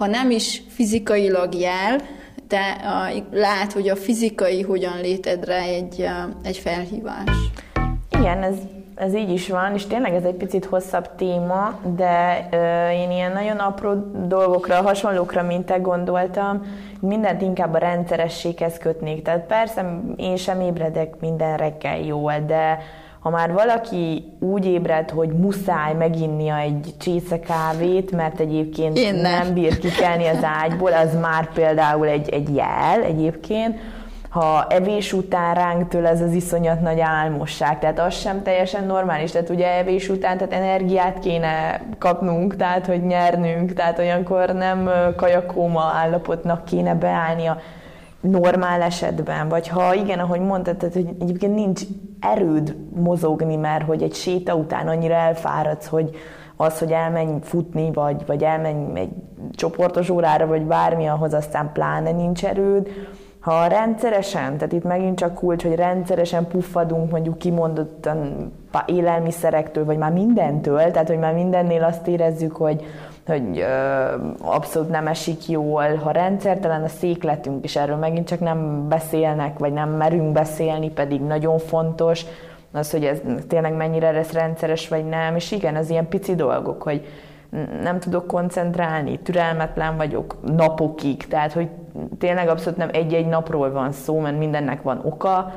ha 0.00 0.06
nem 0.06 0.30
is 0.30 0.62
fizikailag 0.68 1.54
jel, 1.54 2.00
de 2.50 2.76
a, 2.84 3.24
lehet, 3.32 3.72
hogy 3.72 3.88
a 3.88 3.96
fizikai 3.96 4.62
hogyan 4.62 5.00
létedre 5.00 5.62
egy, 5.62 6.06
egy 6.42 6.56
felhívás. 6.56 7.28
Igen, 8.10 8.42
ez, 8.42 8.56
ez 8.94 9.14
így 9.14 9.30
is 9.30 9.48
van, 9.48 9.74
és 9.74 9.86
tényleg 9.86 10.14
ez 10.14 10.24
egy 10.24 10.34
picit 10.34 10.64
hosszabb 10.64 11.14
téma, 11.16 11.78
de 11.96 12.48
ö, 12.50 12.90
én 12.90 13.10
ilyen 13.10 13.32
nagyon 13.32 13.56
apró 13.56 13.94
dolgokra, 14.26 14.82
hasonlókra, 14.82 15.42
mint 15.42 15.66
te 15.66 15.76
gondoltam, 15.78 16.62
mindent 17.00 17.42
inkább 17.42 17.74
a 17.74 17.78
rendszerességhez 17.78 18.78
kötnék. 18.78 19.22
Tehát 19.22 19.46
persze 19.46 20.00
én 20.16 20.36
sem 20.36 20.60
ébredek 20.60 21.20
minden 21.20 21.56
reggel 21.56 21.98
jól, 21.98 22.34
de 22.46 22.78
ha 23.20 23.30
már 23.30 23.52
valaki 23.52 24.24
úgy 24.38 24.66
ébred, 24.66 25.10
hogy 25.10 25.28
muszáj 25.28 25.94
meginnia 25.94 26.56
egy 26.56 26.94
csésze 26.98 27.40
kávét, 27.40 28.10
mert 28.10 28.40
egyébként 28.40 28.98
Én 28.98 29.14
nem. 29.14 29.22
nem 29.22 29.54
bír 29.54 29.78
kikelni 29.78 30.26
az 30.26 30.44
ágyból, 30.62 30.92
az 30.92 31.18
már 31.20 31.52
például 31.52 32.06
egy, 32.06 32.28
egy 32.28 32.54
jel 32.54 33.02
egyébként, 33.02 33.78
ha 34.30 34.66
evés 34.68 35.12
után 35.12 35.54
ránk 35.54 35.88
től 35.88 36.06
ez 36.06 36.20
az 36.20 36.32
iszonyat 36.32 36.80
nagy 36.80 37.00
álmosság, 37.00 37.78
tehát 37.78 37.98
az 37.98 38.14
sem 38.14 38.42
teljesen 38.42 38.84
normális, 38.84 39.30
tehát 39.30 39.50
ugye 39.50 39.76
evés 39.76 40.08
után 40.08 40.38
tehát 40.38 40.52
energiát 40.52 41.18
kéne 41.18 41.80
kapnunk, 41.98 42.56
tehát 42.56 42.86
hogy 42.86 43.06
nyernünk, 43.06 43.72
tehát 43.72 43.98
olyankor 43.98 44.48
nem 44.50 44.90
kajakóma 45.16 45.92
állapotnak 45.94 46.64
kéne 46.64 46.94
beállnia 46.94 47.60
normál 48.20 48.82
esetben, 48.82 49.48
vagy 49.48 49.68
ha 49.68 49.94
igen, 49.94 50.18
ahogy 50.18 50.40
mondtad, 50.40 50.76
tehát, 50.76 50.94
hogy 50.94 51.08
egyébként 51.20 51.54
nincs 51.54 51.82
erőd 52.20 52.76
mozogni, 52.94 53.56
mert 53.56 53.84
hogy 53.84 54.02
egy 54.02 54.14
séta 54.14 54.54
után 54.54 54.88
annyira 54.88 55.14
elfáradsz, 55.14 55.86
hogy 55.86 56.10
az, 56.56 56.78
hogy 56.78 56.90
elmenj 56.90 57.38
futni, 57.42 57.90
vagy, 57.92 58.26
vagy 58.26 58.42
elmenj 58.42 59.00
egy 59.00 59.10
csoportos 59.50 60.10
órára, 60.10 60.46
vagy 60.46 60.62
bármi, 60.62 61.06
ahhoz 61.06 61.34
aztán 61.34 61.70
pláne 61.72 62.10
nincs 62.10 62.44
erőd, 62.44 62.88
ha 63.40 63.66
rendszeresen, 63.66 64.56
tehát 64.56 64.72
itt 64.72 64.84
megint 64.84 65.18
csak 65.18 65.34
kulcs, 65.34 65.62
hogy 65.62 65.74
rendszeresen 65.74 66.46
puffadunk 66.46 67.10
mondjuk 67.10 67.38
kimondottan 67.38 68.52
élelmiszerektől, 68.86 69.84
vagy 69.84 69.98
már 69.98 70.12
mindentől, 70.12 70.90
tehát 70.90 71.08
hogy 71.08 71.18
már 71.18 71.34
mindennél 71.34 71.84
azt 71.84 72.06
érezzük, 72.06 72.56
hogy, 72.56 72.84
hogy 73.30 73.58
ö, 73.58 74.14
abszolút 74.40 74.90
nem 74.90 75.06
esik 75.06 75.48
jól, 75.48 75.94
ha 75.94 76.10
rendszertelen 76.10 76.82
a 76.82 76.88
székletünk, 76.88 77.64
és 77.64 77.76
erről 77.76 77.96
megint 77.96 78.28
csak 78.28 78.40
nem 78.40 78.88
beszélnek, 78.88 79.58
vagy 79.58 79.72
nem 79.72 79.90
merünk 79.90 80.32
beszélni, 80.32 80.90
pedig 80.90 81.20
nagyon 81.20 81.58
fontos, 81.58 82.24
az, 82.72 82.90
hogy 82.90 83.04
ez 83.04 83.18
tényleg 83.48 83.74
mennyire 83.74 84.10
lesz 84.10 84.32
rendszeres, 84.32 84.88
vagy 84.88 85.04
nem, 85.04 85.36
és 85.36 85.52
igen, 85.52 85.76
az 85.76 85.90
ilyen 85.90 86.08
pici 86.08 86.34
dolgok, 86.34 86.82
hogy 86.82 87.06
nem 87.82 87.98
tudok 87.98 88.26
koncentrálni, 88.26 89.18
türelmetlen 89.18 89.96
vagyok 89.96 90.36
napokig, 90.56 91.26
tehát 91.26 91.52
hogy 91.52 91.68
tényleg 92.18 92.48
abszolút 92.48 92.78
nem 92.78 92.88
egy-egy 92.92 93.26
napról 93.26 93.72
van 93.72 93.92
szó, 93.92 94.18
mert 94.20 94.38
mindennek 94.38 94.82
van 94.82 95.00
oka, 95.04 95.52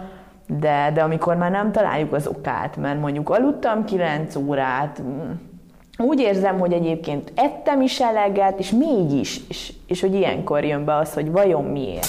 de, 0.47 0.91
de 0.93 1.01
amikor 1.01 1.36
már 1.36 1.51
nem 1.51 1.71
találjuk 1.71 2.13
az 2.13 2.28
okát, 2.28 2.78
mert 2.78 2.99
mondjuk 2.99 3.30
aludtam 3.30 3.86
9 3.86 4.36
órát, 4.36 5.01
úgy 5.98 6.20
érzem, 6.20 6.60
hogy 6.60 6.74
egyébként 6.74 7.32
ettem 7.36 7.82
is 7.82 8.00
eleget, 8.00 8.60
és 8.60 8.70
mégis, 8.70 9.39
és, 9.48 9.74
és 9.88 10.02
hogy 10.02 10.14
ilyenkor 10.14 10.64
jön 10.64 10.86
be 10.86 10.96
az, 10.96 11.14
hogy 11.14 11.32
vajon 11.32 11.64
miért. 11.64 12.08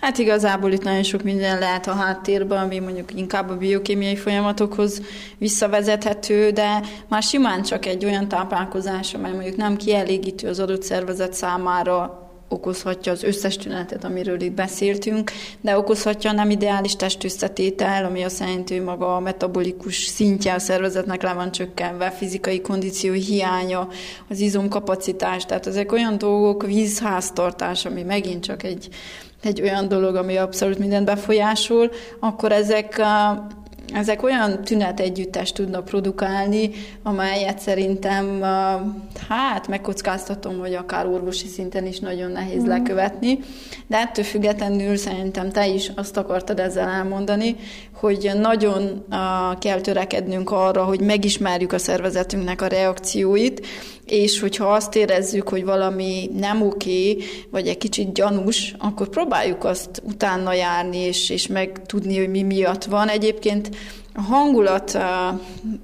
Hát 0.00 0.18
igazából 0.18 0.72
itt 0.72 0.82
nagyon 0.82 1.02
sok 1.02 1.22
minden 1.22 1.58
lehet 1.58 1.86
a 1.86 1.92
háttérben, 1.92 2.62
ami 2.62 2.78
mondjuk 2.78 3.14
inkább 3.14 3.50
a 3.50 3.56
biokémiai 3.56 4.16
folyamatokhoz 4.16 5.02
visszavezethető, 5.38 6.50
de 6.50 6.80
már 7.08 7.22
simán 7.22 7.62
csak 7.62 7.86
egy 7.86 8.04
olyan 8.04 8.28
táplálkozás, 8.28 9.14
amely 9.14 9.32
mondjuk 9.32 9.56
nem 9.56 9.76
kielégítő 9.76 10.48
az 10.48 10.60
adott 10.60 10.82
szervezet 10.82 11.32
számára, 11.32 12.29
okozhatja 12.52 13.12
az 13.12 13.22
összes 13.22 13.56
tünetet, 13.56 14.04
amiről 14.04 14.40
itt 14.40 14.52
beszéltünk, 14.52 15.30
de 15.60 15.78
okozhatja 15.78 16.30
a 16.30 16.32
nem 16.32 16.50
ideális 16.50 16.96
testösszetétel, 16.96 18.04
ami 18.04 18.22
azt 18.22 18.40
jelenti, 18.40 18.76
hogy 18.76 18.84
maga 18.84 19.16
a 19.16 19.20
metabolikus 19.20 19.96
szintje 19.96 20.54
a 20.54 20.58
szervezetnek 20.58 21.22
le 21.22 21.32
van 21.32 21.52
csökkenve, 21.52 22.10
fizikai 22.10 22.60
kondíció 22.60 23.12
hiánya, 23.12 23.88
az 24.28 24.40
izomkapacitás, 24.40 25.44
tehát 25.44 25.66
ezek 25.66 25.92
olyan 25.92 26.18
dolgok, 26.18 26.66
vízháztartás, 26.66 27.84
ami 27.84 28.02
megint 28.02 28.44
csak 28.44 28.62
egy 28.62 28.88
egy 29.42 29.60
olyan 29.60 29.88
dolog, 29.88 30.14
ami 30.14 30.36
abszolút 30.36 30.78
mindent 30.78 31.04
befolyásol, 31.04 31.90
akkor 32.18 32.52
ezek 32.52 33.02
ezek 33.94 34.22
olyan 34.22 34.62
tünet 34.64 35.00
együttest 35.00 35.54
tudnak 35.54 35.84
produkálni, 35.84 36.70
amelyet 37.02 37.58
szerintem, 37.58 38.40
hát 39.28 39.68
megkockáztatom, 39.68 40.58
hogy 40.58 40.74
akár 40.74 41.06
orvosi 41.06 41.46
szinten 41.46 41.86
is 41.86 41.98
nagyon 41.98 42.30
nehéz 42.30 42.62
mm. 42.62 42.68
lekövetni, 42.68 43.38
de 43.86 43.96
ettől 43.96 44.24
függetlenül 44.24 44.96
szerintem 44.96 45.50
te 45.50 45.68
is 45.68 45.92
azt 45.96 46.16
akartad 46.16 46.58
ezzel 46.58 46.88
elmondani, 46.88 47.56
hogy 47.92 48.30
nagyon 48.40 49.04
kell 49.58 49.80
törekednünk 49.80 50.50
arra, 50.50 50.84
hogy 50.84 51.00
megismerjük 51.00 51.72
a 51.72 51.78
szervezetünknek 51.78 52.62
a 52.62 52.66
reakcióit, 52.66 53.66
és 54.10 54.40
hogyha 54.40 54.64
azt 54.64 54.96
érezzük, 54.96 55.48
hogy 55.48 55.64
valami 55.64 56.30
nem 56.38 56.62
oké, 56.62 57.16
vagy 57.50 57.68
egy 57.68 57.78
kicsit 57.78 58.12
gyanús, 58.12 58.74
akkor 58.78 59.08
próbáljuk 59.08 59.64
azt 59.64 60.02
utána 60.04 60.52
járni, 60.52 60.96
és, 60.96 61.30
és 61.30 61.46
megtudni, 61.46 62.18
hogy 62.18 62.28
mi 62.28 62.42
miatt 62.42 62.84
van. 62.84 63.08
Egyébként 63.08 63.70
a 64.14 64.20
hangulat 64.20 64.98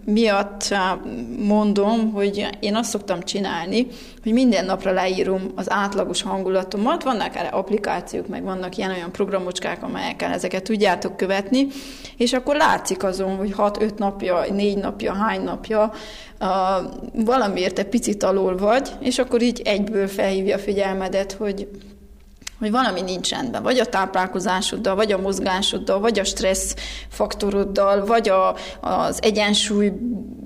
miatt 0.04 0.74
mondom, 1.38 2.12
hogy 2.12 2.48
én 2.60 2.74
azt 2.74 2.90
szoktam 2.90 3.22
csinálni, 3.22 3.86
hogy 4.22 4.32
minden 4.32 4.64
napra 4.64 4.92
leírom 4.92 5.42
az 5.54 5.70
átlagos 5.70 6.22
hangulatomat. 6.22 7.02
Vannak 7.02 7.36
erre 7.36 7.48
applikációk, 7.48 8.28
meg 8.28 8.42
vannak 8.42 8.76
ilyen-olyan 8.76 9.12
programocskák, 9.12 9.82
amelyekkel 9.82 10.32
ezeket 10.32 10.62
tudjátok 10.62 11.16
követni, 11.16 11.66
és 12.16 12.32
akkor 12.32 12.56
látszik 12.56 13.04
azon, 13.04 13.36
hogy 13.36 13.54
6-5 13.56 13.96
napja, 13.96 14.44
4 14.52 14.76
napja, 14.76 15.14
hány 15.14 15.42
napja 15.42 15.92
valamiért 17.14 17.78
egy 17.78 17.88
picit 17.88 18.22
alul 18.22 18.56
vagy, 18.56 18.90
és 19.00 19.18
akkor 19.18 19.42
így 19.42 19.62
egyből 19.64 20.08
felhívja 20.08 20.56
a 20.56 20.58
figyelmedet, 20.58 21.32
hogy 21.32 21.68
hogy 22.58 22.70
valami 22.70 23.00
nincs 23.00 23.30
rendben, 23.30 23.62
vagy 23.62 23.78
a 23.78 23.86
táplálkozásoddal, 23.86 24.94
vagy 24.94 25.12
a 25.12 25.18
mozgásoddal, 25.18 26.00
vagy 26.00 26.18
a 26.18 26.24
stressz 26.24 26.74
faktoroddal, 27.08 28.04
vagy 28.04 28.28
a, 28.28 28.56
az 28.80 29.22
egyensúly 29.22 29.92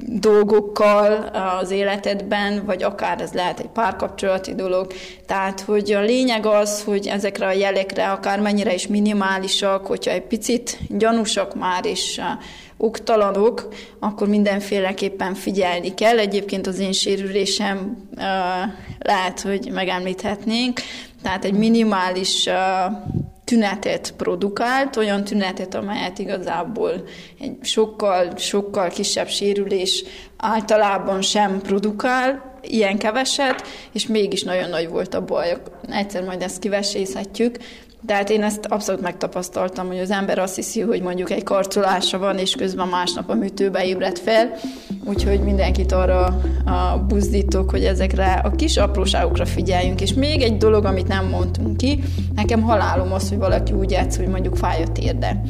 dolgokkal 0.07 1.13
az 1.61 1.71
életedben, 1.71 2.65
vagy 2.65 2.83
akár 2.83 3.21
ez 3.21 3.33
lehet 3.33 3.61
egy 3.61 3.69
párkapcsolati 3.69 4.55
dolog. 4.55 4.93
Tehát, 5.27 5.61
hogy 5.61 5.93
a 5.93 6.01
lényeg 6.01 6.47
az, 6.47 6.83
hogy 6.83 7.07
ezekre 7.07 7.47
a 7.47 7.53
jelekre 7.53 8.11
akár 8.11 8.41
mennyire 8.41 8.75
is 8.75 8.87
minimálisak, 8.87 9.87
hogyha 9.87 10.11
egy 10.11 10.27
picit 10.27 10.79
gyanúsak 10.89 11.55
már, 11.55 11.87
és 11.87 12.21
oktalanok, 12.81 13.69
akkor 13.99 14.29
mindenféleképpen 14.29 15.35
figyelni 15.35 15.95
kell. 15.95 16.19
Egyébként 16.19 16.67
az 16.67 16.79
én 16.79 16.93
sérülésem 16.93 18.09
lehet, 18.99 19.41
hogy 19.41 19.71
megemlíthetnénk, 19.73 20.81
tehát 21.23 21.45
egy 21.45 21.53
minimális 21.53 22.49
tünetet 23.45 24.15
produkált, 24.17 24.97
olyan 24.97 25.25
tünetet, 25.25 25.75
amelyet 25.75 26.19
igazából 26.19 26.93
egy 27.41 27.57
sokkal, 27.63 28.37
sokkal 28.37 28.89
kisebb 28.89 29.29
sérülés 29.29 30.05
általában 30.37 31.23
sem 31.23 31.61
produkál, 31.61 32.59
ilyen 32.63 32.99
keveset, 32.99 33.63
és 33.93 34.07
mégis 34.07 34.43
nagyon 34.43 34.69
nagy 34.69 34.89
volt 34.89 35.15
a 35.15 35.25
baj. 35.25 35.63
Egyszer 35.91 36.25
majd 36.25 36.43
ezt 36.43 36.59
kivesészhetjük, 36.59 37.57
de 38.01 38.15
hát 38.15 38.31
én 38.31 38.43
ezt 38.43 38.67
abszolút 38.67 39.01
megtapasztaltam, 39.01 39.87
hogy 39.87 39.99
az 39.99 40.11
ember 40.11 40.39
azt 40.39 40.55
hiszi, 40.55 40.81
hogy 40.81 41.03
mondjuk 41.03 41.31
egy 41.31 41.43
karcolása 41.43 42.19
van, 42.19 42.39
és 42.39 42.55
közben 42.55 42.89
másnap 42.89 43.31
a 43.31 43.35
műtőbe 43.35 43.85
ébred 43.85 44.19
fel, 44.19 44.51
úgyhogy 45.05 45.41
mindenkit 45.41 45.93
arra 45.93 46.25
a 46.65 46.99
buzdítok, 47.09 47.71
hogy 47.71 47.85
ezekre 47.85 48.33
a 48.33 48.51
kis 48.51 48.77
apróságokra 48.77 49.47
figyeljünk. 49.47 50.01
És 50.01 50.15
még 50.15 50.43
egy 50.43 50.57
dolog, 50.57 50.85
amit 50.85 51.09
nem 51.09 51.27
mondtunk 51.27 51.77
ki, 51.77 52.03
nekem 52.35 52.63
halálom 52.63 53.13
az, 53.13 53.29
hogy 53.29 53.39
valaki 53.39 53.73
úgy 53.73 53.91
játsz, 53.91 54.17
hogy 54.17 54.29
mondjuk 54.29 54.57
fáj 54.57 54.83
a 54.83 54.93
térde 54.93 55.43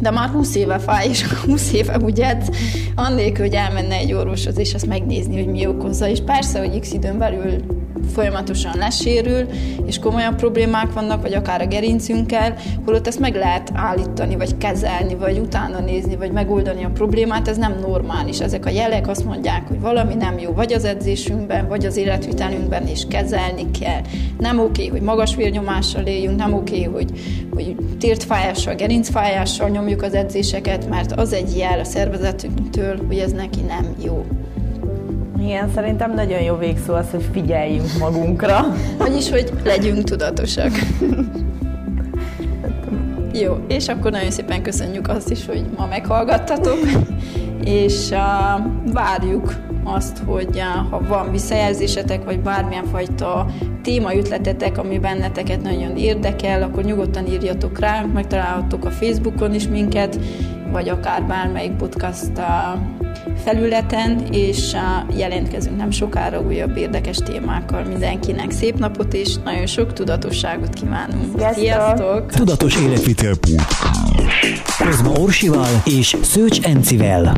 de 0.00 0.10
már 0.10 0.28
20 0.28 0.54
éve 0.54 0.78
fáj, 0.78 1.08
és 1.08 1.22
20 1.22 1.72
éve 1.72 1.98
úgy 2.02 2.20
edz, 2.20 2.48
annélkül, 2.94 3.44
hogy 3.44 3.54
elmenne 3.54 3.94
egy 3.94 4.12
orvoshoz, 4.12 4.58
és 4.58 4.74
azt 4.74 4.86
megnézni, 4.86 5.44
hogy 5.44 5.52
mi 5.52 5.66
okozza. 5.66 6.08
És 6.08 6.20
persze, 6.20 6.58
hogy 6.58 6.80
x 6.80 6.92
időn 6.92 7.18
belül 7.18 7.78
folyamatosan 8.12 8.76
lesérül, 8.76 9.46
és 9.86 9.98
komolyabb 9.98 10.34
problémák 10.34 10.92
vannak, 10.92 11.22
vagy 11.22 11.34
akár 11.34 11.60
a 11.60 11.66
gerincünkkel, 11.66 12.54
holott 12.84 13.06
ezt 13.06 13.18
meg 13.20 13.34
lehet 13.34 13.70
állítani, 13.74 14.36
vagy 14.36 14.56
kezelni, 14.56 15.14
vagy 15.14 15.38
utána 15.38 15.80
nézni, 15.80 16.16
vagy 16.16 16.32
megoldani 16.32 16.84
a 16.84 16.90
problémát, 16.90 17.48
ez 17.48 17.56
nem 17.56 17.76
normális. 17.80 18.40
Ezek 18.40 18.66
a 18.66 18.70
jelek 18.70 19.08
azt 19.08 19.24
mondják, 19.24 19.68
hogy 19.68 19.80
valami 19.80 20.14
nem 20.14 20.38
jó, 20.38 20.52
vagy 20.52 20.72
az 20.72 20.84
edzésünkben, 20.84 21.68
vagy 21.68 21.86
az 21.86 21.96
életvitelünkben, 21.96 22.86
és 22.86 23.04
kezelni 23.08 23.70
kell. 23.80 24.00
Nem 24.38 24.58
oké, 24.58 24.86
hogy 24.86 25.02
magas 25.02 25.34
vérnyomással 25.34 26.02
éljünk, 26.02 26.36
nem 26.36 26.52
oké, 26.52 26.82
hogy, 26.82 27.10
hogy 27.54 27.76
tértfájással, 27.98 28.74
gerincfájással 28.74 29.68
nyomjuk 29.68 29.87
az 29.96 30.14
edzéseket, 30.14 30.88
mert 30.88 31.12
az 31.12 31.32
egy 31.32 31.56
jel 31.56 31.80
a 31.80 31.84
szervezetünktől, 31.84 33.06
hogy 33.06 33.18
ez 33.18 33.32
neki 33.32 33.60
nem 33.60 33.94
jó. 34.04 34.26
Igen, 35.40 35.70
szerintem 35.74 36.14
nagyon 36.14 36.40
jó 36.42 36.56
végszó 36.56 36.94
az, 36.94 37.10
hogy 37.10 37.24
figyeljünk 37.32 37.98
magunkra. 37.98 38.74
Vagyis, 38.98 39.30
hogy 39.30 39.52
legyünk 39.64 40.04
tudatosak. 40.04 40.70
Jó, 43.32 43.56
és 43.68 43.88
akkor 43.88 44.10
nagyon 44.10 44.30
szépen 44.30 44.62
köszönjük 44.62 45.08
azt 45.08 45.30
is, 45.30 45.46
hogy 45.46 45.64
ma 45.76 45.86
meghallgattatok, 45.86 46.78
és 47.64 48.10
uh, 48.10 48.92
várjuk 48.92 49.54
azt, 49.84 50.18
hogy 50.26 50.48
uh, 50.56 50.90
ha 50.90 51.00
van 51.08 51.30
visszajelzésetek, 51.30 52.24
vagy 52.24 52.40
bármilyen 52.40 52.84
fajta 52.84 53.46
témaütletetek, 53.82 54.78
ami 54.78 54.98
benneteket 54.98 55.62
nagyon 55.62 55.96
érdekel, 55.96 56.62
akkor 56.62 56.84
nyugodtan 56.84 57.26
írjatok 57.26 57.78
rá, 57.78 58.04
megtalálhatok 58.14 58.84
a 58.84 58.90
Facebookon 58.90 59.54
is 59.54 59.68
minket, 59.68 60.20
vagy 60.72 60.88
akár 60.88 61.26
bármelyik 61.26 61.72
podcast 61.72 62.32
uh, 62.36 62.44
felületen, 63.44 64.22
és 64.30 64.76
jelentkezünk 65.16 65.76
nem 65.76 65.90
sokára 65.90 66.40
újabb 66.40 66.76
érdekes 66.76 67.16
témákkal 67.16 67.84
mindenkinek. 67.84 68.50
Szép 68.50 68.78
napot 68.78 69.14
és 69.14 69.36
nagyon 69.44 69.66
sok 69.66 69.92
tudatosságot 69.92 70.74
kívánunk. 70.74 71.24
Sziasztok! 71.36 71.64
Sziasztok. 71.64 72.26
Tudatos 72.26 72.76
életvitel 72.76 73.34
Kozma 74.78 75.10
Orsival 75.10 75.82
és 75.84 76.16
Szőcs 76.22 76.60
Encivel. 76.60 77.36